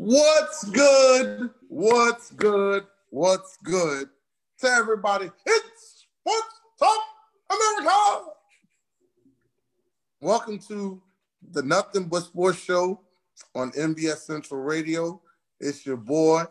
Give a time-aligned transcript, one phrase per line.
[0.00, 1.50] What's good?
[1.66, 2.86] What's good?
[3.10, 4.08] What's good
[4.60, 5.28] to everybody?
[5.44, 7.00] It's Sports Talk
[7.50, 8.30] America.
[10.20, 11.02] Welcome to
[11.50, 13.00] the Nothing But Sports Show
[13.56, 15.20] on NBS Central Radio.
[15.58, 16.44] It's your boy,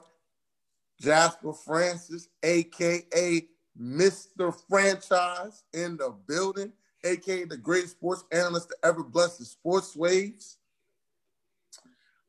[1.00, 3.48] Jasper Francis, aka
[3.82, 4.54] Mr.
[4.68, 6.74] Franchise, in the building,
[7.06, 10.58] aka the greatest sports analyst to ever bless the sports waves.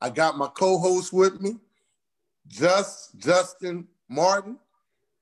[0.00, 1.56] I got my co-host with me,
[2.46, 4.58] Just Justin Martin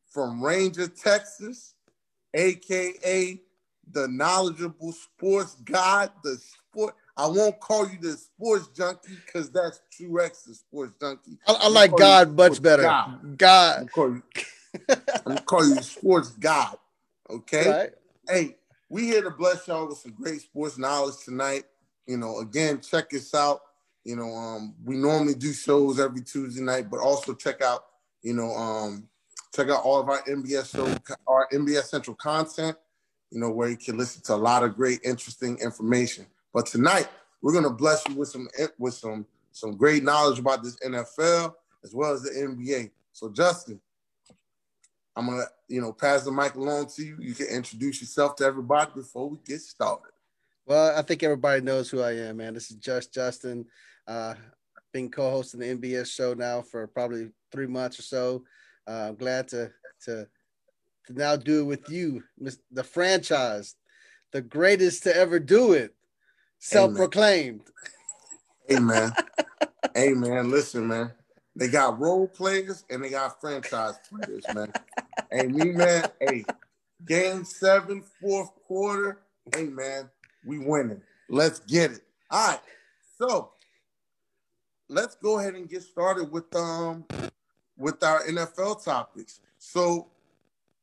[0.09, 1.75] from Ranger, Texas,
[2.35, 3.41] aka
[3.93, 6.95] the knowledgeable sports god, the sport.
[7.17, 11.39] I won't call you the sports junkie because that's True X, the sports junkie.
[11.47, 12.83] I, I like God much better.
[12.83, 13.39] God.
[13.39, 13.89] God.
[13.97, 14.97] I'm you,
[15.27, 16.77] I'm call you sports god.
[17.31, 17.69] Okay.
[17.69, 17.91] Right.
[18.29, 18.57] Hey,
[18.89, 21.65] we here to bless y'all with some great sports knowledge tonight.
[22.07, 23.61] You know, again, check us out
[24.07, 27.87] you know, um, we normally do shows every Tuesday night, but also check out,
[28.23, 29.09] you know, um,
[29.53, 30.87] check out all of our NBS show,
[31.27, 32.77] our NBS Central content,
[33.33, 36.25] you know, where you can listen to a lot of great, interesting information.
[36.55, 37.09] But tonight,
[37.43, 38.49] we're gonna bless you with some
[38.79, 42.93] with some some great knowledge about this NFL as well as the NBA.
[43.13, 43.81] So, Justin,
[45.17, 47.17] I'm gonna, you know, pass the mic along to you.
[47.19, 50.13] You can introduce yourself to everybody before we get started.
[50.65, 52.55] Well, I think everybody knows who I am, man.
[52.55, 53.67] This is Just Justin.
[54.07, 54.35] Uh,
[54.93, 58.45] been co-hosting the NBS show now for probably three months or so.
[58.89, 59.71] Uh, I'm glad to,
[60.05, 60.27] to
[61.07, 62.23] to now do it with you,
[62.73, 63.77] the franchise,
[64.33, 65.95] the greatest to ever do it,
[66.59, 67.61] self-proclaimed.
[69.95, 71.13] Hey man, listen man,
[71.55, 74.73] they got role players and they got franchise players, man.
[75.31, 76.45] hey me man, hey,
[77.07, 79.21] game seven, fourth quarter,
[79.55, 80.11] hey man,
[80.45, 81.01] we winning.
[81.29, 82.01] Let's get it.
[82.31, 82.61] All right,
[83.19, 83.53] so
[84.89, 87.05] let's go ahead and get started with um
[87.77, 89.41] with our NFL topics.
[89.59, 90.09] So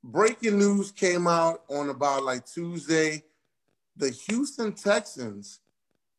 [0.03, 3.23] breaking news came out on about like Tuesday.
[3.95, 5.59] The Houston Texans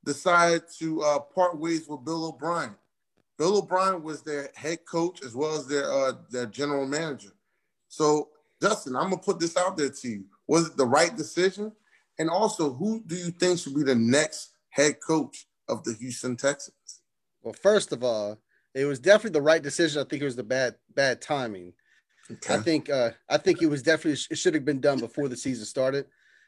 [0.04, 2.74] decided to uh, part ways with Bill O'Brien.
[3.36, 7.32] Bill O'Brien was their head coach as well as their uh, their general manager.
[7.88, 8.28] So,
[8.62, 10.24] Justin, I'm gonna put this out there to you.
[10.46, 11.72] Was it the right decision?
[12.18, 16.36] And also, who do you think should be the next head coach of the Houston
[16.36, 16.76] Texans?
[17.44, 18.38] Well, first of all,
[18.74, 20.00] it was definitely the right decision.
[20.00, 21.74] I think it was the bad bad timing.
[22.30, 22.54] Okay.
[22.54, 25.36] I think uh, I think it was definitely it should have been done before the
[25.36, 26.06] season started.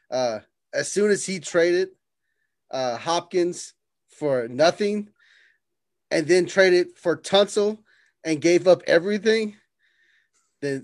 [0.09, 0.39] Uh,
[0.73, 1.89] as soon as he traded
[2.71, 3.73] uh, Hopkins
[4.09, 5.09] for nothing,
[6.09, 7.77] and then traded for Tunsil
[8.23, 9.55] and gave up everything,
[10.61, 10.83] then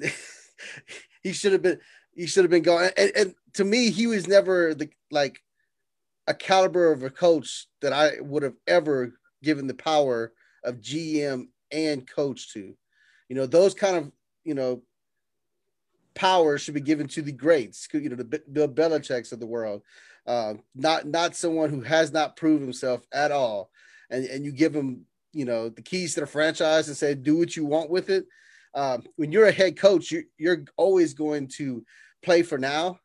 [1.23, 1.79] he should have been
[2.13, 2.91] he should have been going.
[2.95, 5.41] And, and to me, he was never the like
[6.27, 9.13] a caliber of a coach that I would have ever
[9.43, 10.33] given the power
[10.63, 12.73] of GM and coach to.
[13.29, 14.11] You know, those kind of,
[14.43, 14.81] you know,
[16.15, 19.81] powers should be given to the greats, you know, the Bill Belichick's of the world,
[20.27, 23.69] uh, not not someone who has not proved himself at all,
[24.09, 27.37] and and you give him, you know, the keys to the franchise and say, do
[27.37, 28.25] what you want with it.
[28.75, 31.83] Um, when you're a head coach, you're, you're always going to
[32.23, 32.99] play for now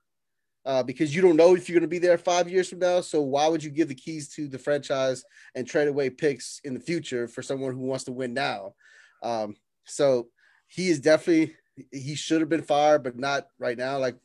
[0.69, 3.01] uh, because you don't know if you're going to be there five years from now.
[3.01, 5.25] So why would you give the keys to the franchise
[5.55, 8.75] and trade away picks in the future for someone who wants to win now?
[9.23, 9.56] Um,
[9.87, 10.29] so
[10.67, 11.56] he is definitely
[11.91, 13.99] he should have been fired, but not right now.
[13.99, 14.17] Like,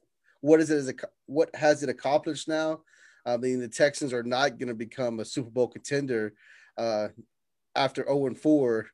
[0.42, 0.76] what is it?
[0.80, 0.94] As a,
[1.28, 2.81] what has it accomplished now?
[3.25, 6.34] I mean, the Texans are not going to become a Super Bowl contender
[6.78, 7.08] uh,
[7.74, 8.88] after 0 and 4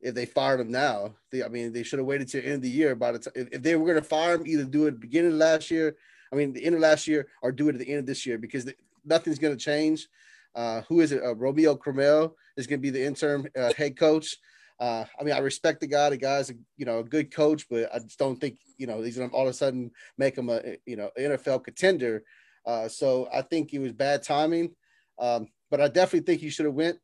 [0.00, 1.16] if they fired him now.
[1.30, 2.94] They, I mean, they should have waited to the end of the year.
[2.94, 5.38] By the time, if they were going to fire him, either do it beginning of
[5.38, 5.96] last year
[6.32, 8.26] I mean, the end of last year or do it at the end of this
[8.26, 8.74] year because the,
[9.04, 10.08] nothing's going to change.
[10.54, 11.22] Uh, who is it?
[11.22, 14.36] Uh, Romeo Crennel is going to be the interim uh, head coach.
[14.80, 16.10] Uh, I mean, I respect the guy.
[16.10, 19.02] The guy's a, you know a good coach, but I just don't think you know
[19.02, 22.24] he's going to all of a sudden make him a you know NFL contender.
[22.66, 24.74] Uh, so I think it was bad timing.
[25.18, 26.98] Um, but I definitely think he should have went.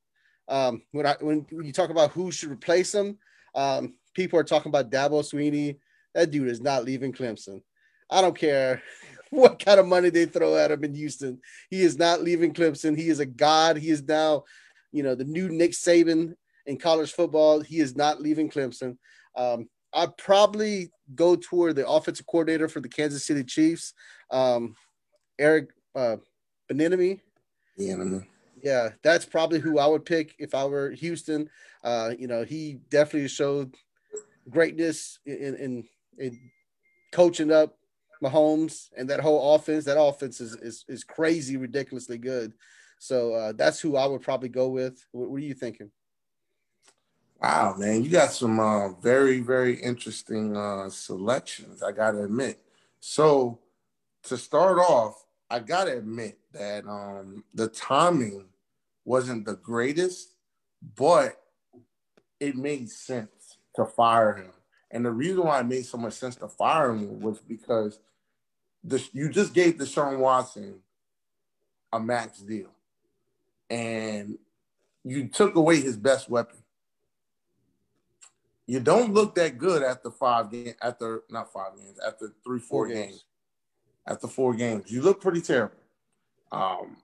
[0.48, 3.19] Um, when I when you talk about who should replace him,
[3.55, 5.78] um, people are talking about Dabo Swinney.
[6.14, 7.62] That dude is not leaving Clemson.
[8.10, 8.82] I don't care
[9.30, 11.40] what kind of money they throw at him in Houston.
[11.70, 12.96] He is not leaving Clemson.
[12.96, 13.76] He is a god.
[13.76, 14.44] He is now,
[14.92, 16.34] you know, the new Nick Saban
[16.66, 17.60] in college football.
[17.60, 18.96] He is not leaving Clemson.
[19.36, 23.92] Um, I'd probably go toward the offensive coordinator for the Kansas City Chiefs,
[24.30, 24.74] um,
[25.38, 26.16] Eric uh,
[26.70, 27.20] Bieniemy.
[27.76, 27.96] Yeah,
[28.62, 31.48] yeah, that's probably who I would pick if I were Houston.
[31.82, 33.74] Uh, you know, he definitely showed
[34.48, 35.84] greatness in, in,
[36.18, 36.38] in
[37.12, 37.76] coaching up
[38.22, 39.84] Mahomes and that whole offense.
[39.84, 42.52] That offense is is, is crazy, ridiculously good.
[42.99, 45.05] So uh, that's who I would probably go with.
[45.12, 45.90] What, what, are you thinking?
[47.40, 51.82] Wow, man, you got some uh, very, very interesting uh, selections.
[51.82, 52.61] I gotta admit.
[53.00, 53.61] So,
[54.25, 58.44] to start off, I gotta admit that um, the timing
[59.06, 60.34] wasn't the greatest,
[60.96, 61.40] but
[62.38, 64.52] it made sense to fire him.
[64.90, 67.99] And the reason why it made so much sense to fire him was because
[69.12, 70.81] you just gave Deshaun Watson
[71.93, 72.71] a max deal,
[73.69, 74.38] and
[75.05, 76.61] you took away his best weapon
[78.71, 82.87] you don't look that good after five games, after not five games, after three, four,
[82.87, 83.09] four games.
[83.09, 83.25] games.
[84.06, 85.75] After four games, you look pretty terrible.
[86.53, 86.99] Um,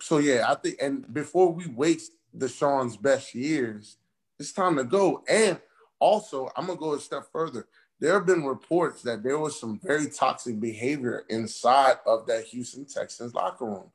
[0.00, 3.98] so yeah, I think, and before we waste Deshaun's best years,
[4.38, 5.22] it's time to go.
[5.28, 5.60] And
[5.98, 7.68] also, I'm gonna go a step further.
[8.00, 12.84] There have been reports that there was some very toxic behavior inside of that Houston
[12.84, 13.90] Texans locker room.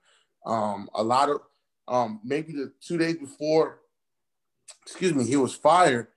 [0.46, 1.42] Um, a lot of
[1.88, 3.80] um, maybe the two days before,
[4.86, 6.08] excuse me, he was fired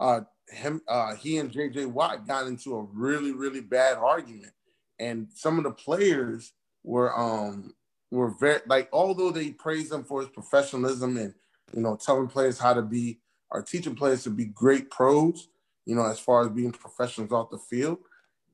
[0.00, 4.52] uh, him, uh, he and JJ Watt got into a really, really bad argument,
[4.98, 6.52] and some of the players
[6.82, 7.74] were um
[8.10, 11.34] were very like although they praised him for his professionalism and
[11.74, 13.20] you know telling players how to be
[13.50, 15.48] or teaching players to be great pros,
[15.90, 17.98] you know, as far as being professionals off the field,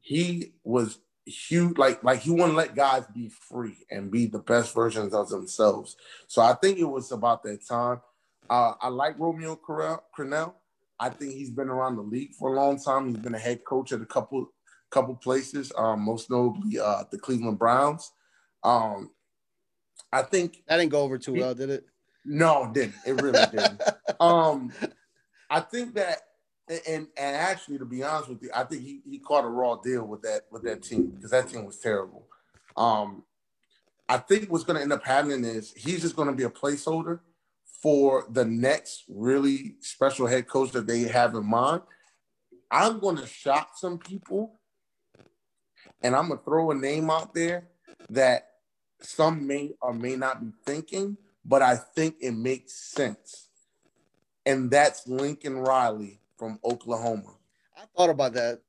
[0.01, 4.75] he was huge like like he wouldn't let guys be free and be the best
[4.75, 5.99] versions of themselves.
[6.29, 8.01] So I think it was about that time.
[8.49, 10.55] Uh, I like Romeo Crennel.
[10.99, 13.09] I think he's been around the league for a long time.
[13.09, 14.51] He's been a head coach at a couple
[14.89, 18.13] couple places, um, most notably uh, the Cleveland Browns.
[18.65, 19.11] Um,
[20.11, 21.85] I think that didn't go over too he, well, did it?
[22.25, 22.95] No, it didn't.
[23.07, 23.83] It really didn't.
[24.19, 24.73] Um,
[25.51, 26.23] I think that,
[26.69, 29.77] and and actually, to be honest with you, I think he, he caught a raw
[29.77, 32.27] deal with that with that team because that team was terrible.
[32.77, 33.23] Um,
[34.09, 36.51] I think what's going to end up happening is he's just going to be a
[36.51, 37.21] placeholder
[37.83, 41.83] for the next really special head coach that they have in mind,
[42.71, 44.59] I'm going to shock some people
[46.03, 47.69] and I'm going to throw a name out there
[48.11, 48.49] that
[49.01, 53.49] some may or may not be thinking, but I think it makes sense.
[54.45, 57.35] And that's Lincoln Riley from Oklahoma.
[57.77, 58.61] I thought about that.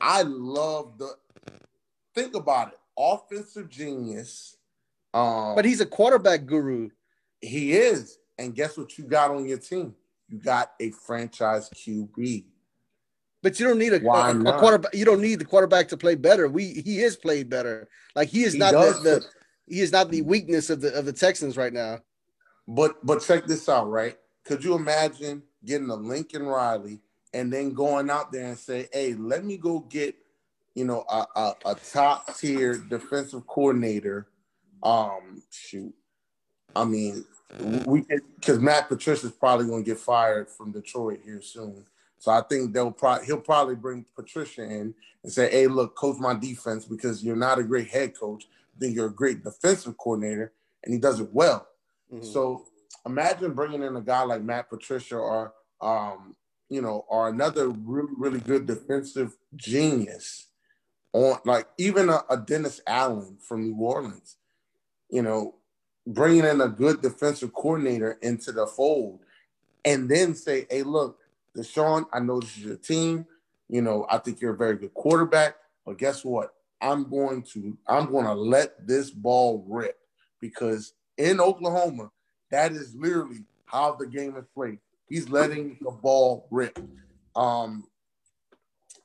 [0.00, 1.14] I love the
[2.14, 2.78] think about it.
[2.98, 4.56] Offensive genius.
[5.12, 6.90] Um, but he's a quarterback guru.
[7.40, 8.18] He is.
[8.38, 9.94] And guess what you got on your team?
[10.28, 12.44] You got a franchise QB.
[13.42, 14.94] But you don't need a, a, a, quarterback.
[14.94, 16.48] You don't need the quarterback to play better.
[16.48, 17.88] We he is played better.
[18.16, 19.24] Like he is he not the, the
[19.66, 21.98] he is not the weakness of the of the Texans right now.
[22.66, 24.16] But but check this out, right?
[24.46, 27.00] Could you imagine getting a Lincoln Riley
[27.32, 30.14] and then going out there and say, "Hey, let me go get,
[30.74, 34.28] you know, a, a, a top tier defensive coordinator."
[34.82, 35.94] Um, shoot,
[36.76, 37.24] I mean,
[37.86, 38.04] we
[38.36, 41.84] because Matt Patricia is probably going to get fired from Detroit here soon.
[42.18, 46.18] So I think they'll probably he'll probably bring Patricia in and say, "Hey, look, coach
[46.18, 48.46] my defense because you're not a great head coach.
[48.78, 50.52] Then you're a great defensive coordinator,
[50.82, 51.66] and he does it well."
[52.12, 52.24] Mm-hmm.
[52.24, 52.66] So
[53.06, 56.36] imagine bringing in a guy like Matt Patricia or um,
[56.68, 60.48] you know, or another really really good defensive genius
[61.12, 64.36] on like even a, a Dennis Allen from New Orleans.
[65.10, 65.54] You know,
[66.06, 69.20] bringing in a good defensive coordinator into the fold
[69.84, 71.18] and then say, hey, look,
[71.56, 73.26] Deshaun, I know this is your team.
[73.68, 76.54] You know, I think you're a very good quarterback, but guess what?
[76.80, 79.98] I'm going to I'm going to let this ball rip
[80.40, 82.10] because in Oklahoma,
[82.54, 84.78] that is literally how the game is played.
[85.08, 86.78] He's letting the ball rip.
[87.34, 87.88] Um,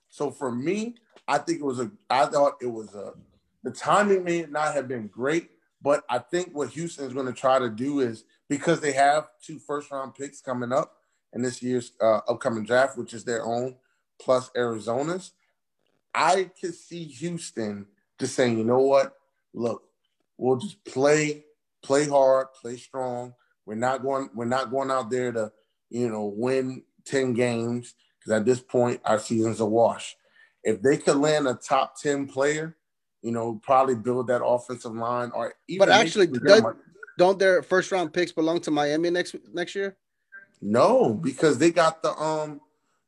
[0.09, 0.95] so for me,
[1.27, 3.13] I think it was a I thought it was a
[3.63, 5.49] the timing may not have been great,
[5.81, 9.29] but I think what Houston is going to try to do is because they have
[9.43, 10.97] two first round picks coming up
[11.33, 13.75] in this year's uh, upcoming draft, which is their own
[14.21, 15.31] plus Arizona's.
[16.13, 17.87] I could see Houston
[18.19, 19.15] just saying, you know what?
[19.53, 19.83] Look,
[20.37, 21.45] we'll just play,
[21.81, 23.33] play hard, play strong.
[23.65, 25.51] We're not going, we're not going out there to,
[25.89, 30.15] you know, win 10 games because at this point our season's a wash.
[30.63, 32.75] If they could land a top 10 player,
[33.21, 35.87] you know, probably build that offensive line or even.
[35.87, 36.63] But actually, does,
[37.17, 39.97] don't their first round picks belong to Miami next next year?
[40.61, 42.61] No, because they got the um.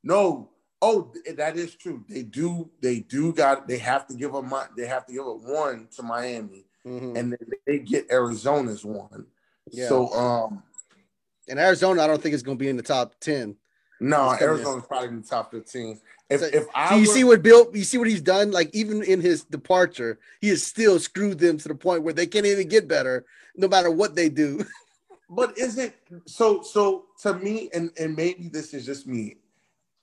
[0.04, 0.50] No,
[0.82, 2.04] oh, that is true.
[2.10, 2.70] They do.
[2.82, 3.68] They do got.
[3.68, 4.70] They have to give a.
[4.76, 7.16] They have to give a one to Miami, mm-hmm.
[7.16, 9.26] and they get Arizona's one.
[9.70, 9.88] Yeah.
[9.88, 10.64] So um.
[11.48, 13.56] In Arizona, I don't think it's going to be in the top ten.
[14.00, 16.00] No, Arizona's probably in the top fifteen.
[16.30, 18.52] If, so, if I so you were, see what Bill, you see what he's done.
[18.52, 22.26] Like even in his departure, he has still screwed them to the point where they
[22.26, 24.66] can't even get better, no matter what they do.
[25.30, 25.96] but is it
[26.26, 26.62] so?
[26.64, 29.38] So to me, and and maybe this is just me.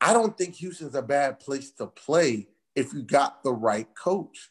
[0.00, 4.50] I don't think Houston's a bad place to play if you got the right coach,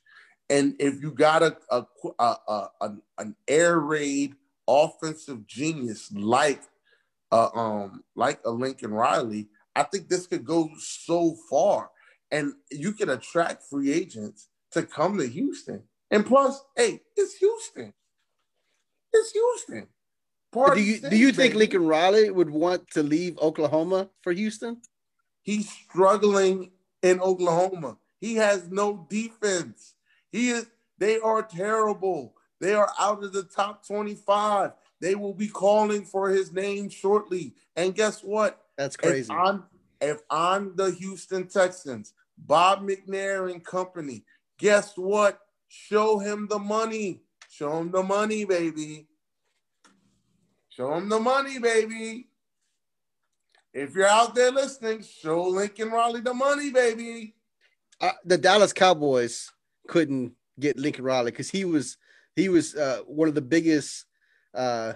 [0.50, 1.86] and if you got a a,
[2.20, 4.36] a, a an air raid
[4.68, 6.62] offensive genius like
[7.32, 9.48] uh, um like a Lincoln Riley.
[9.76, 11.90] I think this could go so far,
[12.32, 15.84] and you can attract free agents to come to Houston.
[16.10, 17.94] And plus, hey, it's Houston.
[19.14, 19.88] It's Houston.
[20.74, 24.82] do you do you think Lincoln Riley would want to leave Oklahoma for Houston?
[25.44, 26.72] He's struggling
[27.04, 27.98] in Oklahoma.
[28.20, 29.94] He has no defense.
[30.32, 30.68] He is
[30.98, 32.34] they are terrible.
[32.60, 34.72] They are out of the top 25.
[35.00, 37.54] They will be calling for his name shortly.
[37.76, 38.64] And guess what?
[38.78, 39.32] That's crazy.
[39.32, 39.64] If I'm,
[40.02, 44.24] if I'm the Houston Texans, Bob McNair and company,
[44.58, 45.40] guess what?
[45.68, 47.22] Show him the money.
[47.50, 49.08] Show him the money, baby.
[50.70, 52.30] Show him the money, baby.
[53.74, 57.36] If you're out there listening, show Lincoln Riley the money, baby.
[58.02, 59.52] Uh, the Dallas Cowboys
[59.88, 61.98] couldn't get Lincoln Riley because he was
[62.36, 64.06] he was uh, one of the biggest
[64.54, 64.94] uh,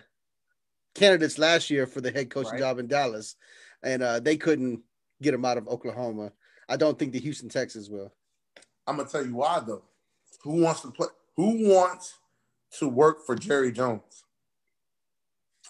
[0.96, 2.60] candidates last year for the head coaching right.
[2.60, 3.36] job in Dallas,
[3.84, 4.82] and uh, they couldn't
[5.22, 6.32] get him out of Oklahoma.
[6.70, 8.14] I don't think the Houston Texans will.
[8.88, 9.84] I'm gonna tell you why though.
[10.44, 11.08] Who wants to play?
[11.36, 12.18] Who wants
[12.80, 14.24] to work for Jerry Jones?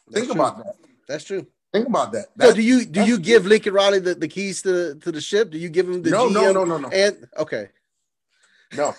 [0.07, 0.41] That's Think true.
[0.41, 0.75] about that.
[1.07, 1.45] That's true.
[1.73, 2.27] Think about that.
[2.35, 5.21] That's, so do you do you give Lincoln Riley the, the keys to to the
[5.21, 5.51] ship?
[5.51, 7.69] Do you give him the no GM no no no no and okay
[8.73, 8.93] no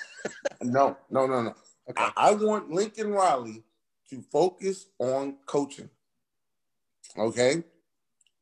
[0.63, 1.55] no no no no
[1.89, 3.65] okay I, I want Lincoln Riley
[4.13, 5.89] to focus on coaching.
[7.17, 7.65] Okay.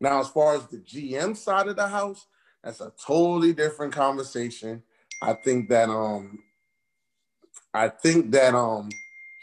[0.01, 2.27] Now, as far as the GM side of the house,
[2.65, 4.83] that's a totally different conversation.
[5.23, 6.41] I think that um
[7.73, 8.89] I think that um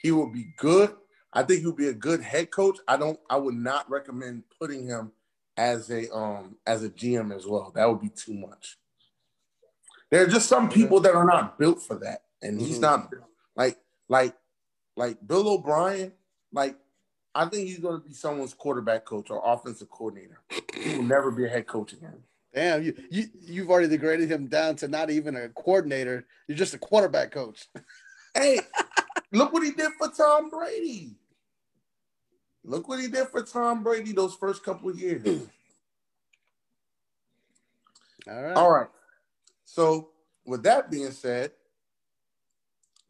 [0.02, 0.96] he will be good.
[1.32, 2.78] I think he'll be a good head coach.
[2.88, 5.14] I don't I would not recommend putting him
[5.56, 7.72] as a um as a GM as well.
[7.74, 8.78] That would be too much.
[10.10, 12.24] There are just some people that are not built for that.
[12.42, 12.82] And he's mm-hmm.
[12.82, 13.10] not
[13.56, 13.78] like
[14.10, 14.36] like
[14.96, 16.14] like Bill O'Brien,
[16.52, 16.78] like
[17.34, 20.42] I think he's going to be someone's quarterback coach or offensive coordinator.
[20.76, 22.18] He will never be a head coach again.
[22.54, 26.26] Damn, you you you've already degraded him down to not even a coordinator.
[26.48, 27.68] You're just a quarterback coach.
[28.34, 28.62] hey,
[29.32, 31.16] look what he did for Tom Brady.
[32.64, 35.26] Look what he did for Tom Brady those first couple of years.
[38.28, 38.56] All right.
[38.56, 38.88] All right.
[39.70, 40.12] So,
[40.46, 41.52] with that being said,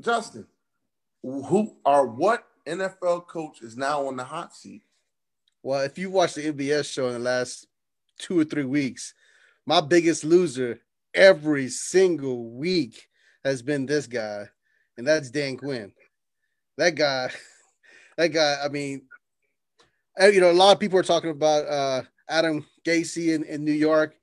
[0.02, 0.48] Justin,
[1.22, 4.82] who are what NFL coach is now on the hot seat?
[5.62, 7.68] Well, if you watch the NBS show in the last
[8.18, 9.14] two or three weeks,
[9.68, 10.82] my biggest loser
[11.14, 13.08] every single week
[13.46, 14.46] has been this guy,
[14.98, 15.94] and that's Dan Quinn.
[16.80, 17.30] That guy,
[18.18, 19.04] that guy, I mean,
[20.20, 23.72] you know, a lot of people are talking about uh, Adam Gase in, in New
[23.72, 24.16] York.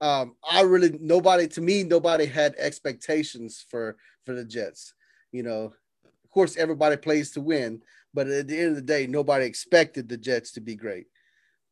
[0.00, 4.94] Um, I really nobody to me nobody had expectations for for the Jets.
[5.32, 5.72] You know,
[6.04, 7.82] of course, everybody plays to win,
[8.14, 11.06] but at the end of the day, nobody expected the Jets to be great.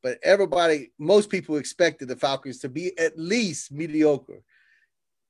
[0.03, 4.43] But everybody, most people expected the Falcons to be at least mediocre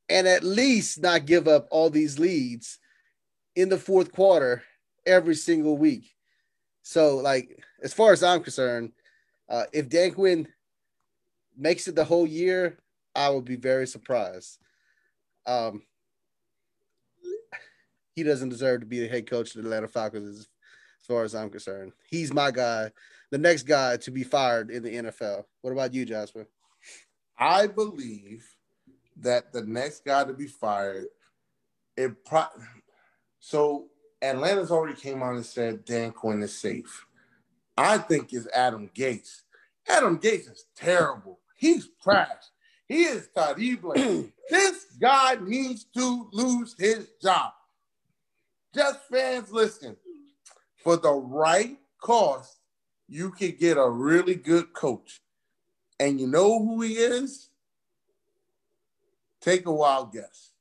[0.08, 2.78] and at least not give up all these leads
[3.56, 4.62] in the fourth quarter
[5.06, 6.14] every single week.
[6.82, 8.92] So, like, as far as I'm concerned,
[9.48, 10.48] uh, if Dan Quinn
[11.56, 12.78] makes it the whole year,
[13.18, 14.58] I would be very surprised.
[15.44, 15.82] Um,
[18.14, 20.48] he doesn't deserve to be the head coach of the Atlanta Falcons as,
[21.06, 21.92] far as I'm concerned.
[22.08, 22.92] He's my guy,
[23.32, 25.44] the next guy to be fired in the NFL.
[25.62, 26.46] What about you, Jasper?
[27.36, 28.46] I believe
[29.16, 31.06] that the next guy to be fired,
[31.96, 32.44] it pro-
[33.40, 33.86] so
[34.22, 37.04] Atlanta's already came out and said Dan Quinn is safe.
[37.76, 39.42] I think is Adam Gates.
[39.88, 41.40] Adam Gates is terrible.
[41.56, 42.44] He's trash.
[42.88, 43.92] He is terrible.
[44.50, 47.52] this guy needs to lose his job.
[48.74, 49.96] Jets fans, listen.
[50.82, 52.58] For the right cost,
[53.08, 55.20] you can get a really good coach.
[56.00, 57.50] And you know who he is?
[59.40, 60.52] Take a wild guess.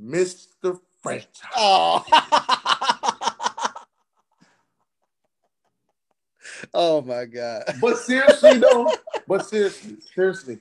[0.00, 0.78] Mr.
[1.02, 1.50] Franchise.
[1.56, 2.88] Oh.
[6.74, 7.62] oh my God.
[7.80, 8.90] But seriously, though,
[9.26, 10.58] but seriously, seriously,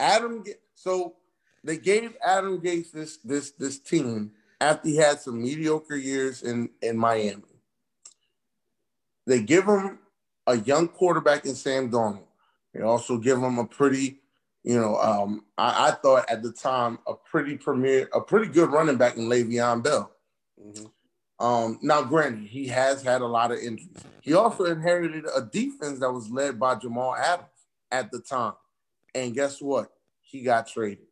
[0.00, 0.44] Adam.
[0.74, 1.14] So
[1.64, 4.32] they gave Adam Gase this this this team
[4.62, 7.42] after he had some mediocre years in, in Miami.
[9.26, 9.98] They give him
[10.46, 12.24] a young quarterback in Sam Darnold.
[12.72, 14.20] They also give him a pretty,
[14.62, 18.70] you know, um, I, I, thought at the time a pretty premier, a pretty good
[18.70, 20.10] running back in Le'Veon Bell.
[20.60, 20.86] Mm-hmm.
[21.42, 23.90] Um, now, granted, he has had a lot of injuries.
[24.20, 27.48] He also inherited a defense that was led by Jamal Adams
[27.90, 28.52] at the time.
[29.12, 29.90] And guess what?
[30.20, 31.06] He got traded.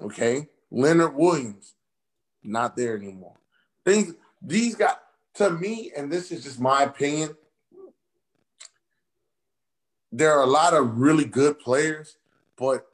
[0.00, 0.46] Okay.
[0.70, 1.74] Leonard Williams,
[2.44, 3.34] not there anymore.
[3.84, 5.02] Things these got
[5.34, 7.36] to me, and this is just my opinion.
[10.12, 12.18] There are a lot of really good players,
[12.56, 12.86] but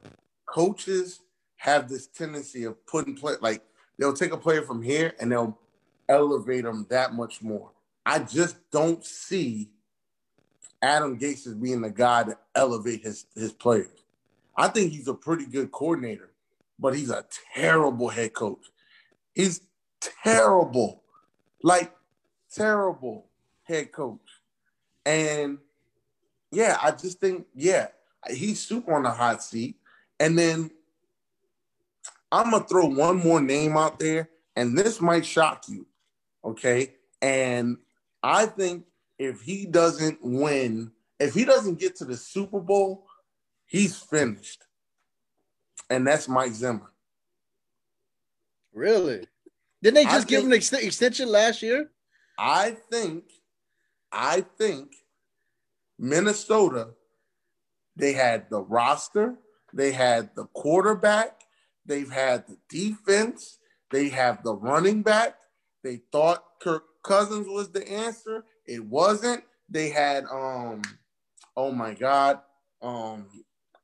[0.47, 1.21] coaches
[1.57, 3.61] have this tendency of putting play like
[3.99, 5.57] they'll take a player from here and they'll
[6.09, 7.71] elevate them that much more.
[8.05, 9.69] I just don't see
[10.81, 14.03] Adam Gase as being the guy to elevate his his players.
[14.55, 16.31] I think he's a pretty good coordinator,
[16.79, 18.65] but he's a terrible head coach.
[19.33, 19.61] He's
[19.99, 21.03] terrible,
[21.63, 21.93] like
[22.53, 23.25] terrible
[23.63, 24.21] head coach.
[25.05, 25.57] And
[26.51, 27.87] yeah, I just think yeah,
[28.29, 29.77] he's super on the hot seat.
[30.19, 30.71] And then
[32.31, 35.85] I'm gonna throw one more name out there, and this might shock you.
[36.45, 36.93] Okay.
[37.21, 37.77] And
[38.21, 38.85] I think
[39.17, 43.07] if he doesn't win, if he doesn't get to the Super Bowl,
[43.65, 44.63] he's finished.
[45.89, 46.91] And that's Mike Zimmer.
[48.73, 49.27] Really?
[49.81, 51.91] Didn't they just give him an ex- extension last year?
[52.37, 53.23] I think,
[54.11, 54.95] I think
[55.97, 56.89] Minnesota,
[57.95, 59.35] they had the roster,
[59.73, 61.41] they had the quarterback,
[61.85, 63.59] they've had the defense,
[63.91, 65.35] they have the running back,
[65.85, 68.43] they thought Kirk Cousins was the answer.
[68.65, 69.43] It wasn't.
[69.69, 70.81] They had um
[71.55, 72.39] oh my god.
[72.81, 73.27] Um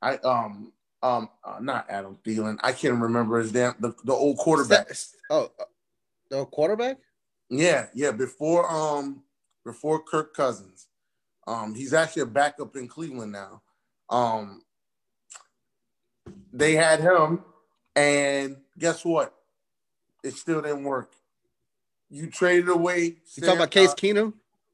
[0.01, 2.58] I um um uh, not Adam Thielen.
[2.63, 4.88] I can't remember his damn the, the old quarterback.
[5.29, 5.63] Oh uh,
[6.29, 6.98] the quarterback?
[7.51, 9.22] Yeah, yeah, before um
[9.63, 10.88] before Kirk Cousins.
[11.46, 13.62] Um he's actually a backup in Cleveland now.
[14.10, 14.63] Um
[16.51, 17.43] they had him
[17.96, 19.36] and guess what?
[20.24, 21.13] It still didn't work.
[22.12, 23.15] You traded away.
[23.36, 24.34] You talking about Case Keenum?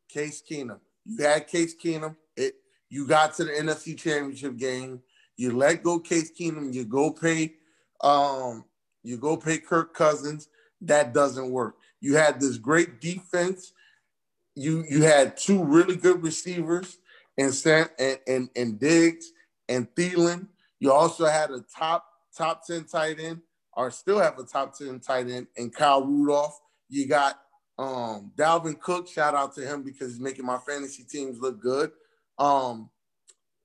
[0.10, 0.79] Case Keenum.
[1.06, 2.15] You had Case Keenum.
[2.36, 2.56] It.
[2.89, 5.01] You got to the NFC Championship game.
[5.36, 6.74] You let go Case Keenum.
[6.74, 7.53] You go pay.
[8.02, 8.65] Um.
[9.04, 10.50] You go pay Kirk Cousins.
[10.82, 11.76] That doesn't work.
[12.02, 13.71] You had this great defense.
[14.56, 16.97] You you had two really good receivers
[17.38, 17.54] and
[18.00, 19.32] and and, and Diggs
[19.69, 20.47] and Thielen.
[20.80, 23.41] You also had a top top ten tight end,
[23.73, 26.60] or still have a top ten tight end, and Kyle Rudolph.
[26.89, 27.39] You got
[27.78, 29.08] um, Dalvin Cook.
[29.08, 31.91] Shout out to him because he's making my fantasy teams look good.
[32.38, 32.89] Um,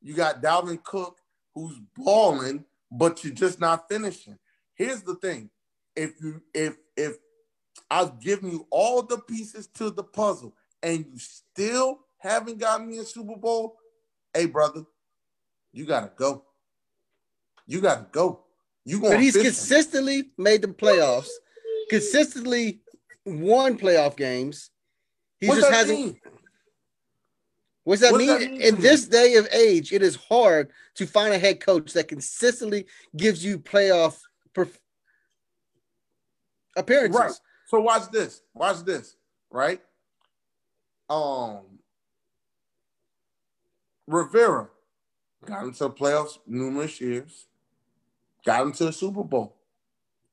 [0.00, 1.18] you got Dalvin Cook
[1.54, 4.38] who's balling, but you're just not finishing.
[4.74, 5.50] Here's the thing:
[5.94, 7.16] if you if if
[7.90, 12.98] I've given you all the pieces to the puzzle and you still haven't gotten me
[12.98, 13.76] a Super Bowl,
[14.34, 14.84] hey brother,
[15.72, 16.44] you gotta go.
[17.66, 18.40] You gotta go.
[18.84, 19.12] You going?
[19.12, 21.30] But he's consistently made the playoffs.
[21.88, 22.81] Consistently
[23.24, 24.70] won playoff games.
[25.40, 25.98] He What's just hasn't.
[25.98, 26.20] Mean?
[27.84, 28.28] What's that, what mean?
[28.28, 28.60] that mean?
[28.60, 32.86] In this day of age, it is hard to find a head coach that consistently
[33.16, 34.20] gives you playoff
[34.54, 34.78] perf-
[36.76, 37.20] appearances.
[37.20, 37.32] Right.
[37.66, 38.42] So watch this.
[38.54, 39.16] Watch this.
[39.50, 39.80] Right.
[41.10, 41.60] Um.
[44.06, 44.68] Rivera
[45.44, 47.46] got into the playoffs numerous years.
[48.44, 49.56] Got into a Super Bowl.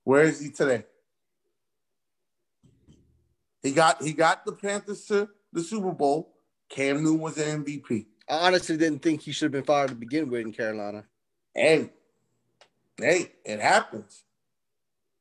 [0.04, 0.86] Where is he today?
[3.62, 6.34] He got he got the Panthers to the Super Bowl.
[6.70, 8.06] Cam Newton was an MVP.
[8.30, 11.04] I honestly didn't think he should have been fired to begin with in Carolina.
[11.54, 11.90] Hey,
[12.98, 14.24] hey, it happens.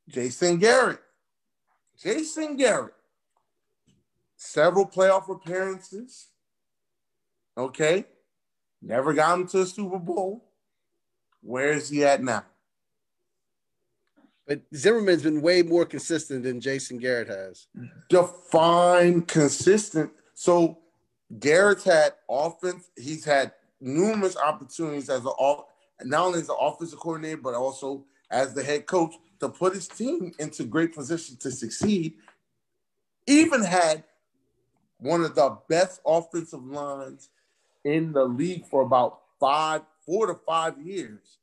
[0.08, 1.00] Jason Garrett.
[1.98, 2.94] Jason Garrett.
[4.36, 6.28] Several playoff appearances.
[7.56, 8.04] Okay.
[8.80, 10.44] Never got him to a Super Bowl.
[11.42, 12.44] Where is he at now?
[14.48, 17.66] But Zimmerman's been way more consistent than Jason Garrett has.
[18.08, 20.10] Define consistent.
[20.32, 20.78] So
[21.38, 22.90] Garrett's had offense.
[22.96, 25.30] He's had numerous opportunities as a
[26.04, 29.86] not only as an offensive coordinator, but also as the head coach to put his
[29.86, 32.14] team into great position to succeed.
[33.26, 34.02] Even had
[34.96, 37.28] one of the best offensive lines
[37.84, 41.38] in the league for about five, four to five years,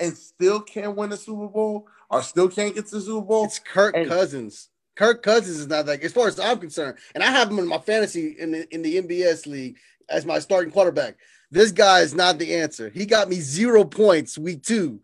[0.00, 3.44] and still can't win a Super Bowl or still can't get to the Super Bowl.
[3.44, 4.68] It's Kirk and, Cousins.
[4.96, 6.02] Kirk Cousins is not that.
[6.02, 8.82] As far as I'm concerned, and I have him in my fantasy in the in
[8.82, 9.76] the NBS league
[10.08, 11.16] as my starting quarterback.
[11.50, 12.88] This guy is not the answer.
[12.90, 15.00] He got me zero points week two,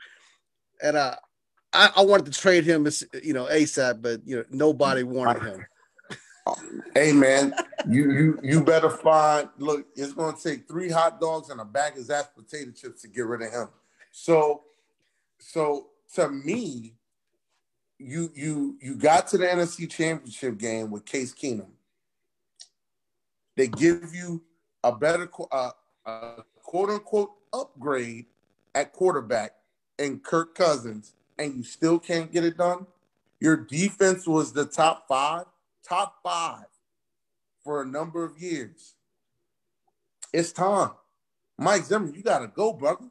[0.83, 1.17] and uh,
[1.73, 5.43] I, I wanted to trade him, as you know, ASAP, but you know nobody wanted
[5.43, 5.67] him.
[6.93, 7.55] Hey man,
[7.89, 9.49] you you you better find.
[9.59, 13.03] Look, it's going to take three hot dogs and a bag of Zapp's potato chips
[13.03, 13.69] to get rid of him.
[14.11, 14.63] So,
[15.43, 16.95] so to me,
[17.99, 21.71] you you you got to the NFC Championship game with Case Keenum.
[23.57, 24.43] They give you
[24.85, 25.71] a better uh,
[26.07, 28.27] a quote unquote upgrade
[28.75, 29.53] at quarterback
[29.99, 32.87] and Kirk Cousins, and you still can't get it done.
[33.41, 35.47] Your defense was the top five,
[35.87, 36.67] top five
[37.65, 38.95] for a number of years.
[40.33, 40.93] It's time.
[41.59, 43.11] Mike Zimmer, you gotta go, brother.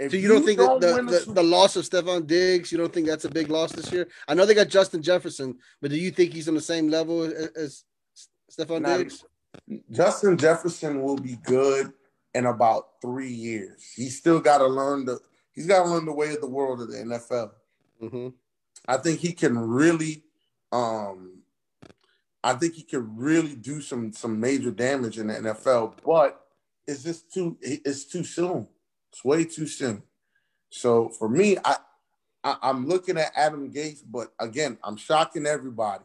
[0.00, 2.78] If so you, don't think don't that the, the, the, loss of Stefon Diggs, you
[2.78, 4.08] don't think that's a big loss this year?
[4.26, 7.22] I know they got Justin Jefferson, but do you think he's on the same level
[7.24, 7.84] as, as
[8.50, 9.26] Stefon Diggs?
[9.90, 11.92] Justin Jefferson will be good
[12.34, 13.92] in about three years.
[13.94, 15.18] He's still got to learn the
[15.52, 17.50] he's got to learn the way of the world of the NFL.
[18.02, 18.28] Mm-hmm.
[18.88, 20.22] I think he can really,
[20.72, 21.42] um,
[22.42, 25.96] I think he can really do some some major damage in the NFL.
[26.06, 26.40] But
[26.86, 28.66] it's just too it's too soon.
[29.10, 30.02] It's way too soon.
[30.70, 31.76] So for me, I,
[32.44, 36.04] I I'm looking at Adam Gates, but again, I'm shocking everybody.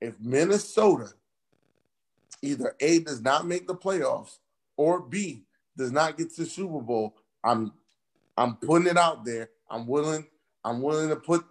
[0.00, 1.08] If Minnesota
[2.42, 4.38] either A does not make the playoffs
[4.76, 5.44] or B
[5.76, 7.72] does not get to the Super Bowl, I'm
[8.36, 9.50] I'm putting it out there.
[9.68, 10.26] I'm willing,
[10.64, 11.44] I'm willing to put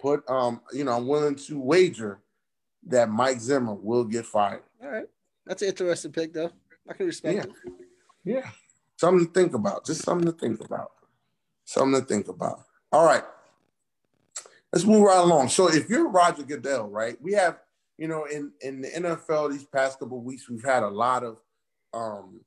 [0.00, 2.20] put um, you know, I'm willing to wager
[2.88, 4.62] that Mike Zimmer will get fired.
[4.82, 5.06] All right.
[5.46, 6.50] That's an interesting pick though.
[6.88, 7.42] I can respect yeah.
[7.42, 7.72] it.
[8.24, 8.50] Yeah.
[8.96, 9.84] Something to think about.
[9.84, 10.92] Just something to think about.
[11.64, 12.60] Something to think about.
[12.92, 13.24] All right.
[14.72, 15.48] Let's move right along.
[15.48, 17.20] So if you're Roger Goodell, right?
[17.20, 17.58] We have
[18.02, 21.38] you know, in in the NFL these past couple weeks, we've had a lot of
[21.94, 22.40] um,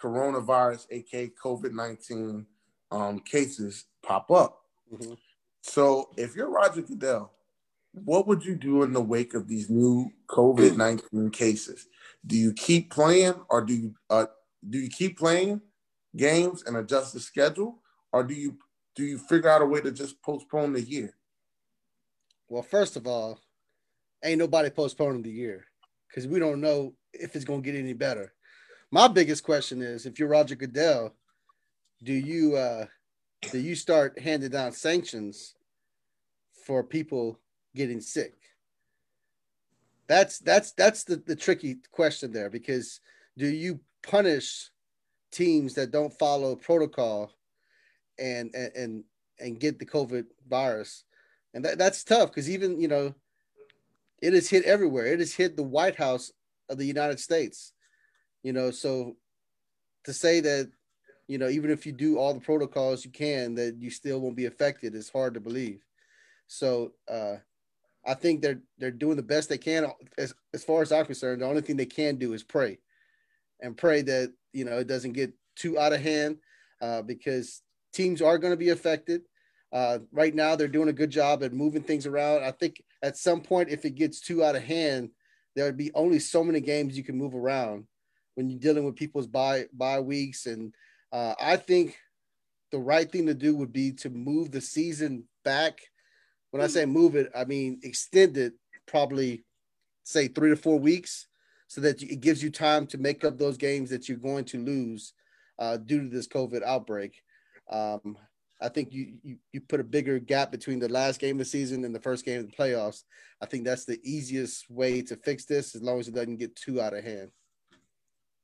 [0.00, 2.46] coronavirus, aka COVID nineteen,
[2.92, 4.60] um, cases pop up.
[4.92, 5.14] Mm-hmm.
[5.62, 7.32] So, if you're Roger Goodell,
[7.92, 11.88] what would you do in the wake of these new COVID nineteen cases?
[12.24, 14.26] Do you keep playing, or do you uh,
[14.68, 15.60] do you keep playing
[16.16, 18.56] games and adjust the schedule, or do you
[18.96, 21.14] do you figure out a way to just postpone the year?
[22.48, 23.40] Well, first of all,
[24.24, 25.66] ain't nobody postponing the year
[26.08, 28.32] because we don't know if it's going to get any better.
[28.90, 31.14] My biggest question is if you're Roger Goodell,
[32.02, 32.86] do you uh,
[33.52, 35.54] do you start handing down sanctions
[36.66, 37.38] for people
[37.74, 38.34] getting sick?
[40.08, 43.00] That's that's that's the, the tricky question there because
[43.38, 44.70] do you punish
[45.30, 47.32] teams that don't follow protocol
[48.18, 49.04] and and
[49.38, 51.04] and, get the COVID virus?
[51.54, 53.14] And that, that's tough because even you know
[54.20, 55.06] it has hit everywhere.
[55.06, 56.32] It has hit the White House
[56.68, 57.72] of the United States.
[58.42, 59.16] You know, so
[60.04, 60.70] to say that,
[61.26, 64.36] you know, even if you do all the protocols you can, that you still won't
[64.36, 65.80] be affected is hard to believe.
[66.46, 67.36] So uh,
[68.04, 69.86] I think they're they're doing the best they can.
[70.18, 72.78] As as far as I'm concerned, the only thing they can do is pray,
[73.60, 76.38] and pray that you know it doesn't get too out of hand,
[76.80, 79.22] uh, because teams are going to be affected.
[79.72, 82.42] Uh, right now, they're doing a good job at moving things around.
[82.42, 85.10] I think at some point, if it gets too out of hand,
[85.54, 87.86] there would be only so many games you can move around
[88.34, 90.46] when you're dealing with people's bye bye weeks.
[90.46, 90.74] And
[91.12, 91.98] uh, I think
[92.72, 95.80] the right thing to do would be to move the season back.
[96.50, 98.54] When I say move it, I mean extend it
[98.86, 99.44] probably
[100.04, 101.26] say three to four weeks
[101.70, 104.58] so that it gives you time to make up those games that you're going to
[104.58, 105.12] lose
[105.60, 107.22] uh, due to this COVID outbreak.
[107.70, 108.18] Um,
[108.60, 111.44] I think you, you you put a bigger gap between the last game of the
[111.44, 113.04] season and the first game of the playoffs.
[113.40, 116.56] I think that's the easiest way to fix this, as long as it doesn't get
[116.56, 117.30] too out of hand.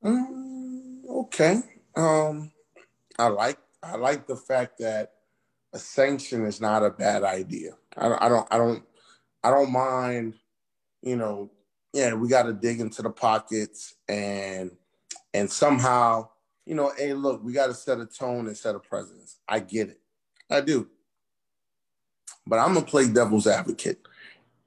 [0.04, 1.62] Um, okay.
[1.96, 2.52] Um,
[3.18, 5.10] I like I like the fact that
[5.74, 7.72] a sanction is not a bad idea.
[7.96, 8.84] I, I don't I don't
[9.42, 10.34] I don't mind.
[11.02, 11.50] You know,
[11.96, 14.70] yeah, we got to dig into the pockets and
[15.32, 16.28] and somehow
[16.66, 19.36] you know, hey, look, we got to set a tone and set a presence.
[19.48, 20.00] I get it.
[20.50, 20.88] I do.
[22.46, 23.98] But I'm gonna play devil's advocate,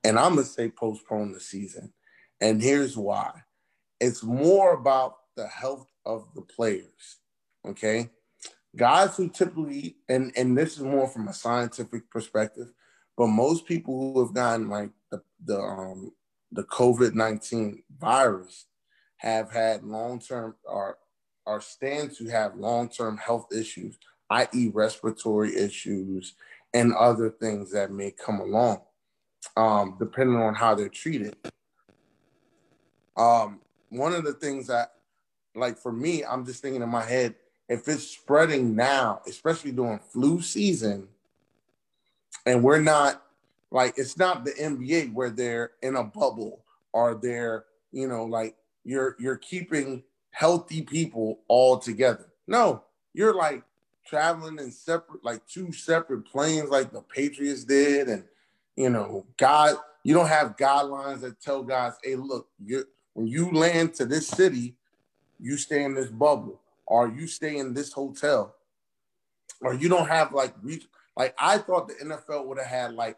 [0.04, 1.94] and I'm gonna say postpone the season.
[2.42, 3.32] And here's why:
[4.02, 7.18] it's more about the health of the players.
[7.65, 8.10] Okay,
[8.76, 12.74] guys who typically, and and this is more from a scientific perspective,
[13.15, 16.12] but most people who have gotten like the the um
[16.51, 18.65] the COVID nineteen virus
[19.17, 20.97] have had long term or
[21.45, 23.97] are stand to have long term health issues
[24.29, 26.35] i.e., respiratory issues
[26.73, 28.81] and other things that may come along,
[29.57, 31.35] um, depending on how they're treated.
[33.17, 33.59] Um,
[33.89, 34.91] one of the things that,
[35.55, 37.35] like for me, I'm just thinking in my head,
[37.67, 41.07] if it's spreading now, especially during flu season,
[42.45, 43.23] and we're not
[43.71, 48.55] like it's not the NBA where they're in a bubble or they're, you know, like
[48.84, 52.27] you're you're keeping healthy people all together.
[52.47, 53.63] No, you're like
[54.05, 58.23] traveling in separate, like two separate planes, like the Patriots did, and
[58.75, 63.51] you know, God, you don't have guidelines that tell guys, hey, look, you when you
[63.51, 64.75] land to this city,
[65.39, 68.55] you stay in this bubble, or you stay in this hotel,
[69.62, 70.55] or you don't have like
[71.15, 73.17] like I thought the NFL would have had like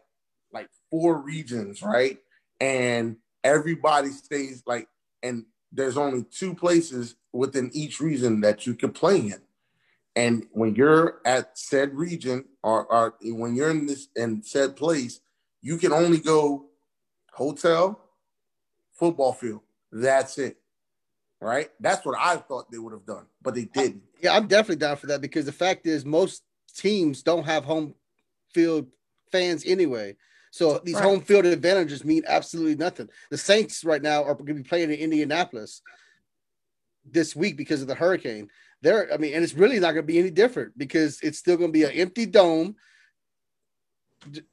[0.92, 2.18] four regions, right?
[2.60, 4.88] And everybody stays like,
[5.22, 9.40] and there's only two places within each region that you can play in.
[10.14, 15.20] And when you're at said region or, or when you're in this in said place,
[15.62, 16.66] you can only go
[17.32, 17.98] hotel,
[18.92, 19.62] football field.
[19.90, 20.58] That's it.
[21.40, 21.70] Right?
[21.80, 24.02] That's what I thought they would have done, but they didn't.
[24.20, 26.42] Yeah, I'm definitely down for that because the fact is most
[26.76, 27.94] teams don't have home
[28.52, 28.86] field
[29.32, 30.16] fans anyway.
[30.52, 31.04] So these right.
[31.04, 33.08] home field advantages mean absolutely nothing.
[33.30, 35.80] The Saints right now are going to be playing in Indianapolis
[37.10, 38.48] this week because of the hurricane.
[38.82, 41.56] There, I mean, and it's really not going to be any different because it's still
[41.56, 42.76] going to be an empty dome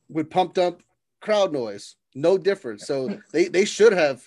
[0.08, 0.82] with pumped up
[1.20, 1.98] crowd noise.
[2.16, 2.88] No difference.
[2.88, 4.24] So they they should have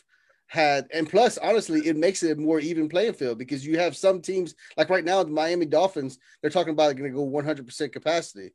[0.49, 3.97] had, and plus, honestly, it makes it a more even playing field because you have
[3.97, 6.19] some teams like right now the Miami Dolphins.
[6.43, 8.51] They're talking about going to go 100 percent capacity.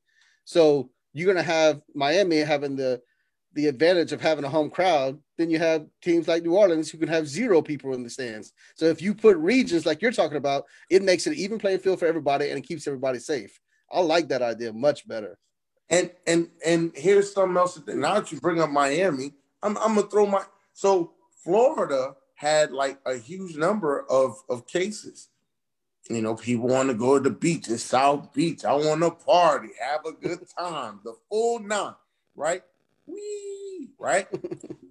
[0.45, 3.01] So you're going to have Miami having the
[3.53, 5.17] the advantage of having a home crowd.
[5.38, 8.53] Then you have teams like New Orleans who can have zero people in the stands.
[8.75, 11.80] So if you put regions like you're talking about, it makes it an even playing
[11.80, 13.60] field for everybody and it keeps everybody safe.
[13.91, 15.39] I like that idea much better.
[15.89, 17.75] And and and here's something else.
[17.75, 22.71] That now that you bring up Miami, I'm I'm gonna throw my so Florida had
[22.71, 25.30] like a huge number of of cases.
[26.10, 27.67] You know, people want to go to the beach.
[27.70, 28.63] It's South Beach.
[28.63, 31.96] I want to party, have a good time, the full nine,
[32.36, 32.62] right?
[33.06, 34.28] Wee, right?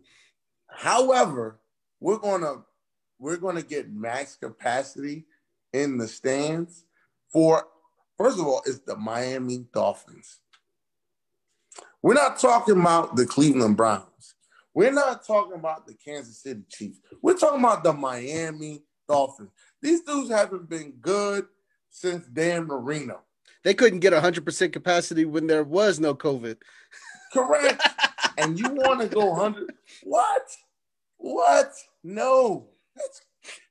[0.66, 1.59] However,
[2.00, 2.64] we're gonna
[3.18, 5.24] we're gonna get max capacity
[5.72, 6.85] in the stands
[7.33, 7.66] for
[8.18, 10.40] first of all, it's the Miami Dolphins.
[12.02, 14.35] We're not talking about the Cleveland Browns.
[14.74, 17.00] We're not talking about the Kansas City Chiefs.
[17.22, 19.50] We're talking about the Miami Dolphins.
[19.87, 21.46] These dudes haven't been good
[21.90, 23.20] since Dan Marino.
[23.62, 26.57] They couldn't get 100% capacity when there was no COVID.
[27.33, 27.81] Correct.
[28.37, 29.72] and you want to go 100?
[30.03, 30.42] What?
[31.18, 31.72] What?
[32.03, 32.66] No.
[32.96, 33.22] That's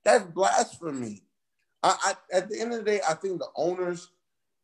[0.05, 1.23] that's blasphemy.
[1.83, 4.11] I, I at the end of the day, I think the owners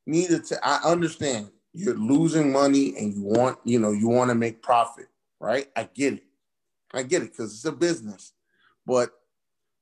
[0.06, 0.60] needed to.
[0.66, 5.08] I understand you're losing money and you want, you know, you want to make profit,
[5.42, 5.68] right?
[5.76, 6.24] I get it.
[6.94, 8.32] I get it because it's a business.
[8.86, 9.12] But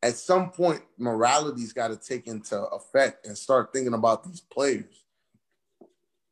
[0.01, 5.03] at some point, morality's got to take into effect and start thinking about these players.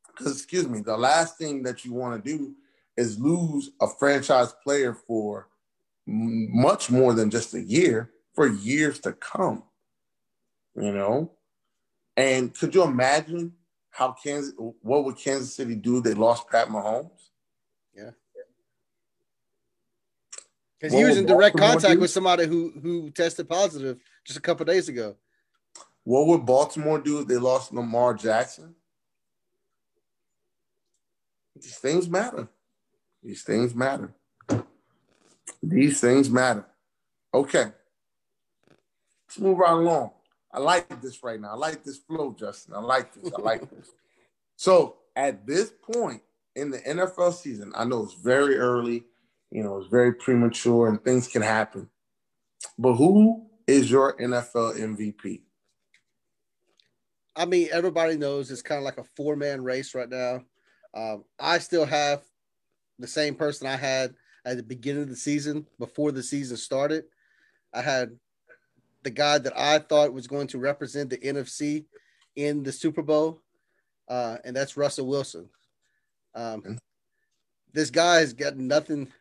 [0.08, 2.56] Because, excuse me, the last thing that you want to do
[2.96, 5.50] is lose a franchise player for
[6.06, 9.64] much more than just a year, for years to come.
[10.76, 11.32] You know?
[12.16, 13.54] And could you imagine
[13.90, 17.30] how Kansas, what would Kansas City do they lost Pat Mahomes?
[17.96, 18.12] Yeah.
[20.80, 24.66] Because he was in direct contact with somebody who who tested positive just a couple
[24.66, 25.16] days ago.
[26.04, 28.76] What would Baltimore do if they lost Lamar Jackson?
[31.56, 32.48] These things matter.
[33.24, 34.14] These things matter.
[35.62, 36.66] These things matter.
[37.34, 37.66] Okay.
[39.28, 40.12] Let's move right along.
[40.52, 41.52] I like this right now.
[41.52, 42.76] I like this flow, Justin.
[42.76, 43.34] I like this.
[43.38, 43.90] I like this.
[44.60, 46.24] So at this point
[46.56, 49.04] in the NFL season, I know it's very early
[49.52, 51.90] you know, it's very premature and things can happen.
[52.78, 55.42] But who is your NFL MVP?
[57.36, 60.44] I mean, everybody knows it's kind of like a four man race right now.
[60.94, 62.24] Um, I still have
[62.98, 67.06] the same person I had at the beginning of the season before the season started.
[67.74, 68.18] I had
[69.04, 71.86] the guy that I thought was going to represent the NFC
[72.36, 73.42] in the Super Bowl,
[74.08, 75.50] uh, and that's Russell Wilson.
[76.34, 76.80] Um.
[77.74, 79.12] This guy has got nothing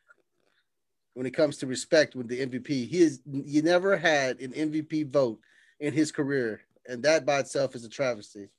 [1.16, 2.88] when it comes to respect with the MVP.
[2.88, 5.40] He is you never had an MVP vote
[5.80, 8.50] in his career, and that by itself is a travesty,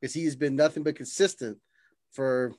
[0.00, 1.58] because he has been nothing but consistent
[2.12, 2.54] for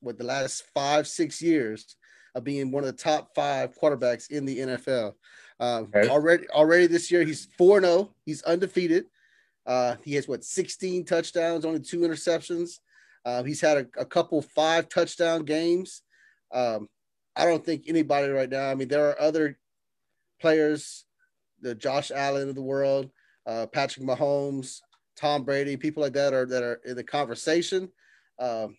[0.00, 1.94] what the last five six years
[2.34, 5.14] of being one of the top five quarterbacks in the NFL.
[5.60, 6.08] Um, okay.
[6.08, 7.92] Already already this year he's four zero.
[7.92, 8.10] Oh.
[8.26, 9.04] He's undefeated.
[9.64, 12.80] Uh, he has what 16 touchdowns, only two interceptions.
[13.24, 16.02] Uh, he's had a, a couple five touchdown games.
[16.52, 16.88] Um,
[17.38, 18.68] I don't think anybody right now.
[18.68, 19.56] I mean, there are other
[20.40, 21.04] players,
[21.60, 23.10] the Josh Allen of the world,
[23.46, 24.80] uh, Patrick Mahomes,
[25.16, 27.90] Tom Brady, people like that are that are in the conversation.
[28.38, 28.76] Um,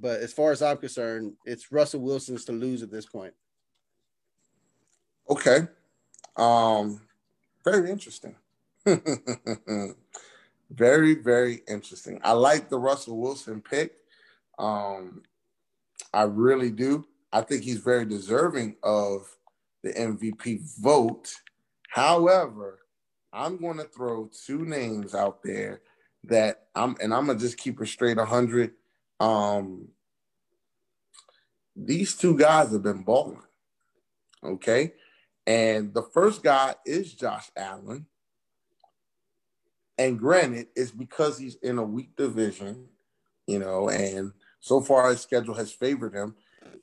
[0.00, 3.34] but as far as I'm concerned, it's Russell Wilson's to lose at this point.
[5.30, 5.68] Okay.
[6.36, 7.00] Um,
[7.64, 8.36] very interesting.
[10.70, 12.20] very, very interesting.
[12.22, 13.92] I like the Russell Wilson pick.
[14.58, 15.22] Um,
[16.12, 17.06] I really do.
[17.32, 19.28] I think he's very deserving of
[19.82, 21.34] the MVP vote.
[21.88, 22.80] However,
[23.32, 25.82] I'm going to throw two names out there
[26.24, 28.72] that I'm, and I'm gonna just keep it straight 100.
[29.20, 29.88] Um,
[31.74, 33.42] these two guys have been balling.
[34.42, 34.94] Okay.
[35.46, 38.06] And the first guy is Josh Allen.
[39.98, 42.88] And granted, it's because he's in a weak division,
[43.46, 46.34] you know, and so far his schedule has favored him.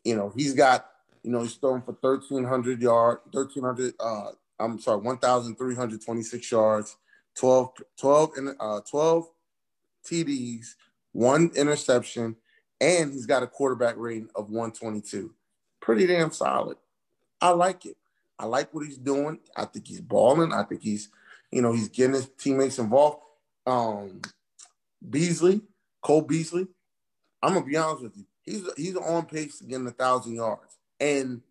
[0.04, 0.90] You know, he's got,
[1.24, 6.98] you know, he's throwing for 1,300 yards, 1,300, uh, I'm sorry, 1,326 yards,
[7.36, 9.30] 12, 12, uh, 12
[10.06, 10.76] TDs,
[11.14, 12.36] one interception,
[12.82, 15.34] and he's got a quarterback rating of 122.
[15.80, 16.78] Pretty damn solid.
[17.42, 17.98] I like it.
[18.38, 19.40] I like what he's doing.
[19.56, 20.54] I think he's balling.
[20.54, 21.10] I think he's,
[21.52, 23.20] you know, he's getting his teammates involved.
[23.66, 24.22] Um,
[25.10, 25.62] Beasley,
[26.02, 26.68] Cole Beasley.
[27.42, 28.26] I'm gonna be honest with you.
[28.44, 30.78] He's he's on pace to get a thousand yards.
[31.00, 31.42] And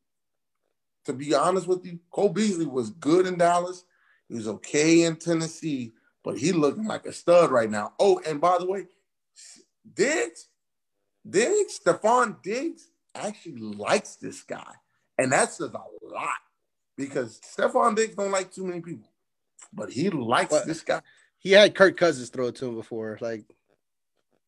[1.04, 3.84] to be honest with you, Cole Beasley was good in Dallas.
[4.28, 7.92] He was okay in Tennessee, but he looking like a stud right now.
[7.98, 8.86] Oh, and by the way,
[9.94, 10.48] Diggs,
[11.28, 14.72] Diggs, Stefon Diggs actually likes this guy.
[15.18, 16.28] And that says a lot
[16.96, 19.10] because Stefon Diggs don't like too many people,
[19.72, 21.02] but he likes this guy.
[21.38, 23.18] He had Kirk Cousins throw it to him before.
[23.20, 23.44] Like,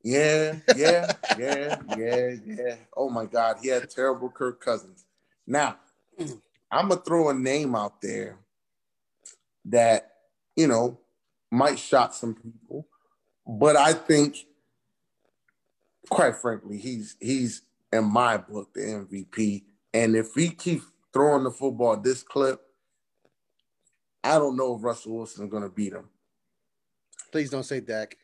[0.04, 2.76] yeah, yeah, yeah, yeah, yeah.
[2.96, 5.06] Oh my God, he had terrible Kirk Cousins.
[5.46, 5.78] Now,
[6.70, 8.38] I'm gonna throw a name out there
[9.64, 10.12] that
[10.54, 11.00] you know
[11.50, 12.86] might shock some people,
[13.46, 14.36] but I think,
[16.10, 17.62] quite frankly, he's he's
[17.92, 19.64] in my book the MVP.
[19.94, 22.60] And if he keeps throwing the football this clip,
[24.22, 26.08] I don't know if Russell Wilson is going to beat him.
[27.30, 28.16] Please don't say Dak.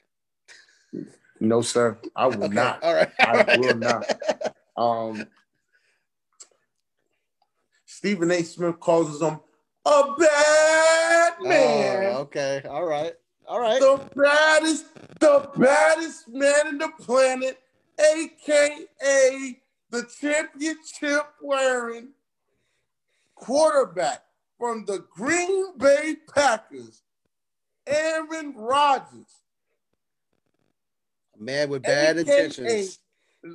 [1.40, 1.98] No, sir.
[2.14, 2.55] I will okay.
[2.55, 2.83] not.
[2.83, 3.11] All right.
[3.18, 4.05] I will not.
[4.76, 5.26] Um,
[7.87, 8.42] Stephen A.
[8.42, 9.40] Smith calls him
[9.85, 12.12] a bad oh, man.
[12.14, 12.62] Oh, okay.
[12.68, 13.14] All right.
[13.48, 13.81] All right.
[13.81, 14.87] The baddest,
[15.18, 17.59] the baddest man in the planet,
[17.98, 22.11] aka the championship wearing
[23.35, 24.22] quarterback
[24.59, 27.03] from the Green Bay Packers,
[27.87, 29.39] Aaron Rodgers.
[31.40, 32.98] Man with bad intentions.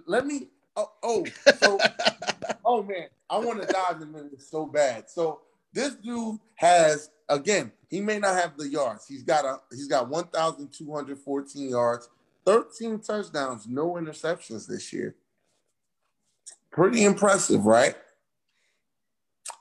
[0.08, 0.50] Let me.
[0.76, 1.26] Oh, oh
[1.60, 1.80] so,
[2.66, 5.10] oh man, I want to dive into this so bad.
[5.10, 7.72] So this dude has again.
[7.88, 9.06] He may not have the yards.
[9.08, 9.60] He's got a.
[9.70, 12.10] He's got one thousand two hundred fourteen yards,
[12.44, 15.16] thirteen touchdowns, no interceptions this year.
[16.72, 17.96] Pretty impressive, right?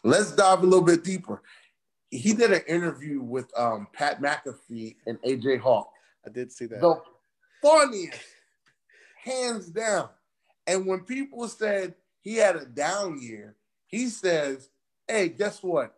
[0.02, 1.42] Let's dive a little bit deeper.
[2.10, 5.90] He did an interview with um, Pat McAfee and AJ Hawk.
[6.26, 6.80] I did see that.
[7.64, 8.18] Funniest,
[9.22, 10.08] hands down.
[10.66, 14.68] And when people said he had a down year, he says,
[15.08, 15.94] Hey, guess what?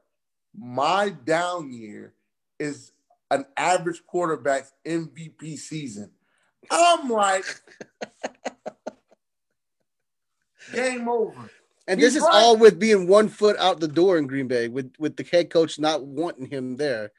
[0.56, 2.14] My down year
[2.58, 2.92] is
[3.30, 6.10] an average quarterback's MVP season.
[6.70, 7.44] I'm like,
[10.72, 11.50] game over.
[11.88, 12.34] And He's this is right.
[12.34, 15.50] all with being one foot out the door in Green Bay, with with the head
[15.50, 17.12] coach not wanting him there.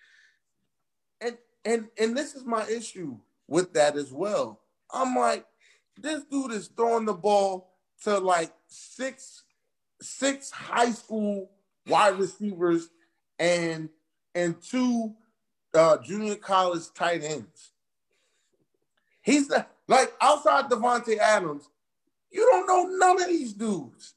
[1.22, 4.62] And and and this is my issue with that as well.
[4.92, 5.46] I'm like,
[5.98, 9.44] this dude is throwing the ball to like six
[10.02, 11.50] six high school
[11.88, 12.90] wide receivers
[13.40, 13.90] and
[14.36, 15.16] and two
[15.74, 17.72] uh, junior college tight ends.
[19.22, 21.70] He's the, like outside Davante Adams,
[22.32, 24.14] you don't know none of these dudes.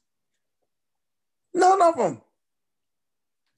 [1.53, 2.21] None of them.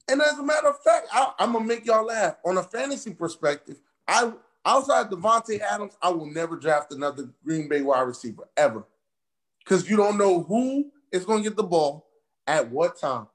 [0.08, 2.36] And as a matter of fact, I, am gonna make y'all laugh.
[2.44, 4.32] On a fantasy perspective, I
[4.64, 8.84] outside Davante Adams, I will never draft another Green Bay wide receiver ever,
[9.60, 12.06] because you don't know who is gonna get the ball
[12.46, 13.26] at what time.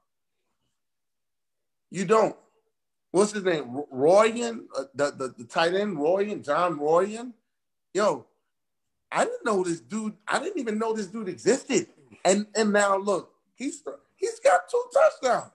[1.90, 2.36] You don't.
[3.10, 3.82] What's his name?
[3.90, 7.34] Royan, uh, the, the the tight end, Royan, John Royan.
[7.92, 8.26] Yo,
[9.10, 10.14] I didn't know this dude.
[10.28, 11.88] I didn't even know this dude existed.
[12.24, 13.82] And and now look, he's
[14.20, 15.50] He's got two touchdowns.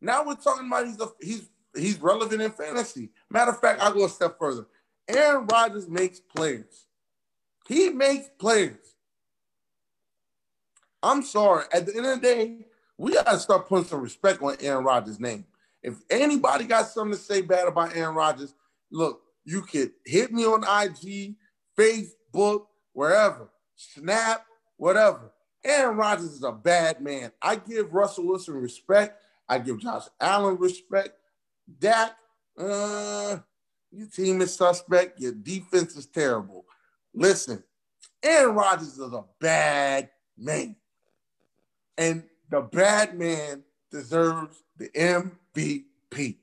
[0.00, 3.10] Now we're talking about he's a, he's he's relevant in fantasy.
[3.30, 4.66] Matter of fact, I'll go a step further.
[5.08, 6.86] Aaron Rodgers makes players.
[7.68, 8.94] He makes players.
[11.02, 11.64] I'm sorry.
[11.72, 12.66] At the end of the day,
[12.98, 15.44] we gotta start putting some respect on Aaron Rodgers' name.
[15.82, 18.54] If anybody got something to say bad about Aaron Rodgers,
[18.90, 21.36] look, you could hit me on IG,
[21.78, 24.44] Facebook, wherever, Snap,
[24.76, 25.32] whatever.
[25.64, 27.32] Aaron Rodgers is a bad man.
[27.40, 29.22] I give Russell Wilson respect.
[29.48, 31.10] I give Josh Allen respect.
[31.78, 32.16] Dak,
[32.58, 33.38] uh,
[33.90, 35.20] your team is suspect.
[35.20, 36.64] Your defense is terrible.
[37.14, 37.62] Listen,
[38.22, 40.76] Aaron Rodgers is a bad man.
[41.98, 46.36] And the bad man deserves the MVP.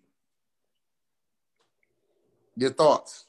[2.56, 3.26] Your thoughts?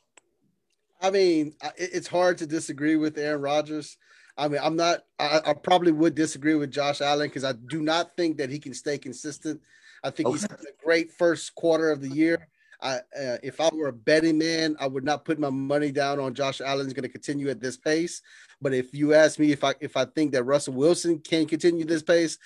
[1.00, 3.98] I mean, it's hard to disagree with Aaron Rodgers.
[4.36, 5.04] I mean, I'm not.
[5.18, 8.58] I, I probably would disagree with Josh Allen because I do not think that he
[8.58, 9.60] can stay consistent.
[10.04, 10.34] I think okay.
[10.34, 12.48] he's having a great first quarter of the year.
[12.80, 16.20] I, uh, if I were a betting man, I would not put my money down
[16.20, 18.22] on Josh Allen's going to continue at this pace.
[18.60, 21.84] But if you ask me if I if I think that Russell Wilson can continue
[21.84, 22.38] this pace,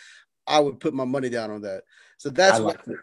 [0.47, 1.83] I would put my money down on that.
[2.17, 2.97] So that's I like what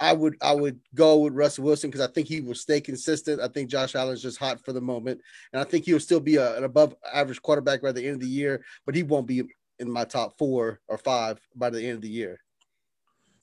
[0.00, 3.40] I would I would go with Russell Wilson because I think he will stay consistent.
[3.40, 5.20] I think Josh Allen's just hot for the moment,
[5.52, 8.20] and I think he'll still be a, an above average quarterback by the end of
[8.20, 9.44] the year, but he won't be
[9.78, 12.40] in my top four or five by the end of the year.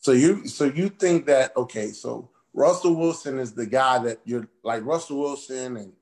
[0.04, 4.47] So you so you think that okay, so Russell Wilson is the guy that you're
[4.64, 5.93] like Russell Wilson and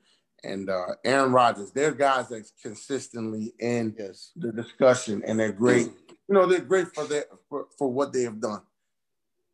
[0.43, 1.71] and uh, Aaron Rodgers.
[1.71, 4.31] They're guys that's consistently in yes.
[4.35, 5.89] the discussion, and they're great.
[6.27, 8.61] You know, they're great for their for, for what they have done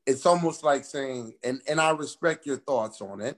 [0.07, 3.37] it's almost like saying, and, and I respect your thoughts on it,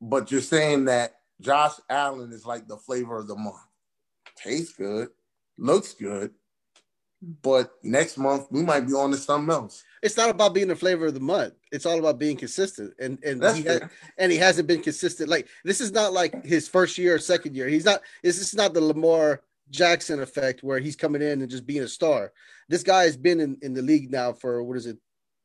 [0.00, 3.56] but you're saying that Josh Allen is like the flavor of the month.
[4.36, 5.10] Tastes good,
[5.56, 6.32] looks good,
[7.22, 9.84] but next month we might be on to something else.
[10.02, 11.54] It's not about being the flavor of the month.
[11.70, 13.82] It's all about being consistent, and and That's he has,
[14.18, 15.28] and he hasn't been consistent.
[15.28, 17.68] Like this is not like his first year or second year.
[17.68, 18.00] He's not.
[18.22, 21.88] This is not the Lamar Jackson effect where he's coming in and just being a
[21.88, 22.32] star.
[22.68, 24.98] This guy has been in, in the league now for what is it,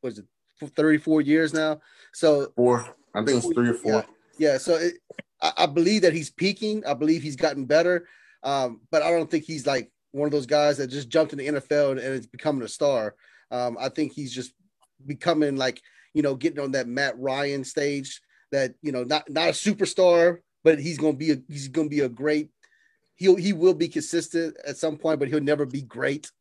[0.04, 0.26] was it
[0.62, 1.80] 34 years now?
[2.14, 3.92] So four, I think it's three or four.
[4.38, 4.96] Yeah, yeah so it,
[5.42, 6.86] I, I, believe that he's peaking.
[6.86, 8.08] I believe he's gotten better,
[8.44, 11.40] um, but I don't think he's like one of those guys that just jumped in
[11.40, 13.16] the NFL and, and is becoming a star.
[13.52, 14.54] Um, I think he's just
[15.06, 15.82] becoming like
[16.14, 18.22] you know getting on that Matt Ryan stage.
[18.52, 22.02] That you know not not a superstar, but he's gonna be a, he's gonna be
[22.02, 22.50] a great.
[23.16, 26.32] He'll he will be consistent at some point, but he'll never be great.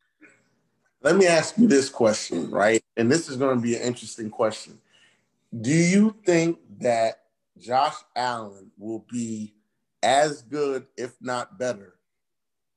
[1.03, 2.83] Let me ask you this question, right?
[2.97, 4.81] And this is going to be an interesting question.
[5.61, 7.20] Do you think that
[7.59, 9.55] Josh Allen will be
[10.03, 11.96] as good, if not better,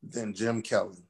[0.03, 1.05] than Jim Kelly?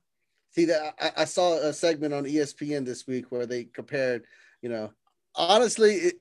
[0.52, 4.26] See that I, I saw a segment on ESPN this week where they compared,
[4.62, 4.92] you know,
[5.36, 6.16] honestly, it,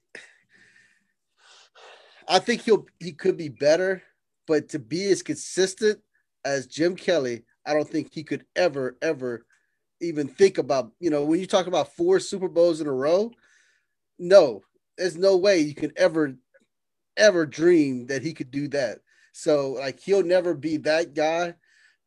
[2.28, 4.02] I think he'll he could be better,
[4.46, 6.00] but to be as consistent
[6.44, 9.44] as Jim Kelly, I don't think he could ever, ever
[10.00, 13.30] even think about, you know, when you talk about four Super Bowls in a row,
[14.18, 14.62] no,
[14.96, 16.34] there's no way you can ever,
[17.16, 18.98] ever dream that he could do that.
[19.32, 21.54] So, like, he'll never be that guy.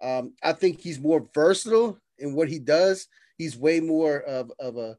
[0.02, 3.08] Um, I think he's more versatile in what he does.
[3.38, 4.98] He's way more of, of a,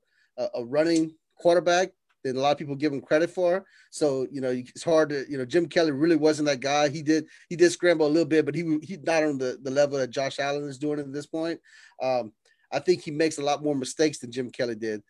[0.55, 1.93] a running quarterback
[2.23, 3.65] than a lot of people give him credit for.
[3.91, 6.89] So you know it's hard to you know Jim Kelly really wasn't that guy.
[6.89, 9.71] He did he did scramble a little bit, but he he's not on the, the
[9.71, 11.61] level that Josh Allen is doing at this point.
[12.01, 12.33] Um,
[12.73, 15.03] I think he makes a lot more mistakes than Jim Kelly did.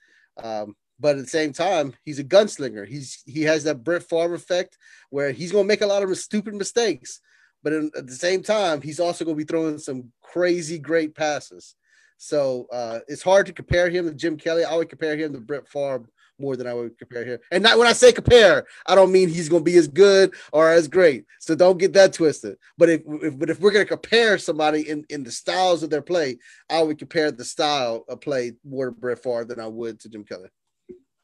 [0.42, 2.86] Um, but at the same time, he's a gunslinger.
[2.86, 4.78] He's he has that Brett Favre effect
[5.10, 7.20] where he's gonna make a lot of stupid mistakes,
[7.62, 11.74] but in, at the same time, he's also gonna be throwing some crazy great passes.
[12.18, 14.64] So uh, it's hard to compare him to Jim Kelly.
[14.64, 16.08] I would compare him to Brett Favre
[16.38, 17.38] more than I would compare him.
[17.50, 20.34] And not when I say compare, I don't mean he's going to be as good
[20.52, 21.24] or as great.
[21.40, 22.58] So don't get that twisted.
[22.78, 25.90] But if, if but if we're going to compare somebody in in the styles of
[25.90, 26.38] their play,
[26.68, 30.08] I would compare the style of play more to Brett Favre than I would to
[30.08, 30.48] Jim Kelly.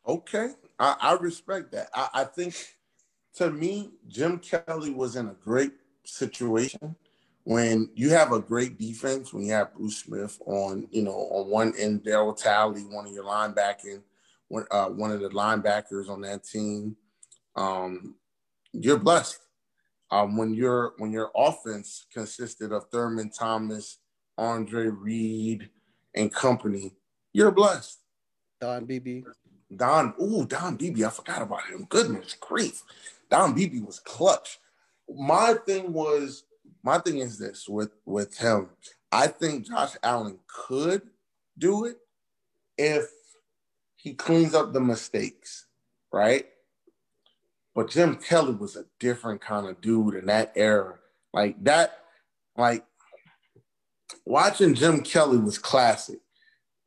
[0.06, 1.90] Okay, I, I respect that.
[1.94, 2.54] I, I think
[3.34, 5.72] to me, Jim Kelly was in a great
[6.08, 6.96] situation
[7.44, 11.48] when you have a great defense, when you have Bruce Smith on, you know, on
[11.48, 14.02] one end, Darryl Talley, one of your linebacking
[14.48, 16.96] one, uh, one of the linebackers on that team,
[17.56, 18.16] um,
[18.72, 19.38] you're blessed.
[20.10, 23.98] Um, when your when your offense consisted of Thurman Thomas,
[24.38, 25.68] Andre Reed,
[26.14, 26.94] and company,
[27.32, 27.98] you're blessed.
[28.60, 29.22] Don Beebe.
[29.74, 31.86] Don, ooh, Don Beebe, I forgot about him.
[31.90, 32.82] Goodness grief.
[33.30, 34.58] Don Beebe was clutch.
[35.14, 36.44] My thing was,
[36.82, 38.70] my thing is this with with him.
[39.10, 41.02] I think Josh Allen could
[41.56, 41.98] do it
[42.76, 43.10] if
[43.96, 45.66] he cleans up the mistakes,
[46.12, 46.46] right?
[47.74, 50.98] But Jim Kelly was a different kind of dude in that era.
[51.32, 51.98] Like that,
[52.56, 52.84] like
[54.24, 56.20] watching Jim Kelly was classic.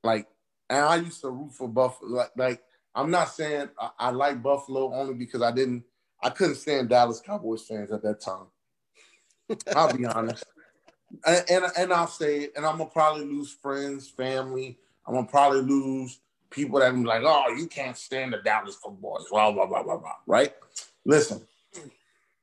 [0.03, 0.27] Like,
[0.69, 2.11] and I used to root for Buffalo.
[2.11, 2.63] Like, like
[2.95, 5.83] I'm not saying I, I like Buffalo only because I didn't,
[6.23, 8.45] I couldn't stand Dallas Cowboys fans at that time.
[9.75, 10.45] I'll be honest.
[11.25, 14.77] And, and, and I'll say it, and I'm gonna probably lose friends, family.
[15.05, 16.19] I'm gonna probably lose
[16.49, 19.97] people that be like, oh, you can't stand the Dallas Cowboys, blah, blah, blah, blah,
[19.97, 20.53] blah, right?
[21.05, 21.41] Listen,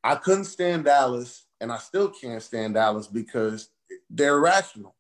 [0.03, 3.70] I couldn't stand Dallas, and I still can't stand Dallas because
[4.11, 4.95] they're irrational.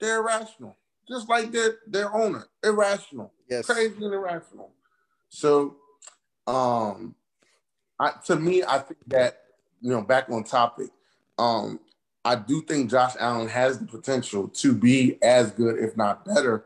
[0.00, 0.76] they're irrational,
[1.08, 4.72] just like their their owner, irrational, yes, crazy and irrational.
[5.28, 5.76] So,
[6.46, 7.14] um,
[7.98, 9.42] I, to me, I think that
[9.80, 10.88] you know, back on topic,
[11.38, 11.80] um,
[12.24, 16.64] I do think Josh Allen has the potential to be as good, if not better.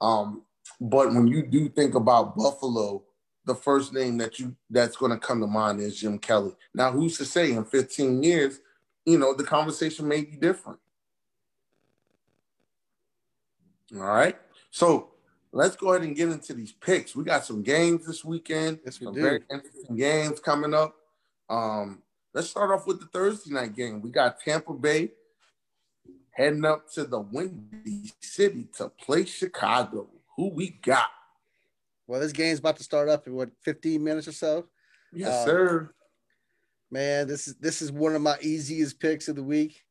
[0.00, 0.42] Um,
[0.80, 3.02] but when you do think about Buffalo,
[3.44, 6.52] the first name that you that's going to come to mind is Jim Kelly.
[6.74, 8.60] Now, who's to say in 15 years,
[9.04, 10.78] you know, the conversation may be different.
[13.96, 14.36] All right.
[14.70, 15.08] So
[15.52, 17.14] let's go ahead and get into these picks.
[17.14, 18.80] We got some games this weekend.
[18.84, 19.22] Yes, we some do.
[19.22, 20.94] very interesting games coming up.
[21.48, 22.02] Um,
[22.34, 24.00] let's start off with the Thursday night game.
[24.00, 25.10] We got Tampa Bay
[26.32, 30.08] heading up to the Windy City to play Chicago.
[30.36, 31.08] Who we got?
[32.06, 34.66] Well, this game's about to start up in what 15 minutes or so.
[35.12, 35.94] Yes, um, sir.
[36.90, 39.84] Man, this is this is one of my easiest picks of the week.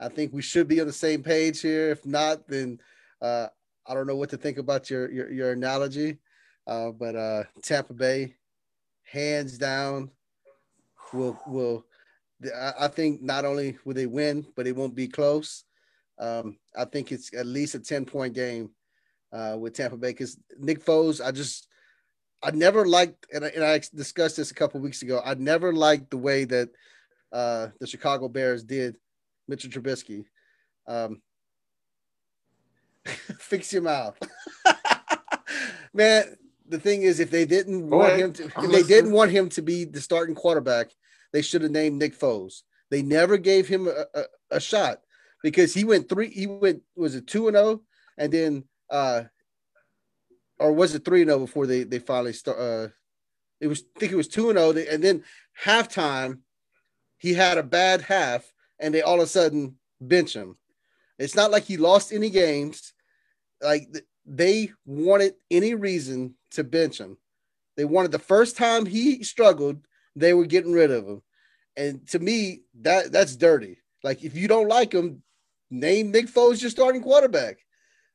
[0.00, 1.90] I think we should be on the same page here.
[1.90, 2.80] If not, then
[3.20, 3.48] uh,
[3.86, 6.18] I don't know what to think about your your, your analogy.
[6.66, 8.34] Uh, but uh, Tampa Bay,
[9.04, 10.10] hands down,
[11.12, 11.84] will will.
[12.78, 15.64] I think not only will they win, but it won't be close.
[16.18, 18.70] Um, I think it's at least a 10 point game
[19.32, 21.68] uh, with Tampa Bay because Nick Foles, I just,
[22.42, 25.20] I never liked, and I, and I discussed this a couple weeks ago.
[25.24, 26.70] I never liked the way that
[27.32, 28.96] uh, the Chicago Bears did
[29.48, 30.24] Mitchell Trubisky.
[30.86, 31.20] Um,
[33.38, 34.18] fix your mouth,
[35.94, 36.36] man.
[36.68, 38.88] The thing is, if they didn't Go want him to, if I'm they listening.
[38.96, 40.90] didn't want him to be the starting quarterback,
[41.32, 42.62] they should have named Nick Foles.
[42.90, 45.00] They never gave him a, a, a shot
[45.42, 46.28] because he went three.
[46.28, 47.82] He went was it two and zero, oh?
[48.18, 49.24] and then uh,
[50.58, 52.58] or was it three and zero oh before they they finally start?
[52.58, 52.88] Uh,
[53.60, 55.24] it was I think it was two and zero, oh, and then
[55.64, 56.38] halftime
[57.18, 60.56] he had a bad half, and they all of a sudden bench him.
[61.18, 62.94] It's not like he lost any games.
[63.62, 63.88] Like
[64.26, 67.16] they wanted any reason to bench him.
[67.76, 69.78] They wanted the first time he struggled,
[70.16, 71.22] they were getting rid of him.
[71.76, 73.78] And to me, that that's dirty.
[74.02, 75.22] Like if you don't like him,
[75.70, 77.58] name Nick Foles your starting quarterback.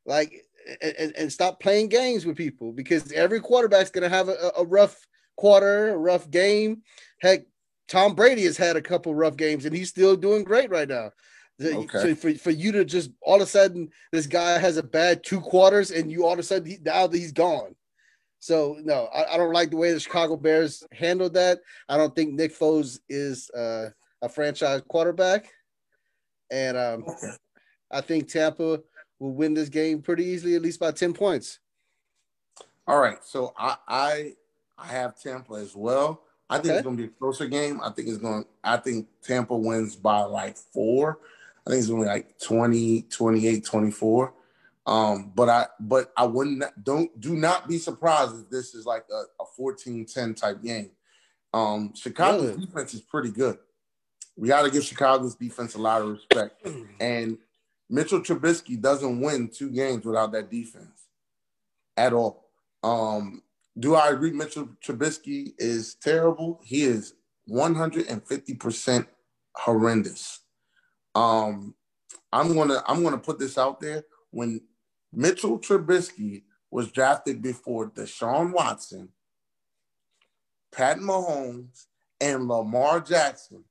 [0.05, 0.45] Like
[0.81, 4.97] and, and stop playing games with people because every quarterback's gonna have a, a rough
[5.35, 6.81] quarter, a rough game.
[7.21, 7.41] Heck,
[7.87, 11.11] Tom Brady has had a couple rough games and he's still doing great right now.
[11.61, 11.99] Okay.
[11.99, 15.23] So for, for you to just all of a sudden this guy has a bad
[15.23, 17.75] two quarters and you all of a sudden he, now he's gone.
[18.39, 21.59] So no, I, I, don't like the way the Chicago Bears handled that.
[21.89, 23.89] I don't think Nick Foles is uh,
[24.21, 25.51] a franchise quarterback,
[26.51, 27.31] and um, okay.
[27.91, 28.81] I think Tampa
[29.19, 31.59] will win this game pretty easily, at least by 10 points.
[32.87, 33.17] All right.
[33.23, 34.33] So I I,
[34.77, 36.21] I have Tampa as well.
[36.49, 36.75] I think okay.
[36.75, 37.81] it's gonna be a closer game.
[37.81, 41.19] I think it's going I think Tampa wins by like four.
[41.65, 44.33] I think it's only like 20, 28, 24.
[44.87, 49.05] Um, but I but I wouldn't don't do not be surprised if this is like
[49.11, 50.91] a, a 14-10 type game.
[51.53, 52.65] Um, Chicago's really?
[52.65, 53.57] defense is pretty good.
[54.35, 56.67] We got to give Chicago's defense a lot of respect.
[56.99, 57.37] and
[57.89, 61.07] Mitchell Trubisky doesn't win two games without that defense
[61.97, 62.49] at all.
[62.83, 63.41] Um,
[63.79, 66.59] do I agree Mitchell Trubisky is terrible?
[66.63, 67.13] He is
[67.49, 69.07] 150%
[69.53, 70.41] horrendous.
[71.15, 71.73] Um,
[72.31, 74.03] I'm gonna I'm gonna put this out there.
[74.31, 74.61] When
[75.13, 79.09] Mitchell Trubisky was drafted before Deshaun Watson,
[80.71, 81.85] Pat Mahomes,
[82.19, 83.63] and Lamar Jackson,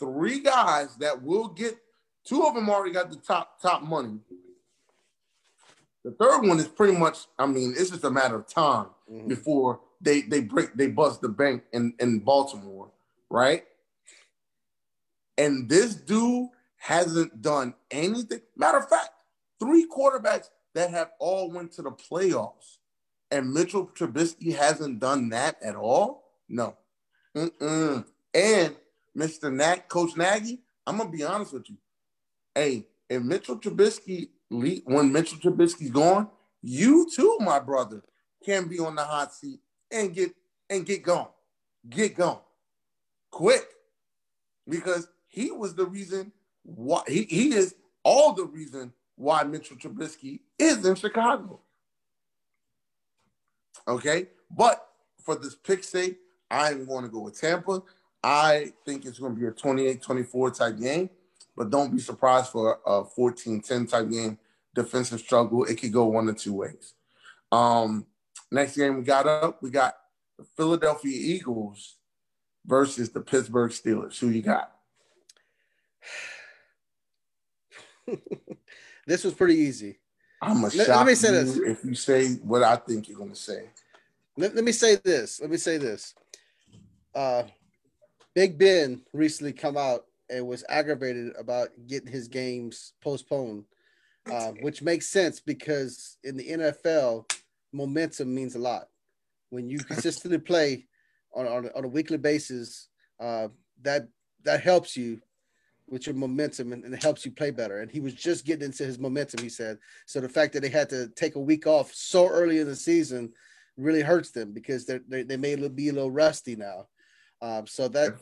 [0.00, 1.78] three guys that will get
[2.24, 4.18] Two of them already got the top top money.
[6.04, 9.28] The third one is pretty much, I mean, it's just a matter of time mm-hmm.
[9.28, 12.90] before they they break they bust the bank in, in Baltimore,
[13.28, 13.64] right?
[15.36, 16.48] And this dude
[16.84, 18.40] hasn't done anything.
[18.56, 19.08] Matter of fact,
[19.58, 22.76] three quarterbacks that have all went to the playoffs,
[23.30, 26.24] and Mitchell Trubisky hasn't done that at all.
[26.48, 26.76] No,
[27.34, 28.04] Mm-mm.
[28.34, 28.76] and
[29.16, 29.50] Mr.
[29.50, 31.76] Nat, Coach Nagy, I'm gonna be honest with you
[32.54, 36.28] hey, if Mitchell Trubisky, when Mitchell Trubisky's gone,
[36.62, 38.02] you too, my brother,
[38.44, 39.60] can be on the hot seat
[39.90, 40.32] and get
[40.70, 41.28] and get gone,
[41.88, 42.40] get gone,
[43.30, 43.66] quick,
[44.68, 46.30] because he was the reason
[46.64, 51.60] why he, he is all the reason why Mitchell Trubisky is in Chicago.
[53.86, 54.86] Okay, but
[55.22, 56.18] for this pick sake,
[56.50, 57.82] I'm going to go with Tampa.
[58.22, 61.10] I think it's going to be a 28-24 type game
[61.56, 64.38] but don't be surprised for a 14-10 type game.
[64.74, 66.94] Defensive struggle, it could go one of two ways.
[67.52, 68.06] Um,
[68.50, 69.94] next game we got up, we got
[70.36, 71.96] the Philadelphia Eagles
[72.66, 74.18] versus the Pittsburgh Steelers.
[74.18, 74.72] Who you got?
[79.06, 79.98] This was pretty easy.
[80.40, 81.56] I'm a let, let me say this.
[81.56, 83.68] if you say what I think you're gonna say.
[84.36, 85.40] Let, let me say this.
[85.40, 86.14] Let me say this.
[87.14, 87.44] Uh,
[88.34, 93.64] Big Ben recently come out and was aggravated about getting his games postponed,
[94.30, 97.30] uh, which makes sense because in the NFL,
[97.72, 98.88] momentum means a lot.
[99.50, 100.86] When you consistently play
[101.32, 102.88] on, on, on a weekly basis,
[103.20, 103.48] uh,
[103.82, 104.08] that
[104.44, 105.20] that helps you
[105.94, 107.80] with your momentum and, and, it helps you play better.
[107.80, 109.78] And he was just getting into his momentum, he said.
[110.06, 112.74] So the fact that they had to take a week off so early in the
[112.74, 113.32] season
[113.76, 116.88] really hurts them because they they may be a little rusty now.
[117.40, 118.16] Um, so that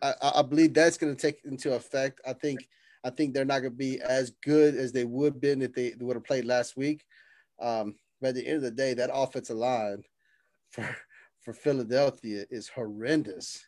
[0.00, 2.20] I, I believe that's going to take into effect.
[2.26, 2.68] I think
[3.04, 5.72] I think they're not going to be as good as they would have been if
[5.72, 7.04] they, would have played last week.
[7.60, 10.04] Um, but at the end of the day, that offensive line
[10.70, 10.88] for
[11.42, 13.66] for Philadelphia is horrendous,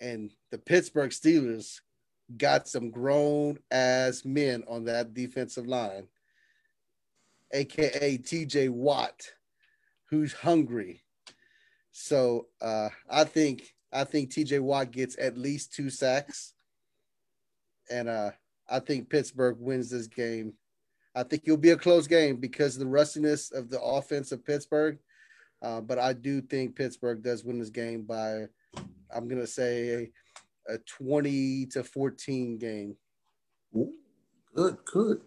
[0.00, 1.80] and the Pittsburgh Steelers
[2.36, 6.08] got some grown ass men on that defensive line,
[7.52, 9.22] aka TJ Watt,
[10.10, 11.02] who's hungry.
[11.92, 16.54] So uh, I think I think TJ Watt gets at least two sacks.
[17.90, 18.32] And uh,
[18.68, 20.54] I think Pittsburgh wins this game.
[21.14, 24.98] I think it'll be a close game because the rustiness of the offense of Pittsburgh.
[25.62, 28.46] Uh, but I do think Pittsburgh does win this game by,
[29.10, 30.10] I'm to say,
[30.68, 32.96] a, a 20 to 14 game.
[33.74, 33.92] Ooh,
[34.54, 35.20] good, good.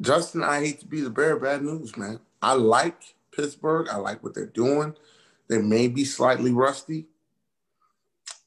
[0.00, 2.20] Justin, I hate to be the bearer of bad news, man.
[2.42, 3.88] I like Pittsburgh.
[3.90, 4.94] I like what they're doing.
[5.48, 7.06] They may be slightly rusty.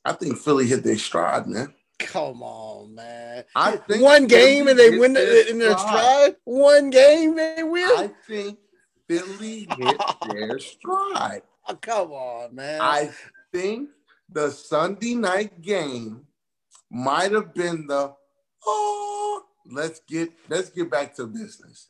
[0.06, 1.74] I think Philly hit their stride, man.
[2.00, 3.44] Come on, man.
[3.56, 6.36] I think one game and they win in their stride.
[6.46, 7.84] One game they win.
[7.84, 8.58] I think
[9.08, 11.42] Philly hit their stride.
[11.68, 12.80] Oh, come on, man.
[12.82, 13.12] I
[13.52, 13.90] think
[14.32, 16.26] the Sunday night game
[16.90, 18.14] might have been the
[18.66, 21.90] oh let's get let's get back to business.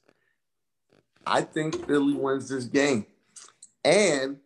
[1.26, 3.06] I think Philly wins this game.
[3.84, 4.38] And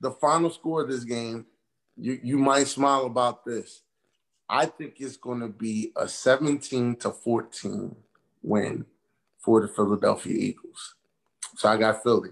[0.00, 1.46] the final score of this game,
[1.96, 3.82] you, you might smile about this.
[4.48, 7.94] I think it's going to be a 17 to 14
[8.42, 8.84] win
[9.38, 10.94] for the Philadelphia Eagles.
[11.56, 12.30] So I got Philly.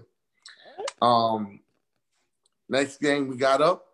[1.01, 1.59] Um,
[2.69, 3.85] next game we got up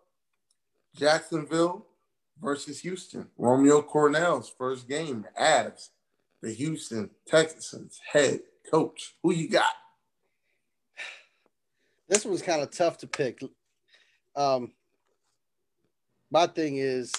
[0.96, 1.86] Jacksonville
[2.40, 3.28] versus Houston.
[3.36, 5.90] Romeo Crennel's first game as
[6.42, 9.14] the Houston Texans head coach.
[9.22, 9.72] Who you got?
[12.08, 13.40] This was kind of tough to pick.
[14.34, 14.72] Um,
[16.30, 17.12] my thing is,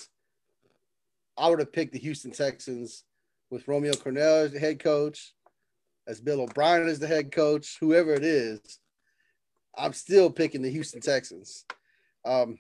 [1.38, 3.04] I would have picked the Houston Texans
[3.50, 5.34] with Romeo Crennel as the head coach,
[6.08, 8.60] as Bill O'Brien as the head coach, whoever it is.
[9.78, 11.66] I'm still picking the Houston Texans.
[12.26, 12.60] Um,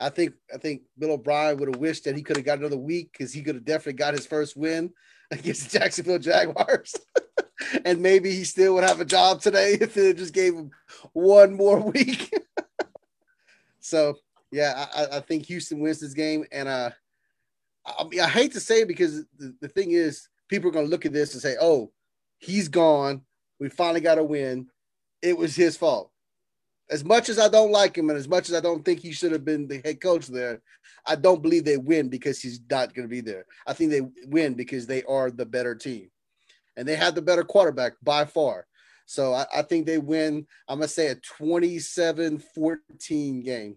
[0.00, 2.76] I think I think Bill O'Brien would have wished that he could have got another
[2.76, 4.92] week because he could have definitely got his first win
[5.30, 6.94] against the Jacksonville Jaguars.
[7.84, 10.70] and maybe he still would have a job today if they just gave him
[11.12, 12.32] one more week.
[13.80, 14.16] So
[14.52, 16.90] yeah, I, I think Houston wins this game, and uh,
[17.86, 20.90] I, I hate to say it because the, the thing is, people are going to
[20.90, 21.92] look at this and say, "Oh,
[22.38, 23.22] he's gone.
[23.58, 24.68] We finally got a win.
[25.22, 26.10] It was his fault."
[26.90, 29.12] As much as I don't like him, and as much as I don't think he
[29.12, 30.60] should have been the head coach there,
[31.06, 33.46] I don't believe they win because he's not going to be there.
[33.66, 36.10] I think they win because they are the better team,
[36.76, 38.66] and they have the better quarterback by far.
[39.06, 40.46] So I, I think they win.
[40.68, 43.76] I'm going to say a 27 14 game.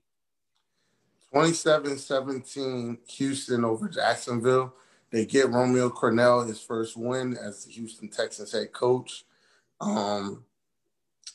[1.31, 4.73] 27 17 Houston over Jacksonville.
[5.09, 9.25] They get Romeo Crennel his first win as the Houston Texans head coach.
[9.81, 10.45] Um,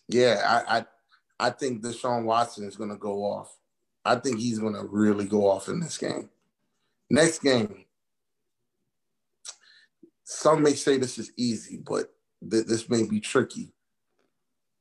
[0.09, 0.87] yeah, I, I
[1.39, 3.57] I think Deshaun Watson is going to go off.
[4.05, 6.29] I think he's going to really go off in this game.
[7.11, 7.85] Next game.
[10.25, 12.13] Some may say this is easy, but
[12.51, 13.73] th- this may be tricky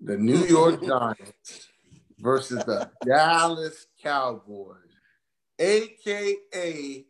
[0.02, 1.70] the New York Giants
[2.20, 4.76] versus the Dallas Cowboys,
[5.60, 7.06] aka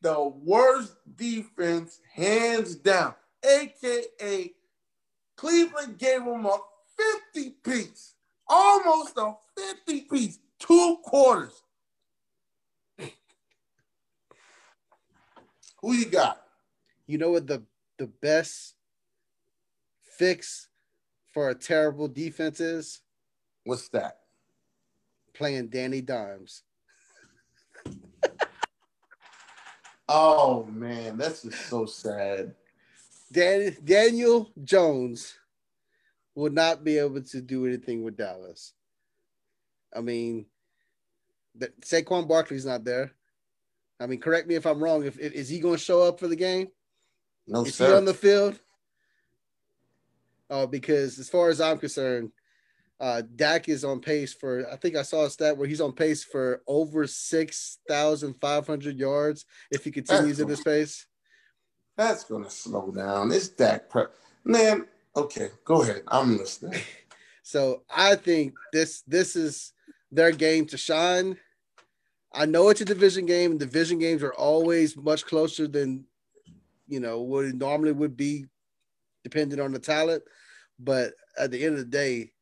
[0.00, 4.52] the worst defense hands down, aka
[5.36, 6.58] Cleveland gave them a
[7.34, 8.14] 50 piece,
[8.48, 11.62] almost a 50 piece, two quarters.
[15.80, 16.40] Who you got?
[17.06, 17.62] You know what the
[17.98, 18.74] the best
[20.16, 20.68] fix
[21.32, 23.00] for a terrible defense is?
[23.64, 24.18] What's that?
[25.34, 26.62] Playing Danny Dimes.
[30.08, 32.54] oh man, that's just so sad.
[33.32, 35.34] Dan- Daniel Jones
[36.34, 38.72] will not be able to do anything with Dallas.
[39.94, 40.46] I mean,
[41.54, 43.12] the, Saquon Barkley's not there.
[44.00, 45.04] I mean, correct me if I'm wrong.
[45.04, 46.68] If, if is he going to show up for the game?
[47.46, 47.88] No, Is sir.
[47.88, 48.58] he on the field?
[50.48, 52.32] Oh, because as far as I'm concerned,
[53.00, 54.70] uh, Dak is on pace for.
[54.70, 58.66] I think I saw a stat where he's on pace for over six thousand five
[58.66, 61.06] hundred yards if he continues at this pace.
[61.96, 63.32] That's gonna slow down.
[63.32, 64.14] It's Dak prep,
[64.44, 64.86] man.
[65.14, 66.02] Okay, go ahead.
[66.08, 66.80] I'm listening.
[67.42, 69.72] so I think this this is
[70.10, 71.36] their game to shine.
[72.32, 73.58] I know it's a division game.
[73.58, 76.04] Division games are always much closer than
[76.88, 78.46] you know what it normally would be,
[79.22, 80.22] depending on the talent.
[80.78, 82.32] But at the end of the day,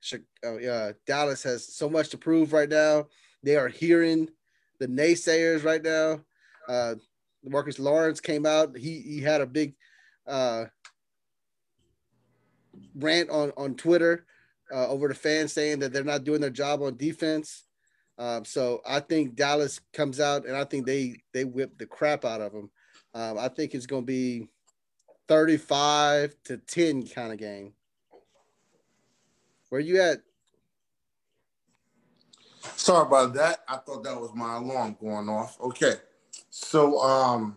[0.47, 3.09] uh, Dallas has so much to prove right now.
[3.43, 4.29] They are hearing
[4.79, 6.21] the naysayers right now.
[6.69, 6.95] Uh,
[7.45, 8.77] Marcus Lawrence came out.
[8.77, 9.75] He he had a big
[10.27, 10.67] uh,
[12.95, 14.27] rant on on Twitter
[14.73, 17.65] uh, over the fans saying that they're not doing their job on defense.
[18.19, 22.25] Um, so I think Dallas comes out and I think they they whip the crap
[22.25, 22.71] out of them.
[23.15, 24.49] Um, I think it's going to be
[25.29, 27.73] 35 to 10 kind of game.
[29.69, 30.23] Where you at?
[32.77, 33.61] Sorry about that.
[33.69, 35.59] I thought that was my alarm going off.
[35.61, 35.95] Okay.
[36.51, 37.57] So um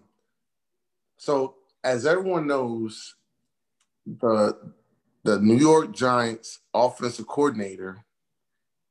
[1.17, 3.15] so as everyone knows,
[4.05, 4.55] the
[5.23, 8.03] the New York Giants offensive coordinator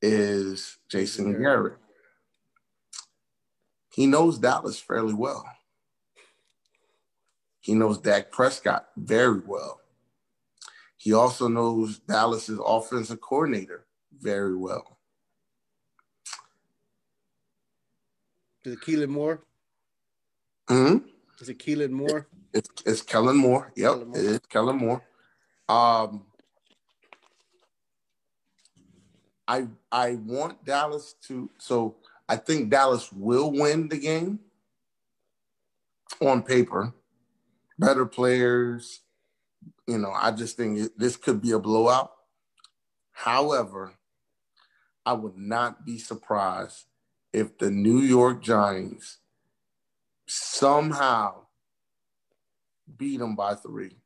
[0.01, 1.79] is Jason Garrett.
[3.93, 5.45] He knows Dallas fairly well.
[7.61, 9.81] He knows Dak Prescott very well.
[10.97, 13.87] He also knows Dallas's offensive coordinator
[14.21, 14.99] very well.
[18.65, 19.43] Is it Keelan Moore?
[20.69, 20.99] Hmm.
[21.41, 22.29] Is it Keelan Moore?
[22.55, 23.73] It's, it's Kellen Moore.
[23.77, 24.19] Yep, Kellen Moore.
[24.19, 25.03] it is Kellen Moore.
[25.69, 26.25] Um,
[29.49, 31.97] I I want Dallas to so
[32.29, 34.41] I think Dallas will win the game
[36.21, 36.95] on paper.
[37.79, 39.01] Better players,
[39.87, 42.13] you know, I just think this could be a blowout.
[43.11, 43.95] However,
[45.05, 46.87] I would not be surprised
[47.33, 49.19] if the New York Giants
[50.27, 51.47] somehow
[52.97, 54.02] beat them by three.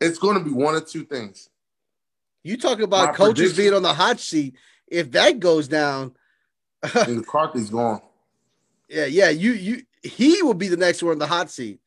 [0.00, 1.48] It's going to be one of two things.
[2.42, 4.54] You talk about My coaches being on the hot seat.
[4.86, 6.14] If that goes down,
[6.94, 8.00] McCarthy's gone.
[8.88, 9.30] Yeah, yeah.
[9.30, 11.80] You you he will be the next one on the hot seat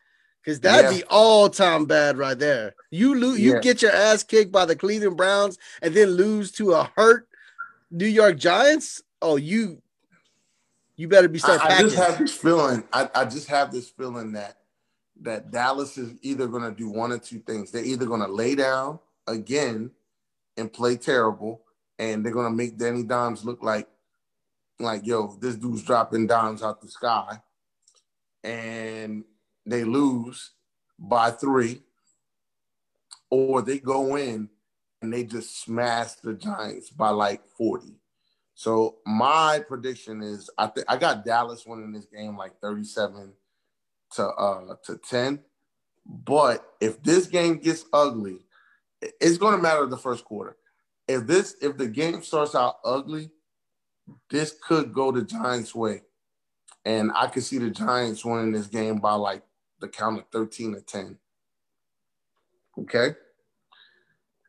[0.44, 0.98] because that'd yeah.
[0.98, 2.76] be all time bad right there.
[2.92, 6.74] You lose, you get your ass kicked by the Cleveland Browns and then lose to
[6.74, 7.28] a hurt
[7.92, 9.02] New York Giants.
[9.22, 9.82] Oh, you
[10.96, 11.62] you better be start.
[11.62, 12.84] I, I just have this feeling.
[12.92, 14.58] I, I just have this feeling that
[15.22, 17.72] that Dallas is either going to do one or two things.
[17.72, 19.92] They're either going to lay down again
[20.58, 21.62] and play terrible,
[21.98, 23.88] and they're going to make Danny Dimes look like
[24.80, 27.42] like yo, this dude's dropping dimes out the sky,
[28.44, 29.24] and
[29.66, 30.52] they lose
[30.98, 31.82] by three,
[33.30, 34.50] or they go in
[35.02, 37.96] and they just smash the Giants by like 40.
[38.56, 43.32] So my prediction is I think I got Dallas winning this game like 37
[44.16, 45.40] to uh to 10.
[46.06, 48.40] But if this game gets ugly,
[49.02, 50.58] it's going to matter the first quarter.
[51.08, 53.32] If this if the game starts out ugly,
[54.30, 56.02] this could go the Giants' way.
[56.86, 59.44] And I could see the Giants winning this game by like
[59.80, 61.18] the count of 13 to 10.
[62.80, 63.16] Okay.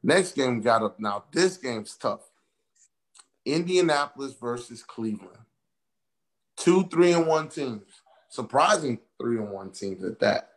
[0.02, 1.24] Next game got up now.
[1.32, 2.30] This game's tough.
[3.44, 5.38] Indianapolis versus Cleveland.
[6.56, 8.02] Two three and one teams.
[8.28, 10.51] Surprising three and one teams at that.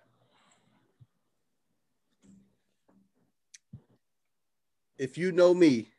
[4.98, 5.90] If you know me,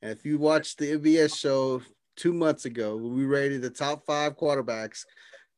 [0.00, 1.82] and if you watched the NBS show
[2.16, 5.04] two months ago, we rated the top five quarterbacks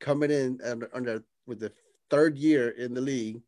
[0.00, 1.72] coming in under, under with the
[2.08, 3.42] third year in the league,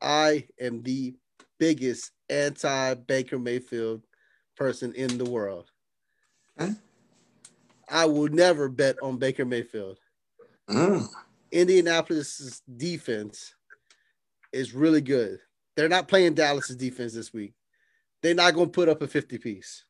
[0.00, 1.14] I am the
[1.58, 4.02] biggest anti Baker Mayfield
[4.56, 5.70] person in the world.
[6.60, 6.72] Okay.
[7.88, 9.98] I will never bet on Baker Mayfield.
[10.72, 11.08] Mm.
[11.50, 13.54] Indianapolis' defense
[14.52, 15.38] is really good.
[15.76, 17.54] They're not playing Dallas's defense this week.
[18.22, 19.84] They're not going to put up a 50 piece.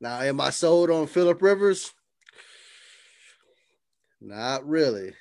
[0.00, 1.92] Now, am I sold on Philip Rivers?
[4.20, 5.12] Not really.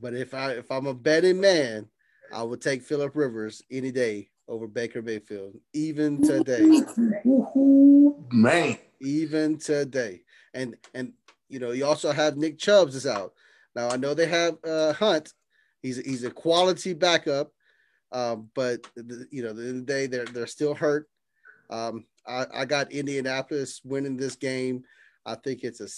[0.00, 1.88] But if I if I'm a betting man,
[2.32, 6.82] I would take Philip Rivers any day over Baker Mayfield, even today.
[8.30, 10.22] Man, even today.
[10.54, 11.12] And and
[11.48, 13.32] you know, you also have Nick Chubbs is out.
[13.74, 15.32] Now I know they have uh, Hunt.
[15.82, 17.52] He's he's a quality backup,
[18.12, 21.08] um, but the, you know, the, the day they're they're still hurt.
[21.70, 24.84] Um, I, I got Indianapolis winning this game.
[25.24, 25.88] I think it's a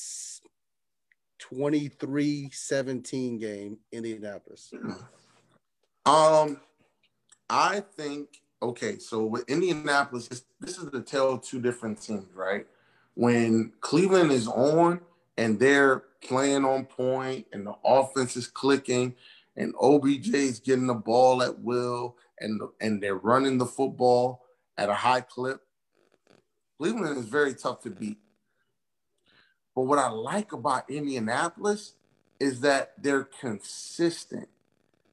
[1.38, 4.72] 23 17 game, Indianapolis.
[6.04, 6.60] Um,
[7.48, 8.98] I think okay.
[8.98, 12.66] So with Indianapolis, this, this is the tale of two different teams, right?
[13.14, 15.00] When Cleveland is on
[15.38, 19.14] and they're playing on point, and the offense is clicking,
[19.56, 24.44] and OBJ is getting the ball at will, and and they're running the football
[24.76, 25.62] at a high clip.
[26.76, 28.18] Cleveland is very tough to beat.
[29.74, 31.94] But what I like about Indianapolis
[32.40, 34.48] is that they're consistent.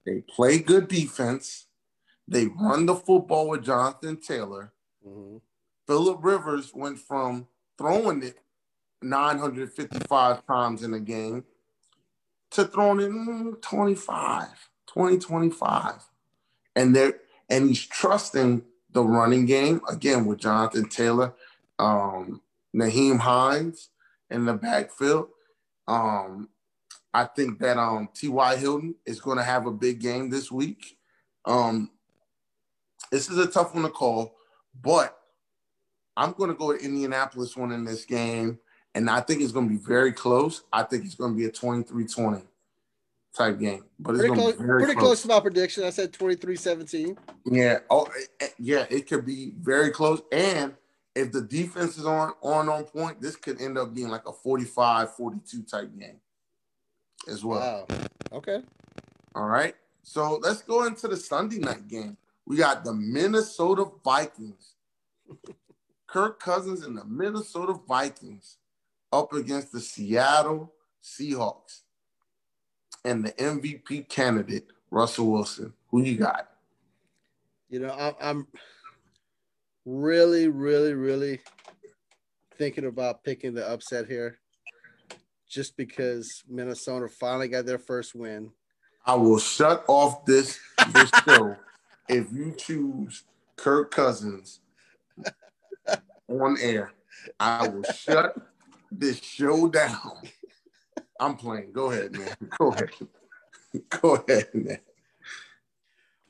[0.06, 1.68] They play good defense.
[2.28, 4.74] They run the football with Jonathan Taylor.
[5.08, 5.38] Mm-hmm.
[5.86, 7.48] Philip Rivers went from
[7.78, 8.40] throwing it
[9.06, 11.44] 955 times in a game
[12.52, 14.48] to throwing in 25,
[14.88, 15.94] 20, 25.
[16.76, 17.12] And they
[17.50, 21.34] and he's trusting the running game again with Jonathan Taylor,
[21.78, 22.42] um,
[22.76, 23.90] Nyheim Hines
[24.30, 25.28] in the backfield.
[25.88, 26.50] Um,
[27.14, 28.58] I think that um, T.Y.
[28.58, 30.98] Hilton is going to have a big game this week.
[31.46, 31.92] Um,
[33.12, 34.36] this is a tough one to call,
[34.82, 35.18] but
[36.18, 38.60] I'm going to go to Indianapolis winning this game,
[38.96, 40.64] and I think it's going to be very close.
[40.72, 42.42] I think it's going to be a 23-20
[43.36, 43.84] type game.
[44.00, 44.96] But it's pretty, close, pretty close.
[44.96, 45.22] close.
[45.24, 45.84] to my prediction.
[45.84, 47.18] I said 23-17.
[47.46, 47.80] Yeah.
[47.90, 48.86] Oh, eh, eh, yeah.
[48.90, 50.22] It could be very close.
[50.32, 50.74] And
[51.14, 54.32] if the defense is on on on point, this could end up being like a
[54.32, 56.22] 45-42 type game
[57.28, 57.86] as well.
[57.90, 57.98] Wow.
[58.32, 58.62] Okay.
[59.36, 59.76] All right.
[60.04, 62.16] So let's go into the Sunday night game.
[62.46, 64.76] We got the Minnesota Vikings.
[66.08, 68.58] Kirk Cousins and the Minnesota Vikings
[69.12, 71.82] up against the Seattle Seahawks
[73.04, 75.74] and the MVP candidate, Russell Wilson.
[75.92, 76.50] Who you got?
[77.70, 78.48] You know, I'm
[79.86, 81.40] really, really, really
[82.58, 84.40] thinking about picking the upset here
[85.48, 88.52] just because Minnesota finally got their first win.
[89.06, 90.60] I will shut off this,
[90.92, 91.56] this show
[92.10, 93.24] if you choose
[93.56, 94.62] Kirk Cousins
[96.28, 96.92] on air.
[97.40, 98.36] I will shut
[98.92, 100.22] this show down.
[101.20, 101.72] I'm playing.
[101.72, 102.36] Go ahead, man.
[102.58, 102.90] Go ahead.
[104.02, 104.80] Go ahead, man.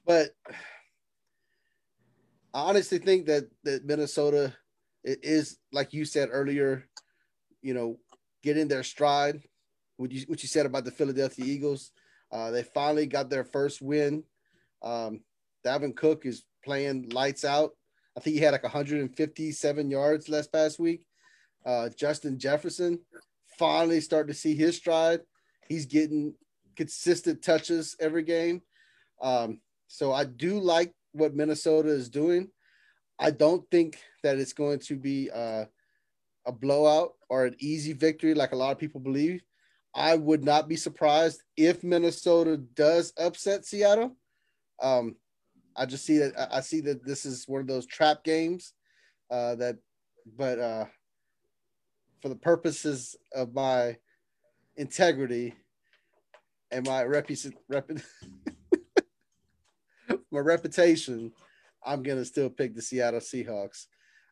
[0.06, 0.36] But
[2.53, 4.53] I honestly think that that Minnesota
[5.03, 6.88] is, like you said earlier,
[7.62, 7.97] you know,
[8.43, 9.41] getting their stride.
[9.97, 11.91] What you what you said about the Philadelphia Eagles,
[12.32, 14.24] uh, they finally got their first win.
[14.84, 15.22] Um,
[15.66, 17.72] Dalvin Cook is playing lights out.
[18.16, 21.06] I think he had like 157 yards last past week.
[21.66, 22.99] Uh, Justin Jefferson
[23.57, 25.22] finally starting to see his stride.
[25.68, 26.36] He's getting
[26.76, 28.61] consistent touches every game.
[29.22, 32.49] Um, so I do like what Minnesota is doing.
[33.18, 35.66] I don't think that it's going to be uh,
[36.45, 39.41] a blowout or an easy victory like a lot of people believe.
[39.93, 44.18] I would not be surprised if Minnesota does upset Seattle.
[44.82, 45.16] Um,
[45.78, 48.74] I just see that I see that this is one of those trap games
[49.32, 49.78] uh, that,
[50.38, 50.86] but uh,
[52.26, 53.96] for the purposes of my
[54.78, 55.54] integrity
[56.72, 57.92] and my repu- rep-
[60.32, 61.32] my reputation,
[61.86, 63.86] I'm gonna still pick the Seattle Seahawks.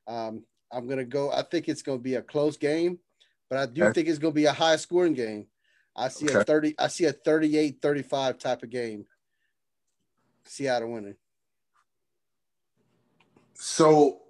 [0.07, 1.29] Um, I'm gonna go.
[1.29, 2.97] I think it's gonna be a close game,
[3.47, 3.93] but I do okay.
[3.93, 5.45] think it's gonna be a high scoring game.
[5.95, 6.39] I see okay.
[6.39, 9.05] a 30, I see a 38 35 type of game.
[10.45, 11.15] Seattle winning.
[13.53, 14.22] So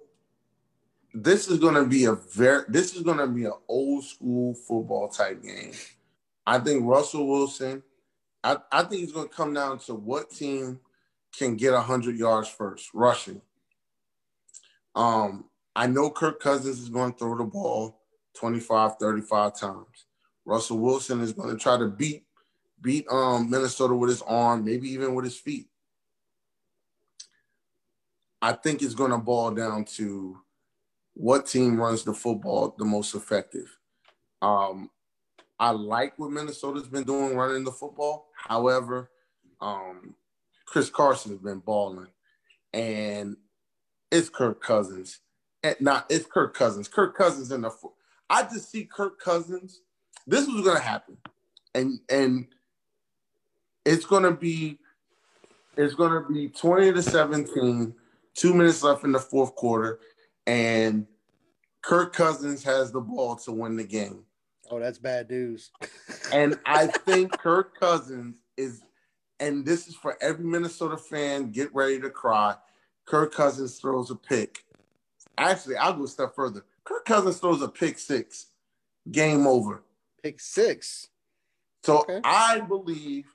[1.14, 4.54] this is going to be a very this is going to be an old school
[4.54, 5.72] football type game.
[6.44, 7.82] I think Russell Wilson.
[8.42, 10.78] I, I think it's going to come down to what team
[11.34, 13.40] can get 100 yards first rushing.
[14.94, 18.00] Um, I know Kirk Cousins is going to throw the ball
[18.34, 20.06] 25, 35 times.
[20.44, 22.24] Russell Wilson is going to try to beat
[22.82, 25.68] beat um, Minnesota with his arm, maybe even with his feet.
[28.42, 30.36] I think it's going to ball down to
[31.14, 33.76] what team runs the football the most effective.
[34.42, 34.90] Um,
[35.58, 38.26] I like what Minnesota's been doing running the football.
[38.36, 39.10] However,
[39.60, 40.14] um,
[40.66, 42.08] Chris Carson has been balling,
[42.72, 43.36] and
[44.10, 45.20] it's Kirk Cousins
[45.64, 46.86] and not it's Kirk Cousins.
[46.86, 47.70] Kirk Cousins in the.
[48.30, 49.80] I just see Kirk Cousins.
[50.26, 51.16] This was going to happen,
[51.74, 52.46] and and
[53.84, 54.78] it's going to be
[55.76, 57.94] it's going to be twenty to seventeen.
[58.34, 60.00] Two minutes left in the fourth quarter,
[60.46, 61.06] and
[61.82, 64.24] Kirk Cousins has the ball to win the game.
[64.70, 65.70] Oh, that's bad news.
[66.32, 68.82] and I think Kirk Cousins is,
[69.40, 72.56] and this is for every Minnesota fan, get ready to cry.
[73.04, 74.64] Kirk Cousins throws a pick
[75.36, 76.64] Actually, I'll go a step further.
[76.84, 78.46] Kirk Cousins throws a pick six.
[79.10, 79.82] Game over.
[80.22, 81.08] Pick six.
[81.82, 82.20] So okay.
[82.24, 83.26] I believe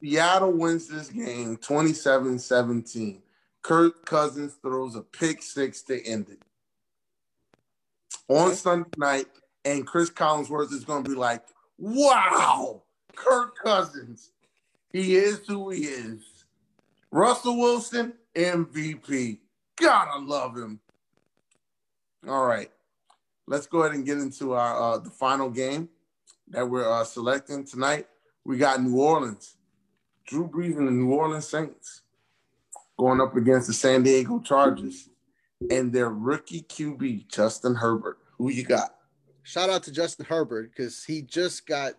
[0.00, 3.22] Seattle wins this game 27 17.
[3.62, 6.42] Kirk Cousins throws a pick six to end it.
[8.28, 9.26] On Sunday night,
[9.64, 11.44] and Cris Collinsworth is going to be like,
[11.78, 12.82] wow,
[13.14, 14.30] Kirk Cousins.
[14.92, 16.22] He is who he is.
[17.10, 19.38] Russell Wilson, MVP.
[19.76, 20.80] Gotta love him.
[22.28, 22.70] All right.
[23.46, 25.88] Let's go ahead and get into our uh, the final game
[26.48, 28.06] that we're uh, selecting tonight.
[28.44, 29.56] We got New Orleans.
[30.26, 32.01] Drew Brees and the New Orleans Saints
[32.98, 35.08] going up against the San Diego Chargers
[35.70, 38.18] and their rookie QB, Justin Herbert.
[38.38, 38.94] Who you got?
[39.42, 41.94] Shout out to Justin Herbert because he just got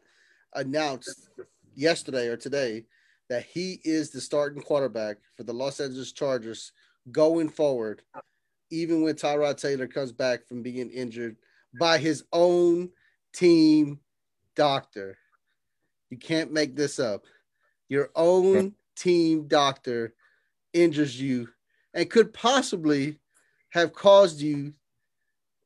[0.54, 1.30] announced
[1.76, 2.86] yesterday or today
[3.30, 6.72] that he is the starting quarterback for the Los Angeles Chargers
[7.12, 8.02] going forward,
[8.70, 11.36] even when Tyrod Taylor comes back from being injured
[11.80, 12.90] by his own
[13.34, 14.00] team
[14.56, 15.18] doctor.
[16.10, 17.24] You can't make this up.
[17.90, 20.14] Your own team doctor
[20.74, 21.50] injures you
[21.94, 23.20] and could possibly
[23.70, 24.74] have caused you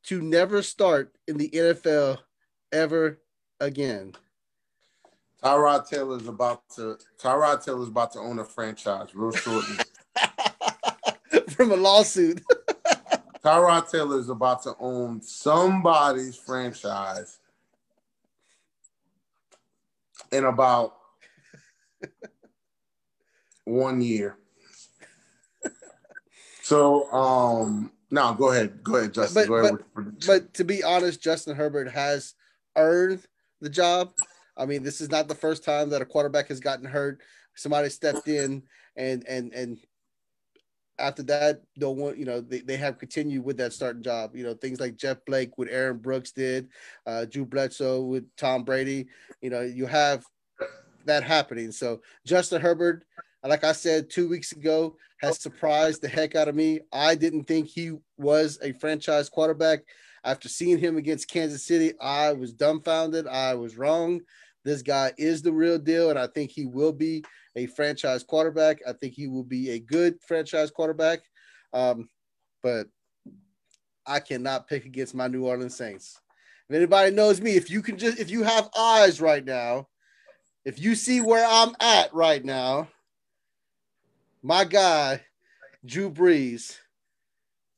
[0.04, 2.18] to never start in the NFL
[2.72, 3.18] ever
[3.60, 4.14] again.
[5.42, 9.76] Tyrod Taylor is about to Tyrod Taylor is about to own a franchise real shortly.
[11.50, 12.42] From a lawsuit.
[13.44, 17.38] Tyrod Taylor is about to own somebody's franchise
[20.32, 20.96] in about
[23.64, 24.36] one year.
[26.68, 28.84] So um no, go ahead.
[28.84, 29.46] Go ahead, Justin.
[29.48, 32.34] But, ahead but, but to be honest, Justin Herbert has
[32.76, 33.22] earned
[33.62, 34.12] the job.
[34.54, 37.22] I mean, this is not the first time that a quarterback has gotten hurt.
[37.54, 38.64] Somebody stepped in
[38.96, 39.78] and and and
[40.98, 44.36] after that, no want you know, they, they have continued with that starting job.
[44.36, 46.68] You know, things like Jeff Blake with Aaron Brooks did,
[47.06, 49.06] uh, Drew Bledsoe with Tom Brady.
[49.40, 50.22] You know, you have
[51.06, 51.72] that happening.
[51.72, 53.04] So Justin Herbert,
[53.44, 56.80] like I said two weeks ago, has surprised the heck out of me.
[56.92, 59.80] I didn't think he was a franchise quarterback.
[60.24, 63.26] After seeing him against Kansas City, I was dumbfounded.
[63.26, 64.20] I was wrong.
[64.64, 67.24] This guy is the real deal, and I think he will be
[67.56, 68.80] a franchise quarterback.
[68.86, 71.20] I think he will be a good franchise quarterback.
[71.72, 72.08] Um,
[72.62, 72.88] but
[74.06, 76.20] I cannot pick against my New Orleans Saints.
[76.68, 79.88] If anybody knows me, if you can just if you have eyes right now,
[80.64, 82.88] if you see where I'm at right now,
[84.42, 85.22] my guy,
[85.84, 86.76] Drew Brees.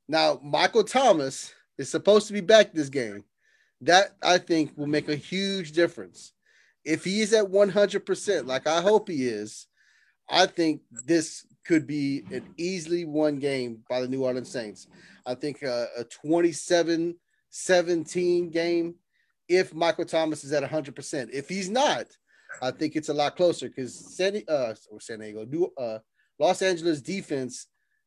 [0.09, 3.25] Now, Michael Thomas is supposed to be back this game.
[3.83, 6.33] That I think will make a huge difference.
[6.85, 9.67] If he is at 100%, like I hope he is,
[10.29, 14.87] I think this could be an easily won game by the New Orleans Saints.
[15.27, 17.17] I think a, a 27
[17.51, 18.95] 17 game
[19.49, 21.31] if Michael Thomas is at 100%.
[21.33, 22.07] If he's not,
[22.63, 25.99] I think it's a lot closer because San, uh, San Diego, New, uh,
[26.41, 27.67] Los Angeles defense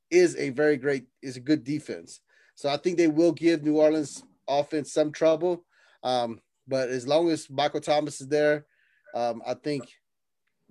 [0.09, 2.19] is a very great, is a good defense.
[2.55, 5.63] So I think they will give New Orleans offense some trouble.
[6.03, 8.65] Um, but as long as Michael Thomas is there,
[9.13, 9.84] um, I think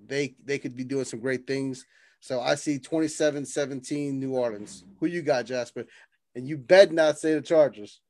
[0.04, 1.86] they they could be doing some great things.
[2.20, 4.84] So I see 27-17 New Orleans.
[5.00, 5.84] Who you got, Jasper?
[6.34, 8.00] And you bet not say the Chargers.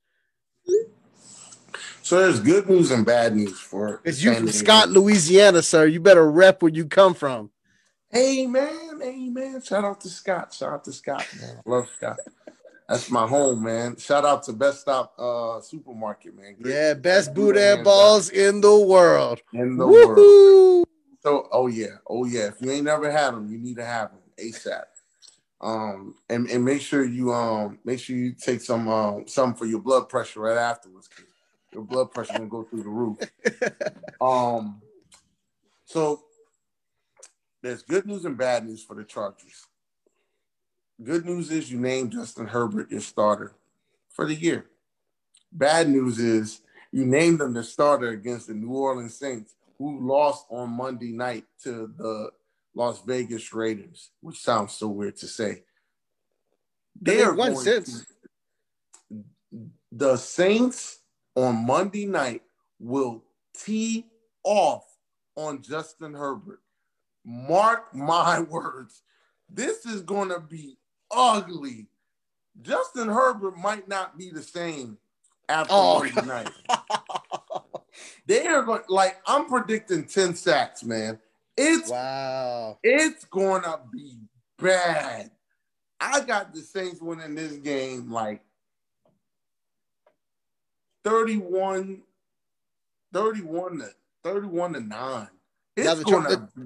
[2.03, 4.01] So there's good news and bad news for.
[4.05, 5.87] It's you from Scott, Louisiana, sir.
[5.87, 7.51] You better rep where you come from.
[8.13, 9.63] Hey Amen.
[9.63, 10.53] Shout out to Scott.
[10.53, 11.63] Shout out to Scott, man.
[11.65, 12.19] love Scott.
[12.87, 13.97] That's my home, man.
[13.97, 16.57] Shout out to Best Stop uh, Supermarket, man.
[16.61, 16.75] Great.
[16.75, 19.41] Yeah, best boudin balls in the world.
[19.55, 20.81] In the Woo-hoo!
[20.81, 20.89] world.
[21.21, 22.49] So, oh yeah, oh yeah.
[22.49, 24.83] If you ain't never had them, you need to have them ASAP.
[25.63, 29.65] Um, and, and make sure you um make sure you take some um some for
[29.65, 31.09] your blood pressure right afterwards.
[31.73, 33.17] Your blood pressure gonna go through the roof.
[34.21, 34.83] um,
[35.87, 36.25] so
[37.63, 39.67] there's good news and bad news for the Chargers.
[41.03, 43.55] Good news is you named Justin Herbert your starter
[44.11, 44.67] for the year.
[45.51, 46.61] Bad news is
[46.93, 51.45] you named him the starter against the New Orleans Saints, who lost on Monday night
[51.65, 52.31] to the
[52.75, 55.65] Las Vegas Raiders, which sounds so weird to say.
[57.01, 58.05] They are one since
[59.91, 61.01] the Saints
[61.35, 62.43] on Monday night
[62.79, 64.07] will tee
[64.45, 64.85] off
[65.37, 66.62] on Justin Herbert.
[67.25, 69.03] Mark my words.
[69.49, 70.79] This is going to be
[71.11, 71.87] ugly.
[72.61, 74.99] Justin Herbert might not be the same
[75.49, 75.99] after oh.
[76.01, 76.51] Monday night.
[78.27, 81.19] they are going like I'm predicting 10 sacks, man.
[81.57, 82.79] It's wow.
[82.83, 84.19] It's gonna be
[84.59, 85.31] bad.
[86.01, 88.43] I got the Saints winning this game like
[91.05, 92.03] 31
[93.13, 93.91] 31 to
[94.25, 95.29] 31 to 9.
[95.77, 96.63] It's gonna be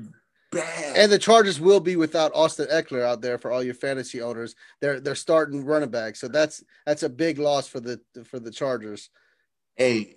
[0.57, 0.97] bad.
[0.97, 4.55] And the Chargers will be without Austin Ekeler out there for all your fantasy owners.
[4.81, 8.51] They're they're starting running back, so that's that's a big loss for the for the
[8.51, 9.11] Chargers.
[9.77, 10.17] Hey,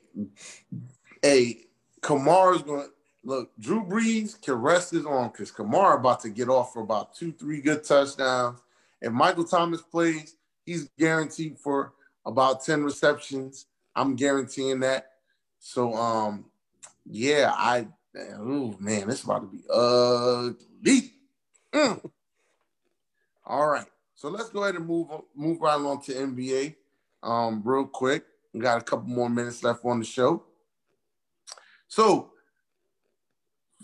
[1.21, 1.65] hey,
[2.01, 2.89] Kamara's going to
[3.23, 3.51] look.
[3.59, 7.31] Drew Brees can rest his arm because Kamara about to get off for about two,
[7.31, 8.59] three good touchdowns.
[9.01, 10.35] If Michael Thomas plays,
[10.65, 11.93] he's guaranteed for
[12.25, 13.65] about ten receptions.
[13.95, 15.11] I'm guaranteeing that.
[15.59, 16.45] So, um,
[17.05, 17.87] yeah, I
[18.37, 21.13] oh man, this is about to be ugly.
[21.73, 22.09] Mm.
[23.45, 26.75] All right, so let's go ahead and move move right along to NBA,
[27.23, 28.25] um, real quick.
[28.53, 30.43] We got a couple more minutes left on the show.
[31.87, 32.31] So,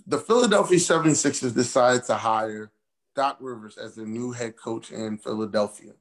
[0.06, 2.72] the Philadelphia 76ers decided to hire
[3.16, 5.94] Doc Rivers as the new head coach in Philadelphia.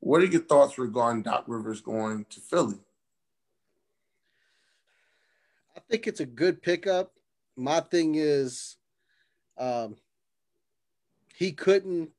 [0.00, 2.78] What are your thoughts regarding Doc Rivers going to Philly?
[5.75, 7.12] I think it's a good pickup.
[7.56, 8.76] My thing is,
[9.58, 9.96] um,
[11.34, 12.10] he couldn't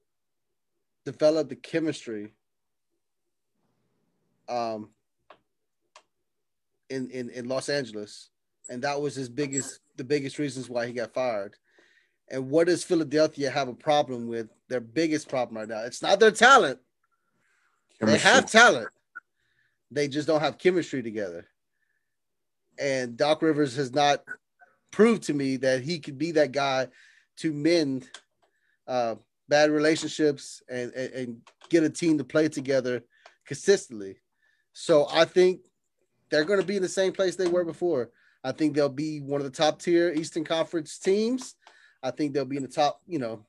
[1.06, 2.34] develop the chemistry
[4.50, 4.90] um,
[6.90, 8.30] in, in in Los Angeles,
[8.70, 11.56] and that was his biggest the biggest reasons why he got fired.
[12.30, 14.50] And what does Philadelphia have a problem with?
[14.68, 15.86] Their biggest problem right now.
[15.86, 16.80] It's not their talent.
[18.00, 18.18] Chemistry.
[18.18, 18.90] They have talent.
[19.92, 21.48] They just don't have chemistry together
[22.80, 24.24] and Doc Rivers has not
[24.92, 26.88] proved to me that he could be that guy
[27.38, 28.10] to mend
[28.88, 29.16] uh,
[29.50, 33.04] bad relationships and, and, and get a team to play together
[33.46, 34.18] consistently.
[34.74, 35.62] So I think
[36.30, 38.12] they're going to be in the same place they were before.
[38.44, 41.56] I think they'll be one of the top tier Eastern Conference teams.
[42.04, 43.46] I think they'll be in the top, you know,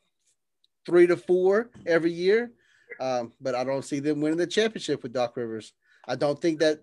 [0.86, 2.52] three to four every year.
[3.00, 5.72] Um, but I don't see them winning the championship with Doc Rivers.
[6.06, 6.82] I don't think that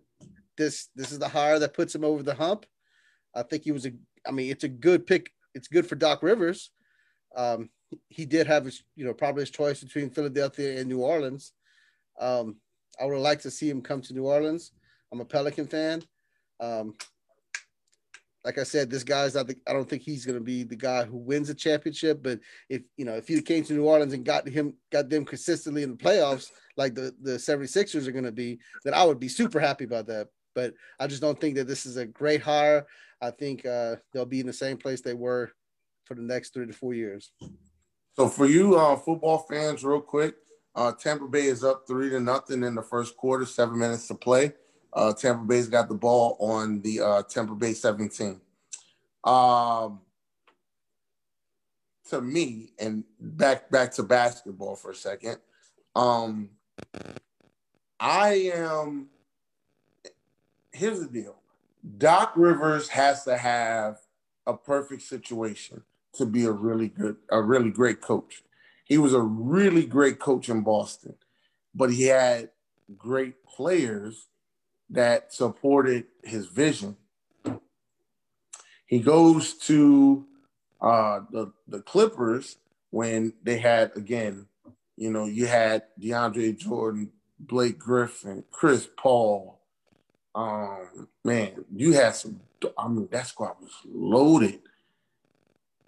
[0.57, 2.65] this this is the hire that puts him over the hump.
[3.35, 3.91] I think he was a.
[4.27, 5.31] I mean, it's a good pick.
[5.53, 6.71] It's good for Doc Rivers.
[7.35, 7.69] Um,
[8.09, 11.53] he did have his, you know, probably his choice between Philadelphia and New Orleans.
[12.19, 12.57] Um,
[12.99, 14.71] I would liked to see him come to New Orleans.
[15.11, 16.01] I'm a Pelican fan.
[16.59, 16.95] Um,
[18.43, 19.47] like I said, this guy's not.
[19.47, 22.21] The, I don't think he's going to be the guy who wins a championship.
[22.21, 22.39] But
[22.69, 25.83] if you know, if he came to New Orleans and got him, got them consistently
[25.83, 29.29] in the playoffs, like the the 76ers are going to be, then I would be
[29.29, 32.87] super happy about that but I just don't think that this is a great hire.
[33.21, 35.51] I think uh, they'll be in the same place they were
[36.05, 37.31] for the next three to four years.
[38.13, 40.35] So for you uh, football fans, real quick,
[40.73, 44.15] uh, Tampa Bay is up three to nothing in the first quarter, seven minutes to
[44.15, 44.53] play.
[44.93, 48.39] Uh, Tampa Bay's got the ball on the uh, Tampa Bay 17.
[49.25, 49.99] Um,
[52.09, 55.37] to me, and back back to basketball for a second.
[55.95, 56.51] Um,
[57.99, 59.07] I am
[60.76, 61.36] here's the deal
[61.97, 63.97] Doc Rivers has to have
[64.45, 68.43] a perfect situation to be a really good, a really great coach.
[68.84, 71.15] He was a really great coach in Boston,
[71.73, 72.49] but he had
[72.97, 74.28] great players
[74.89, 76.95] that supported his vision.
[78.86, 80.26] He goes to
[80.80, 82.57] uh, the the Clippers
[82.91, 84.47] when they had again,
[84.95, 89.54] you know, you had DeAndre Jordan, Blake Griffin, Chris Paul,
[90.36, 92.41] um, man, you had some.
[92.77, 94.59] I mean, that squad was loaded,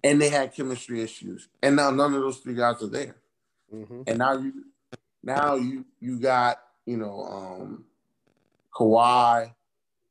[0.02, 1.48] and they had chemistry issues.
[1.62, 3.16] And now none of those three guys are there.
[3.72, 4.02] Mm-hmm.
[4.06, 4.52] And now you,
[5.22, 7.84] now you you got you know um,
[8.74, 9.52] Kawhi,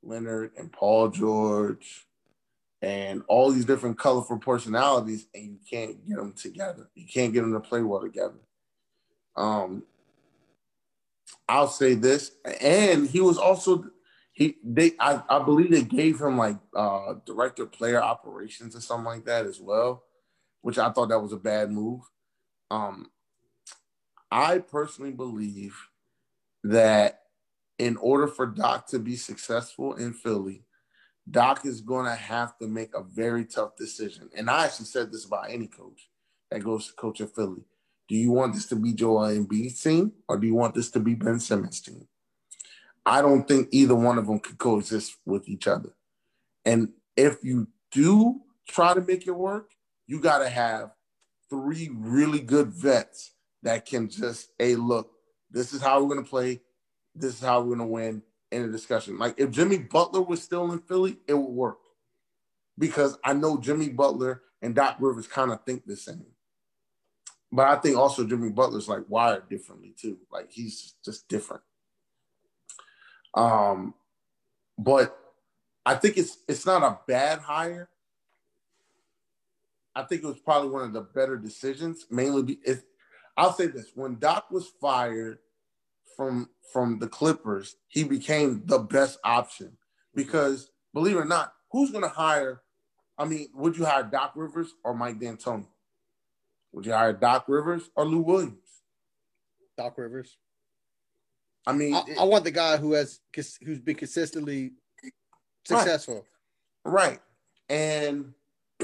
[0.04, 2.06] Leonard, and Paul George,
[2.82, 6.90] and all these different colorful personalities, and you can't get them together.
[6.94, 8.40] You can't get them to play well together.
[9.36, 9.84] Um,
[11.50, 13.86] I'll say this, and he was also
[14.38, 19.06] he they I, I believe they gave him like uh director player operations or something
[19.06, 20.04] like that as well,
[20.62, 22.02] which I thought that was a bad move.
[22.70, 23.10] Um
[24.30, 25.76] I personally believe
[26.64, 27.22] that
[27.80, 30.66] in order for Doc to be successful in Philly,
[31.30, 34.30] Doc is going to have to make a very tough decision.
[34.36, 36.10] And I actually said this about any coach
[36.52, 37.64] that goes to coach in Philly.
[38.08, 41.00] Do you want this to be Joel Embiid's team or do you want this to
[41.00, 42.08] be Ben Simmons' team?
[43.08, 45.96] I don't think either one of them could coexist with each other.
[46.66, 49.72] And if you do try to make it work,
[50.08, 50.92] you got to have
[51.50, 53.32] three really good vets
[53.64, 55.10] that can just, hey, look,
[55.50, 56.60] this is how we're going to play.
[57.16, 59.18] This is how we're going to win in a discussion.
[59.18, 61.80] Like if Jimmy Butler was still in Philly, it would work
[62.78, 66.26] because I know Jimmy Butler and Doc Rivers kind of think the same.
[67.54, 70.18] But I think also Jimmy Butler's like wired differently too.
[70.30, 71.64] Like he's just different.
[73.34, 73.94] Um,
[74.78, 75.18] but
[75.86, 77.90] I think it's it's not a bad hire.
[79.96, 82.06] I think it was probably one of the better decisions.
[82.12, 82.84] Mainly, be, if
[83.36, 85.40] I'll say this: when Doc was fired
[86.16, 89.78] from from the Clippers, he became the best option
[90.14, 92.62] because, believe it or not, who's going to hire?
[93.18, 95.68] I mean, would you hire Doc Rivers or Mike D'Antoni?
[96.74, 98.84] Would you hire Doc Rivers or Lou Williams?
[99.78, 100.38] Doc Rivers.
[101.68, 103.20] I mean, I, I want the guy who has
[103.64, 104.72] who's been consistently
[105.66, 106.26] successful.
[106.86, 107.10] Right.
[107.10, 107.20] right.
[107.70, 108.34] And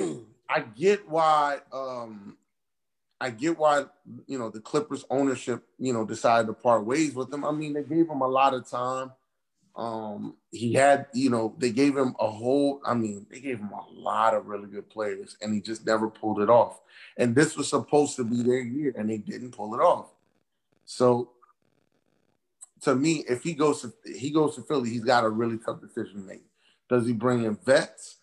[0.49, 2.37] I get why um
[3.21, 3.85] I get why
[4.27, 7.45] you know the Clippers ownership, you know, decided to part ways with him.
[7.45, 9.13] I mean, they gave him a lot of time.
[9.75, 13.71] Um, he had, you know, they gave him a whole, I mean, they gave him
[13.71, 16.81] a lot of really good players, and he just never pulled it off.
[17.17, 20.11] And this was supposed to be their year, and they didn't pull it off.
[20.85, 21.31] So
[22.83, 25.81] to me, if he goes to he goes to Philly, he's got a really tough
[25.81, 26.43] decision to make.
[26.89, 28.19] Does he bring in vets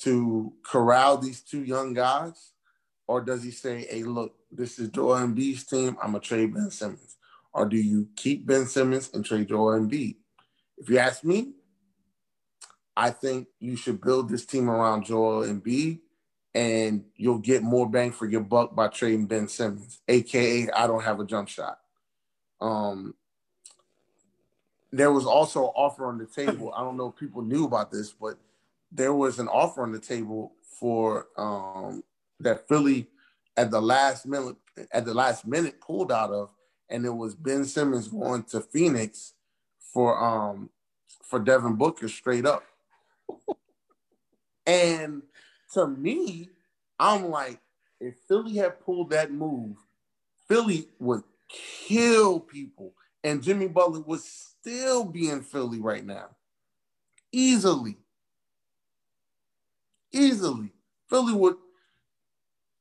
[0.00, 2.52] to corral these two young guys?
[3.06, 5.96] Or does he say, hey, look, this is Joel Embiid's team.
[6.02, 7.16] I'm to trade Ben Simmons.
[7.52, 10.16] Or do you keep Ben Simmons and trade Joel Embiid?
[10.78, 11.52] If you ask me,
[12.96, 16.00] I think you should build this team around Joel Embiid
[16.54, 21.02] and you'll get more bang for your buck by trading Ben Simmons, aka I don't
[21.02, 21.78] have a jump shot.
[22.60, 23.14] Um,
[24.92, 26.72] there was also an offer on the table.
[26.76, 28.36] I don't know if people knew about this, but
[28.90, 32.04] there was an offer on the table for um,
[32.40, 33.08] that Philly
[33.56, 34.56] at the last minute
[34.92, 36.50] at the last minute pulled out of,
[36.88, 39.32] and it was Ben Simmons going to Phoenix
[39.92, 40.70] for um
[41.22, 42.62] for Devin Booker straight up.
[44.66, 45.22] and
[45.72, 46.50] to me,
[46.98, 47.60] I'm like,
[47.98, 49.76] if Philly had pulled that move,
[50.48, 52.92] Philly would kill people,
[53.24, 54.20] and Jimmy Butler would
[54.62, 56.28] still be in Philly right now,
[57.32, 57.96] easily,
[60.12, 60.70] easily.
[61.10, 61.56] Philly would.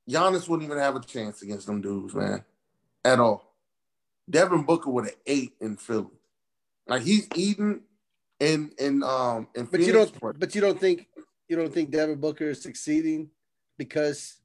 [0.09, 2.43] Giannis wouldn't even have a chance against them dudes, man,
[3.03, 3.55] at all.
[4.29, 6.07] Devin Booker would have ate in Philly,
[6.87, 7.81] like he's eating
[8.39, 9.47] in in um.
[9.55, 10.39] In but Phoenix, you don't.
[10.39, 11.07] But you don't think
[11.47, 13.29] you don't think Devin Booker is succeeding
[13.77, 14.37] because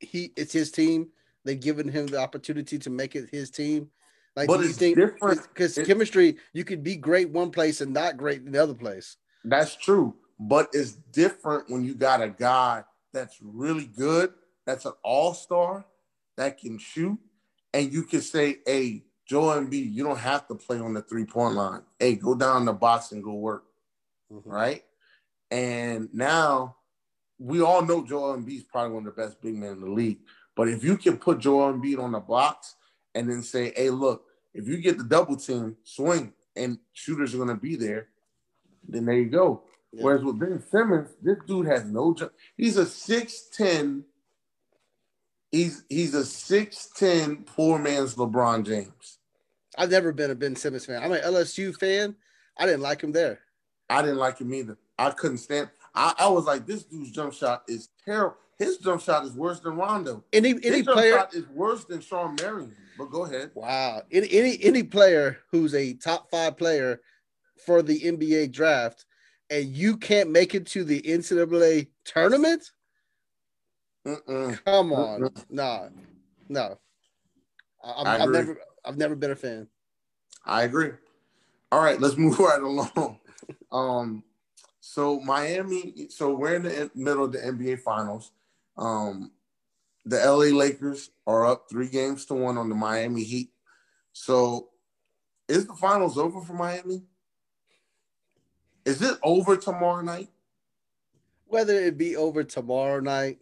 [0.00, 1.08] he it's his team.
[1.44, 3.90] They've given him the opportunity to make it his team.
[4.34, 8.16] Like, but do you think because chemistry, you could be great one place and not
[8.16, 9.16] great in the other place.
[9.44, 14.32] That's true, but it's different when you got a guy that's really good,
[14.64, 15.84] that's an all star,
[16.36, 17.18] that can shoot,
[17.74, 21.26] and you can say, "Hey, Joel Embiid, you don't have to play on the three
[21.26, 21.82] point line.
[21.98, 23.64] Hey, go down the box and go work."
[24.32, 24.48] Mm-hmm.
[24.48, 24.82] Right,
[25.50, 26.76] and now
[27.38, 29.90] we all know Joel Embiid is probably one of the best big men in the
[29.90, 30.20] league.
[30.56, 32.76] But if you can put Joel Embiid on the box
[33.14, 34.24] and then say, hey, look,
[34.54, 38.08] if you get the double team, swing, and shooters are going to be there,
[38.88, 39.62] then there you go.
[39.92, 40.04] Yeah.
[40.04, 42.32] Whereas with Ben Simmons, this dude has no jump.
[42.56, 44.02] He's a 6'10.
[45.50, 49.18] He's he's a 6'10 poor man's LeBron James.
[49.76, 51.02] I've never been a Ben Simmons fan.
[51.02, 52.14] I'm an LSU fan.
[52.56, 53.40] I didn't like him there.
[53.90, 54.78] I didn't like him either.
[54.98, 55.68] I couldn't stand.
[55.94, 58.36] I, I was like, this dude's jump shot is terrible.
[58.58, 60.24] His jump shot is worse than Rondo.
[60.32, 62.74] Any any His player shot is worse than Shawn Marion.
[62.98, 63.50] But go ahead.
[63.54, 64.02] Wow.
[64.10, 67.00] Any any any player who's a top five player
[67.64, 69.06] for the NBA draft,
[69.50, 72.70] and you can't make it to the NCAA tournament.
[74.04, 75.44] Come on, Mm-mm.
[75.48, 75.88] nah,
[76.48, 76.76] no.
[77.84, 79.68] I, have never I've never been a fan.
[80.44, 80.90] I agree.
[81.70, 83.18] All right, let's move right along.
[83.70, 84.24] um,
[84.80, 88.32] so Miami, so we're in the middle of the NBA Finals.
[88.76, 89.30] Um,
[90.04, 93.50] the LA Lakers are up three games to one on the Miami Heat.
[94.12, 94.70] So
[95.48, 97.02] is the finals over for Miami?
[98.84, 100.28] Is it over tomorrow night?
[101.46, 103.38] Whether it be over tomorrow night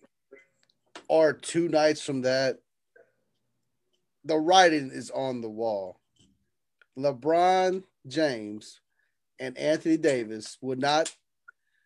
[1.08, 2.58] or two nights from that,
[4.24, 5.98] the writing is on the wall.
[6.98, 8.80] LeBron James
[9.38, 11.14] and Anthony Davis would not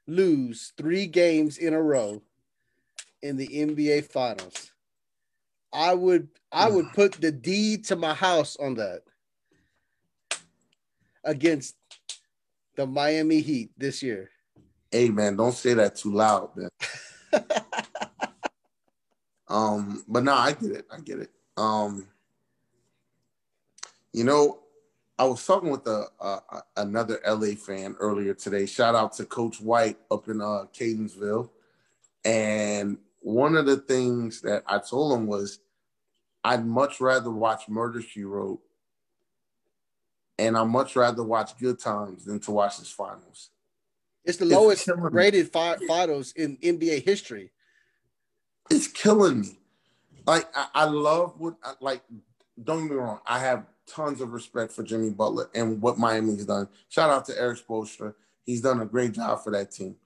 [0.07, 2.23] lose three games in a row
[3.25, 4.71] in the NBA finals.
[5.73, 9.01] I would I would put the deed to my house on that
[11.25, 11.75] against
[12.77, 14.31] the Miami Heat this year.
[14.93, 16.69] Hey man, don't say that too loud, man.
[19.49, 20.87] um, but no, I get it.
[20.93, 21.31] I get it.
[21.57, 22.07] Um,
[24.13, 24.61] you know,
[25.19, 26.41] I was talking with a, a,
[26.77, 28.67] another LA fan earlier today.
[28.67, 31.49] Shout out to Coach White up in uh, Catonsville.
[32.25, 35.59] And one of the things that I told him was,
[36.45, 38.61] I'd much rather watch Murder She Wrote,
[40.39, 43.49] and I'd much rather watch Good Times than to watch this finals.
[44.27, 47.51] It's the it's lowest rated fi- finals in NBA history.
[48.71, 49.59] it's killing me.
[50.27, 52.03] Like I, I love what like.
[52.63, 53.21] Don't get me wrong.
[53.27, 56.69] I have tons of respect for Jimmy Butler and what Miami's done.
[56.89, 58.15] Shout out to Erik Spoelstra.
[58.45, 59.97] He's done a great job for that team.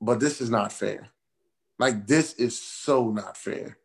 [0.00, 1.10] But this is not fair.
[1.78, 3.78] Like this is so not fair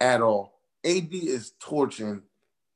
[0.00, 0.60] at all.
[0.84, 2.22] AD is torching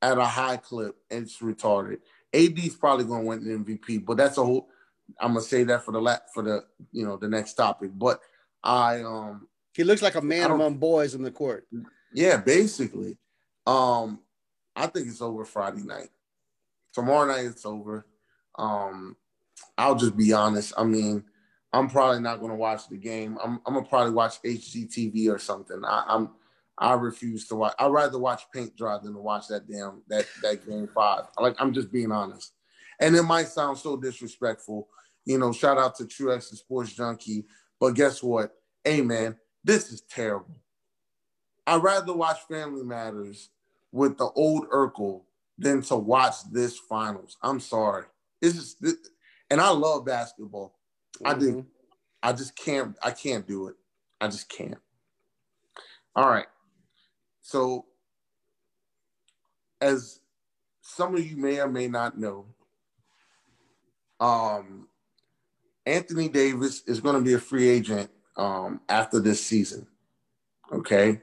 [0.01, 1.99] at a high clip and it's retarded.
[2.33, 4.69] AD's probably going to win the MVP, but that's a whole.
[5.19, 6.63] I'm gonna say that for the la- for the
[6.93, 7.91] you know the next topic.
[7.93, 8.21] But
[8.63, 11.67] I um he looks like a man among boys in the court.
[12.13, 13.17] Yeah, basically.
[13.65, 14.19] Um,
[14.75, 16.09] I think it's over Friday night.
[16.93, 18.05] Tomorrow night it's over.
[18.57, 19.15] Um,
[19.77, 20.73] I'll just be honest.
[20.77, 21.23] I mean,
[21.73, 23.37] I'm probably not going to watch the game.
[23.43, 25.81] I'm, I'm gonna probably watch HGTV or something.
[25.85, 26.29] I, I'm
[26.77, 27.75] I refuse to watch.
[27.77, 31.25] I'd rather watch paint dry than to watch that damn that that game five.
[31.39, 32.53] Like I'm just being honest.
[32.99, 34.87] And it might sound so disrespectful.
[35.25, 37.45] You know, shout out to Truex and Sports Junkie.
[37.79, 38.51] But guess what?
[38.83, 40.59] Hey man, this is terrible.
[41.67, 43.49] I'd rather watch Family Matters
[43.91, 45.21] with the old Urkel
[45.59, 47.37] than to watch this finals.
[47.43, 48.05] I'm sorry.
[48.41, 49.07] It's just
[49.51, 50.79] and I love basketball.
[51.17, 51.27] Mm-hmm.
[51.27, 51.51] I do.
[51.51, 51.67] Mm-hmm.
[52.23, 53.75] I just can't I can't do it.
[54.19, 54.77] I just can't.
[56.15, 56.45] All right.
[57.41, 57.85] So,
[59.79, 60.19] as
[60.81, 62.45] some of you may or may not know,
[64.19, 64.87] um,
[65.85, 69.87] Anthony Davis is going to be a free agent um, after this season.
[70.71, 71.21] Okay.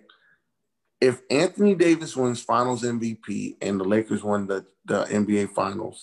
[1.01, 6.03] If Anthony Davis wins finals MVP and the Lakers win the, the NBA finals,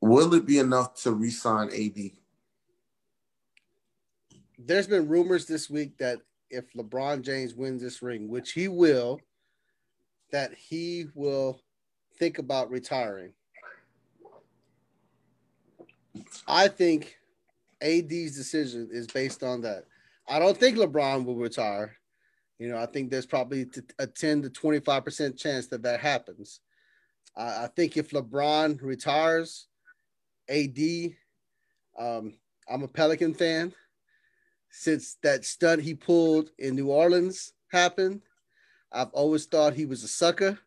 [0.00, 2.10] will it be enough to re sign AD?
[4.64, 6.18] There's been rumors this week that
[6.50, 9.20] if LeBron James wins this ring, which he will,
[10.30, 11.60] that he will
[12.18, 13.32] think about retiring.
[16.46, 17.16] I think
[17.80, 19.86] AD's decision is based on that.
[20.28, 21.96] I don't think LeBron will retire.
[22.58, 23.66] You know, I think there's probably
[23.98, 26.60] a 10 to 25% chance that that happens.
[27.36, 29.66] I think if LeBron retires,
[30.48, 30.78] AD,
[31.98, 32.34] um,
[32.68, 33.72] I'm a Pelican fan
[34.72, 38.22] since that stunt he pulled in New Orleans happened.
[38.90, 40.58] I've always thought he was a sucker.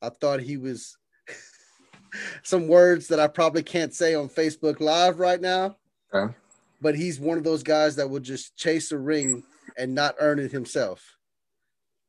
[0.00, 0.96] I thought he was
[2.42, 5.76] some words that I probably can't say on Facebook Live right now.
[6.12, 6.32] Okay.
[6.80, 9.42] But he's one of those guys that will just chase a ring
[9.76, 11.16] and not earn it himself.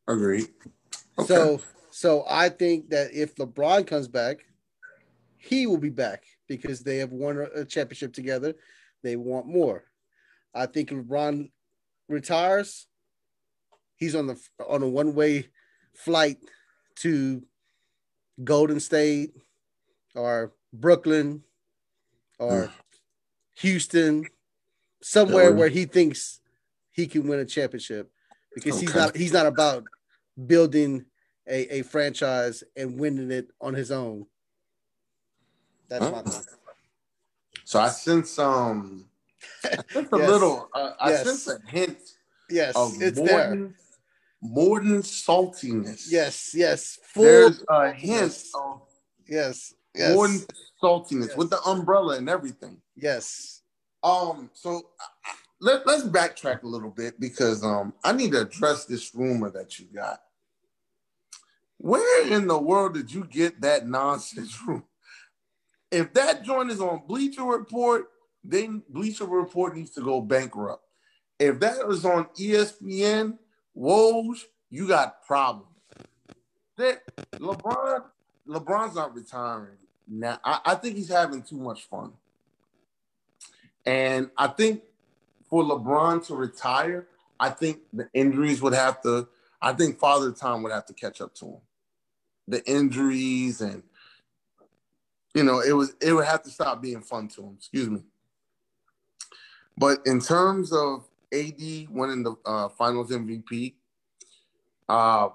[0.07, 0.49] Agreed.
[1.17, 1.27] Okay.
[1.27, 4.45] So so I think that if LeBron comes back,
[5.37, 8.53] he will be back because they have won a championship together.
[9.03, 9.85] They want more.
[10.53, 11.51] I think LeBron
[12.07, 12.87] retires,
[13.95, 15.49] he's on the on a one way
[15.93, 16.37] flight
[16.97, 17.43] to
[18.43, 19.31] Golden State
[20.15, 21.43] or Brooklyn
[22.39, 22.71] or hmm.
[23.57, 24.25] Houston,
[25.01, 26.39] somewhere where he thinks
[26.91, 28.11] he can win a championship
[28.53, 28.85] because okay.
[28.85, 29.83] he's not he's not about
[30.47, 31.05] building
[31.47, 34.25] a, a franchise and winning it on his own.
[35.89, 36.11] That's huh?
[36.11, 36.41] my thing.
[37.65, 39.08] So I sense um
[39.63, 40.29] I sense a yes.
[40.29, 41.97] little uh, I sense a hint
[42.49, 43.75] yes, of it's Morton, there.
[44.41, 46.07] Morton saltiness.
[46.09, 46.99] Yes, yes.
[47.13, 48.51] Full, There's a hint yes.
[48.55, 48.81] of
[49.27, 50.15] yes, yes.
[50.15, 50.41] Morton
[50.81, 51.37] saltiness yes.
[51.37, 52.77] with the umbrella and everything.
[52.95, 53.61] Yes.
[54.03, 54.49] Um.
[54.53, 54.81] So
[55.61, 59.79] let, let's backtrack a little bit because um I need to address this rumor that
[59.79, 60.21] you got.
[61.77, 64.83] Where in the world did you get that nonsense rumor?
[65.91, 68.05] If that joint is on Bleacher Report,
[68.43, 70.83] then Bleacher Report needs to go bankrupt.
[71.37, 73.37] If that was on ESPN,
[73.77, 75.67] Woj, you got problems.
[76.77, 77.01] That
[77.33, 78.03] LeBron,
[78.47, 80.39] LeBron's not retiring now.
[80.43, 82.13] I, I think he's having too much fun.
[83.85, 84.83] And I think
[85.49, 87.07] for LeBron to retire,
[87.39, 89.27] I think the injuries would have to,
[89.61, 91.61] I think Father Time would have to catch up to him.
[92.47, 93.83] The injuries and
[95.35, 97.53] you know, it was it would have to stop being fun to him.
[97.57, 98.01] Excuse me.
[99.79, 103.75] But in terms of AD winning the uh, Finals MVP,
[104.89, 105.29] uh,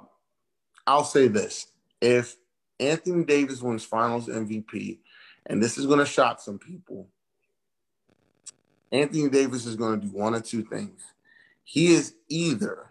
[0.86, 1.68] I'll say this:
[2.02, 2.36] if
[2.78, 4.98] Anthony Davis wins Finals MVP,
[5.46, 7.08] and this is going to shock some people,
[8.92, 11.00] Anthony Davis is going to do one or two things.
[11.64, 12.90] He is either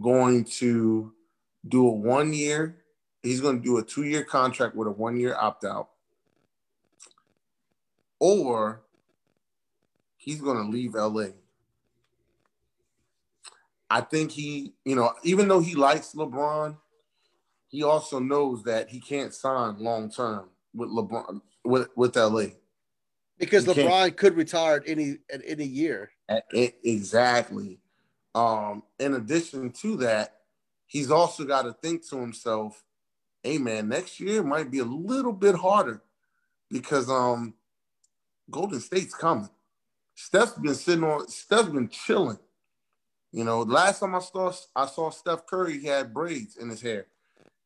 [0.00, 1.12] going to
[1.68, 2.78] do a one year,
[3.22, 5.90] he's going to do a two year contract with a one year opt out,
[8.18, 8.85] or
[10.26, 11.28] he's going to leave LA
[13.88, 16.76] I think he, you know, even though he likes LeBron,
[17.68, 22.46] he also knows that he can't sign long term with LeBron with with LA.
[23.38, 24.16] Because he LeBron can't.
[24.16, 26.10] could retire at any at any year.
[26.52, 27.78] Exactly.
[28.34, 30.40] Um, in addition to that,
[30.86, 32.84] he's also got to think to himself,
[33.42, 36.02] hey man, next year might be a little bit harder
[36.70, 37.54] because um
[38.50, 39.48] Golden State's coming.
[40.16, 42.38] Steph's been sitting on Steph's been chilling.
[43.32, 46.80] You know, last time I saw I saw Steph Curry, he had braids in his
[46.80, 47.06] hair.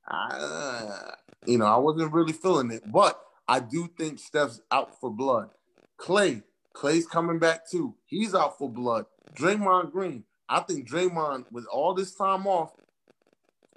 [0.07, 1.13] I,
[1.47, 5.51] you know, I wasn't really feeling it, but I do think Steph's out for blood.
[5.99, 6.43] Klay,
[6.75, 7.95] Klay's coming back too.
[8.05, 9.07] He's out for blood.
[9.35, 12.73] Draymond Green, I think Draymond, with all this time off,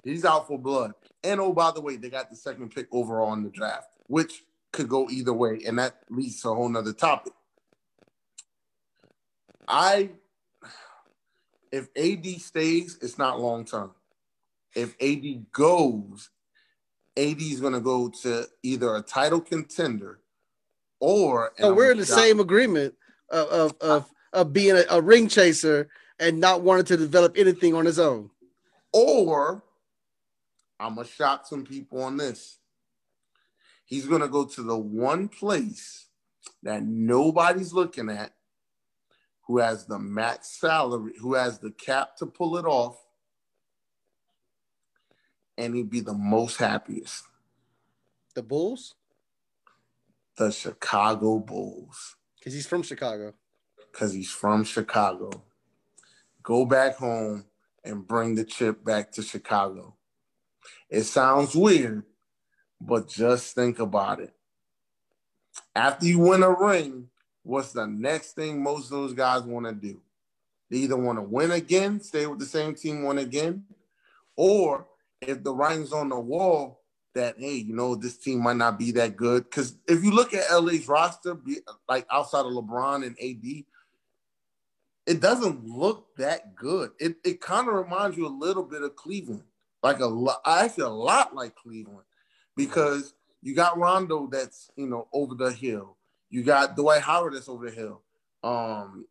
[0.03, 0.93] he's out for blood.
[1.23, 4.41] And oh, by the way, they got the second pick overall in the draft, which
[4.71, 7.33] could go either way, and that leads to a whole nother topic.
[9.67, 10.09] I,
[11.71, 13.91] if AD stays, it's not long term.
[14.75, 16.29] If AD goes,
[17.15, 20.19] AD is going to go to either a title contender
[20.99, 21.51] or.
[21.59, 22.95] So we're in the same agreement
[23.29, 27.75] of of of, of being a, a ring chaser and not wanting to develop anything
[27.75, 28.29] on his own.
[28.91, 29.63] Or
[30.79, 32.59] I'm gonna shock some people on this.
[33.85, 36.07] He's gonna go to the one place
[36.63, 38.33] that nobody's looking at,
[39.53, 42.97] who has the max salary, who has the cap to pull it off,
[45.59, 47.25] and he'd be the most happiest.
[48.33, 48.95] The Bulls?
[50.37, 52.15] The Chicago Bulls.
[52.39, 53.35] Because he's from Chicago.
[53.91, 55.29] Because he's from Chicago.
[56.41, 57.45] Go back home
[57.83, 59.93] and bring the chip back to Chicago.
[60.89, 62.01] It sounds weird,
[62.81, 64.33] but just think about it.
[65.75, 67.09] After you win a ring,
[67.43, 70.01] what's the next thing most of those guys want to do?
[70.69, 73.65] They either want to win again, stay with the same team, win again,
[74.35, 74.87] or
[75.21, 76.83] if the writing's on the wall
[77.13, 79.43] that hey, you know, this team might not be that good.
[79.43, 81.37] Because if you look at LA's roster,
[81.87, 83.63] like outside of LeBron and AD,
[85.05, 86.91] it doesn't look that good.
[86.99, 89.43] It it kind of reminds you a little bit of Cleveland,
[89.81, 92.05] like a lot, actually a lot like Cleveland,
[92.55, 95.97] because you got Rondo that's you know over the hill.
[96.33, 98.01] You got Dwight Howard that's over the hill.
[98.43, 99.05] Um,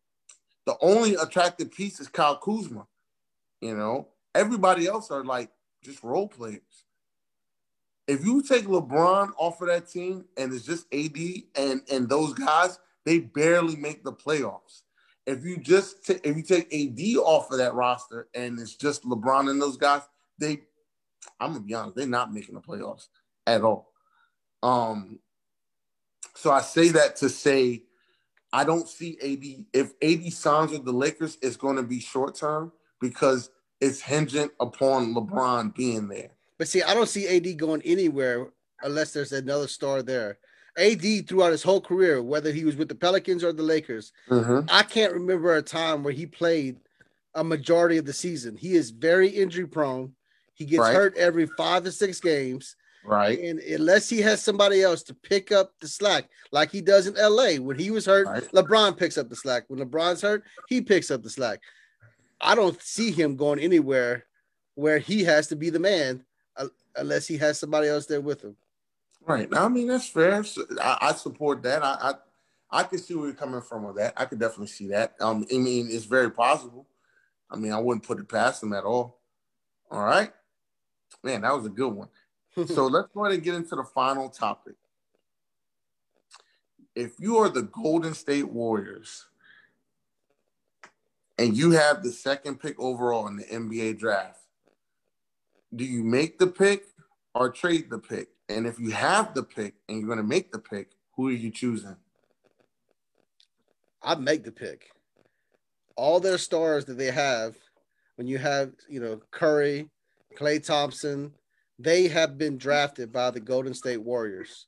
[0.65, 2.85] the only attractive piece is Kyle Kuzma.
[3.61, 5.49] You know, everybody else are like
[5.81, 6.59] just role players.
[8.09, 11.17] If you take LeBron off of that team and it's just AD
[11.55, 14.81] and and those guys, they barely make the playoffs.
[15.25, 19.05] If you just t- if you take AD off of that roster and it's just
[19.05, 20.01] LeBron and those guys,
[20.39, 20.63] they
[21.39, 23.07] I'm gonna be honest, they're not making the playoffs
[23.47, 23.93] at all.
[24.61, 25.19] Um,
[26.35, 27.83] so I say that to say
[28.51, 32.35] I don't see AD if AD signs with the Lakers, it's going to be short
[32.35, 33.49] term because
[33.81, 36.29] it's hinging upon LeBron being there.
[36.57, 38.47] But see, I don't see AD going anywhere
[38.83, 40.37] unless there's another star there.
[40.77, 44.67] AD throughout his whole career, whether he was with the Pelicans or the Lakers, mm-hmm.
[44.69, 46.77] I can't remember a time where he played
[47.35, 48.55] a majority of the season.
[48.55, 50.13] He is very injury prone.
[50.53, 50.93] He gets right.
[50.93, 52.75] hurt every five to six games.
[53.05, 53.39] Right.
[53.39, 57.15] And unless he has somebody else to pick up the slack, like he does in
[57.15, 58.43] LA, when he was hurt, right.
[58.51, 59.65] LeBron picks up the slack.
[59.67, 61.59] When LeBron's hurt, he picks up the slack.
[62.39, 64.25] I don't see him going anywhere
[64.75, 66.23] where he has to be the man
[66.57, 68.55] uh, unless he has somebody else there with him.
[69.25, 69.47] Right.
[69.53, 70.43] I mean, that's fair.
[70.81, 71.83] I, I support that.
[71.83, 72.13] I, I
[72.73, 74.13] I can see where you're coming from with that.
[74.17, 75.13] I could definitely see that.
[75.21, 76.87] Um, I mean, it's very possible.
[77.49, 79.19] I mean, I wouldn't put it past him at all.
[79.91, 80.33] All right.
[81.23, 82.09] Man, that was a good one.
[82.55, 84.75] So let's go ahead and get into the final topic.
[86.95, 89.25] If you are the Golden State Warriors
[91.37, 94.39] and you have the second pick overall in the NBA draft,
[95.75, 96.85] do you make the pick
[97.33, 98.29] or trade the pick?
[98.47, 101.31] And if you have the pick and you're going to make the pick, who are
[101.31, 101.95] you choosing?
[104.03, 104.91] I'd make the pick.
[105.95, 107.55] All their stars that they have,
[108.15, 109.89] when you have, you know, Curry,
[110.37, 111.31] Klay Thompson,
[111.79, 114.67] they have been drafted by the Golden State Warriors.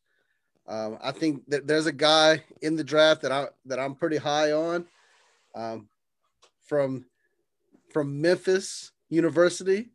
[0.67, 4.17] Um, I think that there's a guy in the draft that I that I'm pretty
[4.17, 4.85] high on,
[5.53, 5.87] um,
[6.63, 7.05] from
[7.93, 9.89] from Memphis University.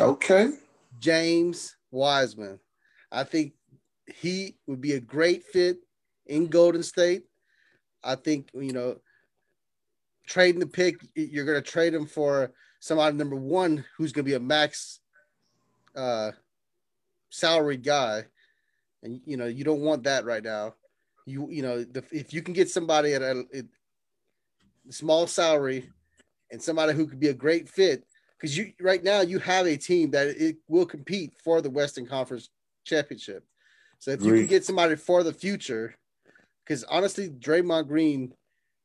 [0.00, 0.50] Okay.
[1.00, 2.60] James Wiseman.
[3.10, 3.54] I think
[4.06, 5.78] he would be a great fit
[6.26, 7.24] in Golden State.
[8.02, 8.96] I think, you know,
[10.26, 14.30] trading the pick, you're going to trade him for somebody number one who's going to
[14.30, 15.00] be a max
[15.94, 16.32] uh,
[17.30, 18.24] salary guy.
[19.02, 20.74] And, you know, you don't want that right now.
[21.26, 23.62] You, you know, the, if you can get somebody at a, a
[24.92, 25.90] small salary
[26.50, 28.04] and somebody who could be a great fit,
[28.36, 32.06] because you right now you have a team that it will compete for the Western
[32.06, 32.48] Conference
[32.84, 33.44] championship.
[33.98, 35.94] So if you can get somebody for the future,
[36.64, 38.32] because honestly, Draymond Green,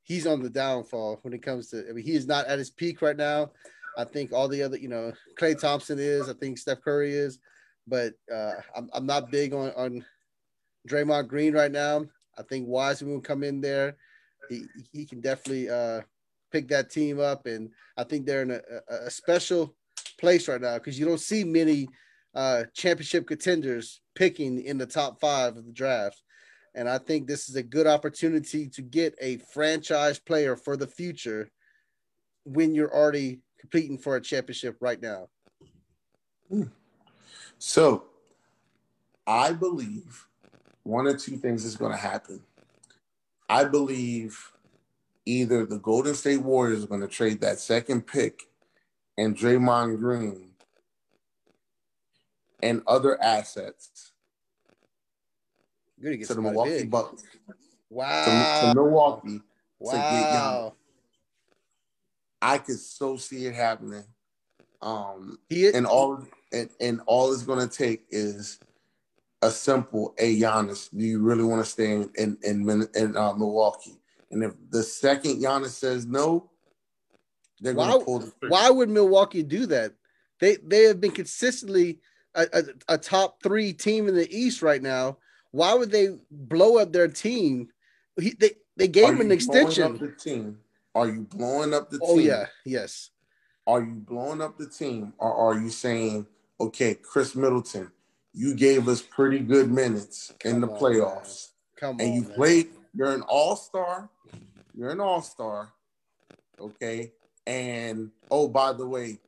[0.04, 1.88] he's on the downfall when it comes to.
[1.90, 3.52] I mean, he is not at his peak right now.
[3.98, 6.30] I think all the other, you know, Klay Thompson is.
[6.30, 7.40] I think Steph Curry is,
[7.88, 10.06] but uh, I'm I'm not big on on
[10.88, 12.06] Draymond Green right now.
[12.38, 13.98] I think Wiseman will come in there.
[14.50, 16.02] He he can definitely uh,
[16.52, 19.76] pick that team up, and I think they're in a, a, special
[20.20, 21.88] place right now because you don't see many
[22.34, 26.22] uh, championship contenders picking in the top five of the draft.
[26.76, 30.88] And I think this is a good opportunity to get a franchise player for the
[30.88, 31.50] future
[32.44, 35.28] when you're already competing for a championship right now.
[36.50, 36.64] Hmm.
[37.58, 38.04] So
[39.26, 40.28] I believe
[40.84, 42.42] one or two things is going to happen.
[43.50, 44.52] I believe
[45.26, 48.44] either the Golden State Warriors are going to trade that second pick
[49.18, 50.52] and Draymond Green
[52.62, 54.12] and other assets
[56.02, 56.92] to the Milwaukee big.
[56.92, 57.24] Bucks.
[57.90, 58.62] Wow.
[58.62, 59.42] To, to Milwaukee
[59.80, 59.92] wow.
[59.92, 60.74] to get Giannis.
[62.46, 64.04] I could so see it happening.
[64.80, 66.24] Um, He- and all
[66.54, 68.60] and, and all it's gonna take is
[69.42, 73.34] a simple "Hey Giannis, do you really want to stay in in in, in uh,
[73.34, 74.00] Milwaukee?"
[74.30, 76.52] And if the second Giannis says no,
[77.62, 78.50] they're gonna pull the trigger.
[78.50, 79.94] Why would Milwaukee do that?
[80.40, 82.00] They they have been consistently
[82.36, 85.18] a, a, a top three team in the East right now.
[85.50, 87.70] Why would they blow up their team?
[88.20, 90.14] He, they they Are gave him you an extension.
[90.96, 91.08] Up the team?
[91.08, 92.18] Are you blowing up the Oh team?
[92.18, 93.10] Oh yeah, yes.
[93.68, 96.28] Are you blowing up the team, or are you saying,
[96.60, 97.92] "Okay, Khris Middleton,
[98.34, 102.22] you gave us pretty good minutes in the Come on, playoffs." Come and on, you
[102.22, 102.34] man.
[102.34, 104.10] played, you're an all star.
[104.74, 105.74] You're an all star.
[106.60, 107.12] Okay.
[107.48, 109.20] And oh, by the way,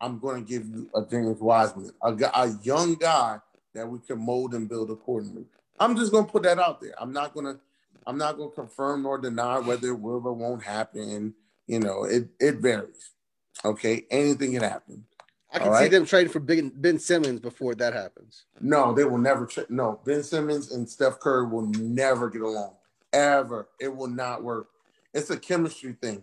[0.00, 3.38] I'm going to give you a James Wiseman, a, a young guy
[3.74, 5.44] that we can mold and build accordingly.
[5.80, 6.94] I'm just going to put that out there.
[7.00, 7.58] I'm not going to,
[8.06, 11.34] I'm not going to confirm nor deny whether it will or won't happen.
[11.66, 13.10] You know, it it varies.
[13.64, 15.04] Okay, anything can happen.
[15.52, 15.90] I can all see right.
[15.90, 18.44] them trading for Ben, ben Simmons before that happens.
[18.60, 19.46] No, they will never.
[19.46, 22.74] Tra- no, Ben Simmons and Steph Curry will never get along
[23.14, 23.68] ever.
[23.80, 24.68] It will not work.
[25.14, 26.22] It's a chemistry thing.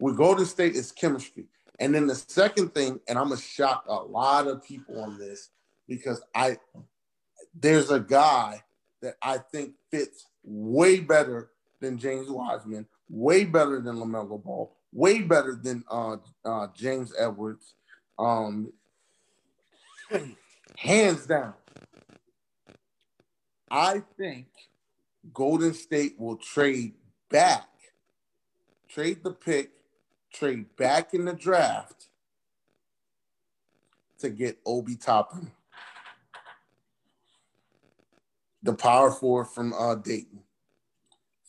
[0.00, 1.46] With Golden State, it's chemistry.
[1.78, 5.50] And then the second thing, and I'm gonna shock a lot of people on this
[5.88, 6.58] because I
[7.54, 8.62] there's a guy
[9.02, 11.50] that I think fits way better
[11.80, 17.74] than James Wiseman, way better than LaMelo Ball, way better than uh, uh, James Edwards.
[18.18, 18.72] Um,
[20.76, 21.54] hands down.
[23.70, 24.46] I think
[25.34, 26.94] Golden State will trade
[27.28, 27.68] back,
[28.88, 29.72] trade the pick,
[30.32, 32.08] trade back in the draft
[34.20, 35.50] to get Obi Toppin,
[38.66, 40.40] the power forward from uh, Dayton.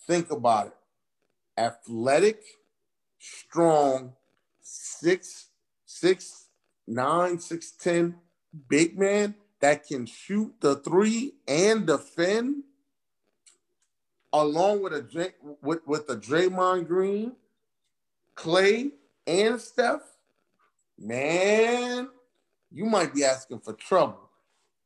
[0.05, 0.73] Think about it.
[1.57, 2.41] Athletic,
[3.19, 4.13] strong,
[4.61, 5.47] six,
[5.85, 6.45] six,
[6.87, 8.15] nine, six, ten,
[8.69, 12.63] big man that can shoot the three and defend,
[14.31, 17.33] along with a with with a Draymond Green,
[18.35, 18.91] Klay,
[19.25, 20.01] and Steph.
[20.99, 22.09] Man,
[22.71, 24.26] you might be asking for trouble.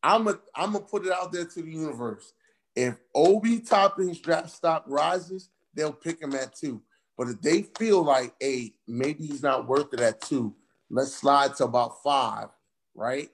[0.04, 2.34] I'm a, I'm gonna put it out there to the universe.
[2.76, 6.82] If Obi Toppin's draft stock rises, they'll pick him at two.
[7.18, 10.56] But if they feel like, hey, maybe he's not worth it at two,
[10.90, 12.48] let's slide to about five,
[12.96, 13.30] right?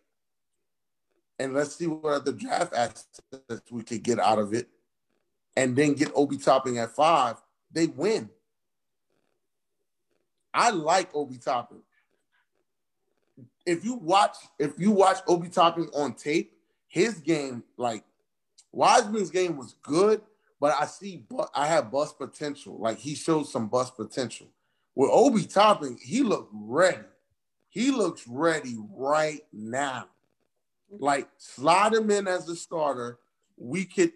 [1.39, 3.21] And let's see what other draft assets
[3.71, 4.67] we could get out of it.
[5.55, 7.37] And then get Obi Toppin at five,
[7.71, 8.29] they win.
[10.53, 11.81] I like Obi Toppin.
[13.65, 16.56] If you watch, if you watch Obi Toppin on tape,
[16.87, 18.03] his game, like
[18.71, 20.21] Wiseman's game was good,
[20.59, 22.77] but I see, but I have bust potential.
[22.79, 24.47] Like he showed some bust potential.
[24.95, 26.99] With Obi Toppin, he looked ready.
[27.69, 30.07] He looks ready right now.
[30.89, 33.19] Like slide him in as a starter.
[33.57, 34.13] We could,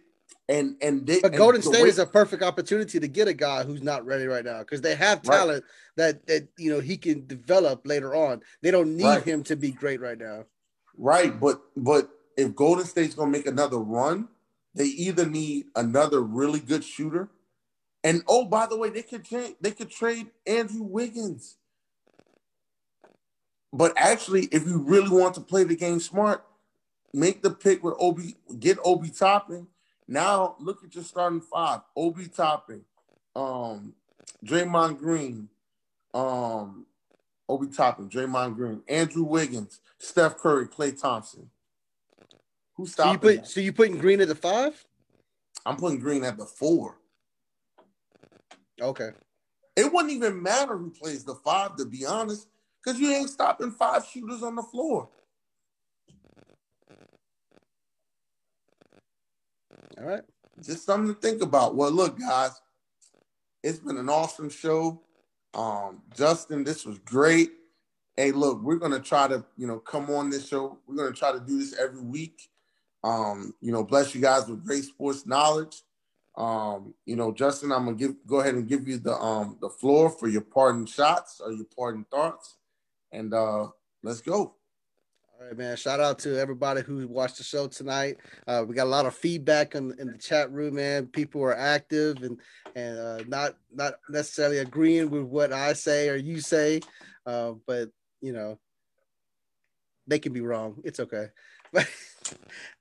[0.48, 1.20] and and they.
[1.22, 4.26] But Golden State way- is a perfect opportunity to get a guy who's not ready
[4.26, 5.38] right now because they have Right.
[5.38, 5.66] talent
[5.98, 8.42] that that you know he can develop later on.
[8.62, 9.24] They don't need Right.
[9.24, 10.46] him to be great right now.
[10.98, 14.28] Right, but but if Golden State's gonna make another run,
[14.74, 17.30] they either need another really good shooter,
[18.04, 21.58] and oh, by the way, they could trade they could trade Andrew Wiggins.
[23.74, 26.44] But actually, if you really want to play the game smart,
[27.14, 29.68] make the pick with Obi, get Obi Toppin.
[30.08, 32.84] Now look at your starting five: Obi Toppin,
[33.36, 33.94] um,
[34.46, 35.48] Draymond Green,
[36.14, 36.86] um,
[37.48, 41.50] Obi Toppin, Draymond Green, Andrew Wiggins, Steph Curry, Klay Thompson.
[42.76, 43.48] Who's So you stopping put that?
[43.48, 44.84] so you putting Green at the five?
[45.66, 46.98] I'm putting Green at the four.
[48.82, 49.10] Okay.
[49.76, 52.48] It wouldn't even matter who plays the five, to be honest,
[52.84, 55.10] because you ain't stopping five shooters on the floor.
[59.98, 60.24] All right.
[60.62, 61.76] Just something to think about.
[61.76, 62.52] Well, look, guys,
[63.64, 65.02] it's been an awesome show.
[65.54, 67.52] Um, Justin, this was great.
[68.16, 70.78] Hey, look, we're gonna try to, you know, come on this show.
[70.88, 72.51] We're gonna try to do this every week.
[73.04, 75.82] Um, you know, bless you guys with great sports knowledge.
[76.38, 79.70] Um, you know, Justin, I'm gonna give go ahead and give you the um the
[79.70, 82.58] floor for your parting shots or your parting thoughts,
[83.12, 83.68] and uh
[84.04, 84.56] let's go.
[85.42, 85.76] All right, man.
[85.76, 88.18] Shout out to everybody who watched the show tonight.
[88.48, 91.08] Uh, we got a lot of feedback in, in the chat room, man.
[91.08, 92.40] People are active and
[92.76, 96.82] and uh, not not necessarily agreeing with what I say or you say,
[97.26, 97.90] uh, but
[98.22, 98.60] you know,
[100.08, 100.80] they can be wrong.
[100.84, 101.28] It's okay.
[101.74, 101.88] But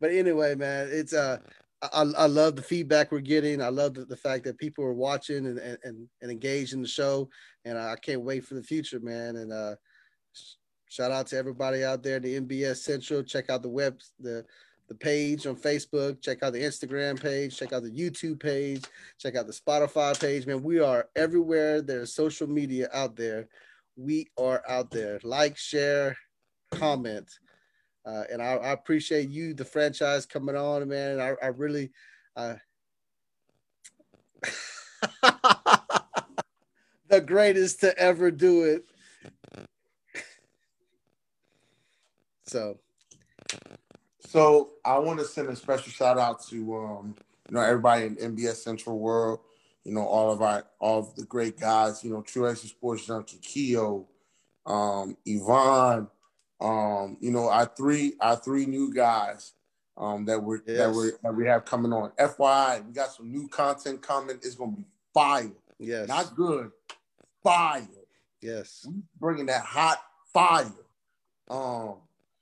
[0.01, 1.39] but anyway, man, it's uh
[1.83, 3.63] I, I love the feedback we're getting.
[3.63, 6.89] I love the, the fact that people are watching and, and, and engaged in the
[6.89, 7.31] show.
[7.65, 9.37] And I can't wait for the future, man.
[9.37, 9.77] And uh,
[10.91, 13.23] shout out to everybody out there, the NBS Central.
[13.23, 14.45] Check out the web, the
[14.89, 16.21] the page on Facebook.
[16.21, 17.57] Check out the Instagram page.
[17.57, 18.85] Check out the YouTube page.
[19.19, 20.47] Check out the Spotify page.
[20.47, 21.81] Man, we are everywhere.
[21.81, 23.49] There's social media out there.
[23.97, 25.21] We are out there.
[25.23, 26.17] Like, share,
[26.73, 27.31] comment.
[28.05, 31.21] Uh, and I, I, appreciate you, the franchise, coming on, man.
[31.21, 31.91] I, I really,
[32.35, 32.55] uh,
[37.09, 38.85] the greatest to ever do it.
[42.47, 42.79] So,
[44.21, 47.15] so I want to send a special shout out to um,
[47.49, 49.41] you know everybody in NBS Central World.
[49.85, 52.03] You know all of our all of the great guys.
[52.03, 54.09] You know True Action Sports Junkie, Keo,
[54.67, 56.09] um, Yvonne
[56.61, 59.53] um, you know, our three our three new guys
[59.97, 60.79] um, that we're yes.
[60.79, 62.11] that we that we have coming on.
[62.19, 64.37] FYI, we got some new content coming.
[64.37, 64.85] It's gonna be
[65.15, 65.53] fire.
[65.79, 66.71] Yes, not good,
[67.43, 67.89] fire.
[68.41, 70.73] Yes, we bringing that hot fire.
[71.49, 71.97] Um,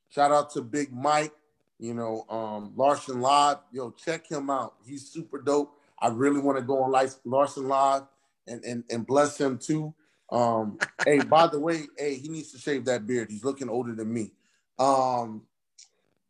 [0.08, 1.32] shout out to Big Mike.
[1.78, 3.58] You know, um, Larson Live.
[3.72, 4.74] Yo, check him out.
[4.84, 5.74] He's super dope.
[6.00, 6.92] I really want to go on
[7.24, 8.02] Larson Live
[8.48, 9.94] and, and and bless him too.
[10.30, 13.30] Um, hey, by the way, hey, he needs to shave that beard.
[13.30, 14.32] He's looking older than me.
[14.78, 15.42] Um,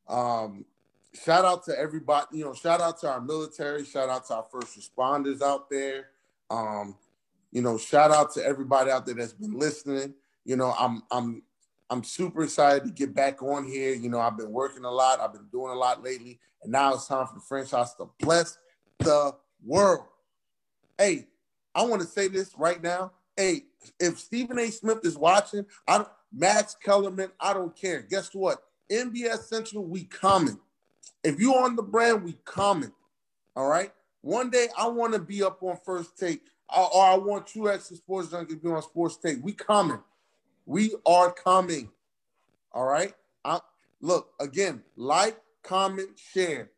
[0.08, 0.64] um,
[1.14, 4.46] shout out to everybody, you know, shout out to our military, shout out to our
[4.50, 6.08] first responders out there.
[6.50, 6.96] Um,
[7.50, 10.14] you know, shout out to everybody out there that's been listening.
[10.44, 11.42] You know, I'm I'm
[11.90, 13.94] I'm super excited to get back on here.
[13.94, 16.94] You know, I've been working a lot, I've been doing a lot lately, and now
[16.94, 18.58] it's time for the franchise to bless
[18.98, 19.34] the
[19.64, 20.04] world.
[20.96, 21.26] Hey,
[21.74, 23.12] I want to say this right now.
[23.36, 23.64] Hey,
[23.98, 24.70] if Stephen A.
[24.70, 28.02] Smith is watching, I Max Kellerman, I don't care.
[28.02, 28.62] Guess what?
[28.90, 30.58] NBS Central, we coming.
[31.24, 32.92] If you on the brand, we coming.
[33.56, 33.92] All right.
[34.20, 36.42] One day I want to be up on first take,
[36.74, 39.42] or, I want True X Sports Junkie to be on sports take.
[39.42, 40.00] We coming.
[40.66, 41.90] We are coming.
[42.72, 43.14] All right.
[43.44, 43.60] I,
[44.00, 44.82] look again.
[44.96, 46.70] Like, comment, share.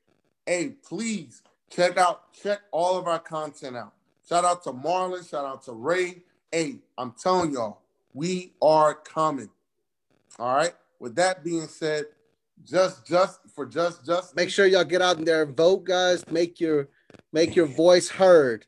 [0.46, 3.94] Hey, please check out check all of our content out.
[4.28, 5.28] Shout out to Marlon.
[5.28, 6.22] Shout out to Ray.
[6.52, 7.80] Hey, I'm telling y'all,
[8.12, 9.50] we are coming.
[10.38, 10.74] All right.
[10.98, 12.06] With that being said,
[12.64, 16.28] just just for just just make sure y'all get out in there and vote, guys.
[16.28, 16.88] Make your
[17.32, 18.66] make your voice heard.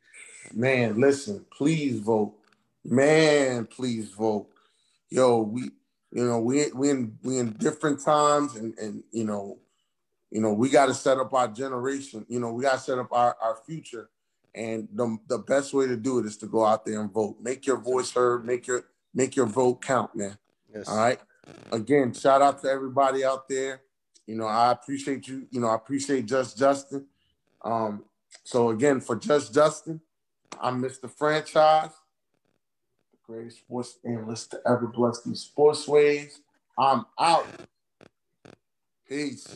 [0.54, 2.34] Man, listen, please vote.
[2.84, 4.48] Man, please vote.
[5.10, 5.62] Yo, we
[6.12, 9.58] you know we we in we in different times and and you know
[10.30, 12.24] you know we got to set up our generation.
[12.28, 14.08] You know we got to set up our our future
[14.54, 17.36] and the, the best way to do it is to go out there and vote.
[17.40, 18.44] Make your voice heard.
[18.44, 18.84] Make your
[19.14, 20.36] make your vote count, man.
[20.72, 20.88] Yes.
[20.88, 21.20] All right.
[21.70, 23.82] Again, shout out to everybody out there.
[24.26, 25.46] You know, I appreciate you.
[25.50, 27.06] You know, I appreciate Just Justin.
[27.62, 28.04] Um,
[28.44, 30.00] so again, for Just Justin,
[30.60, 31.10] I'm Mr.
[31.10, 31.90] Franchise,
[33.10, 36.40] the greatest sports analyst to ever bless these sports waves.
[36.78, 37.46] I'm out.
[39.08, 39.46] Peace.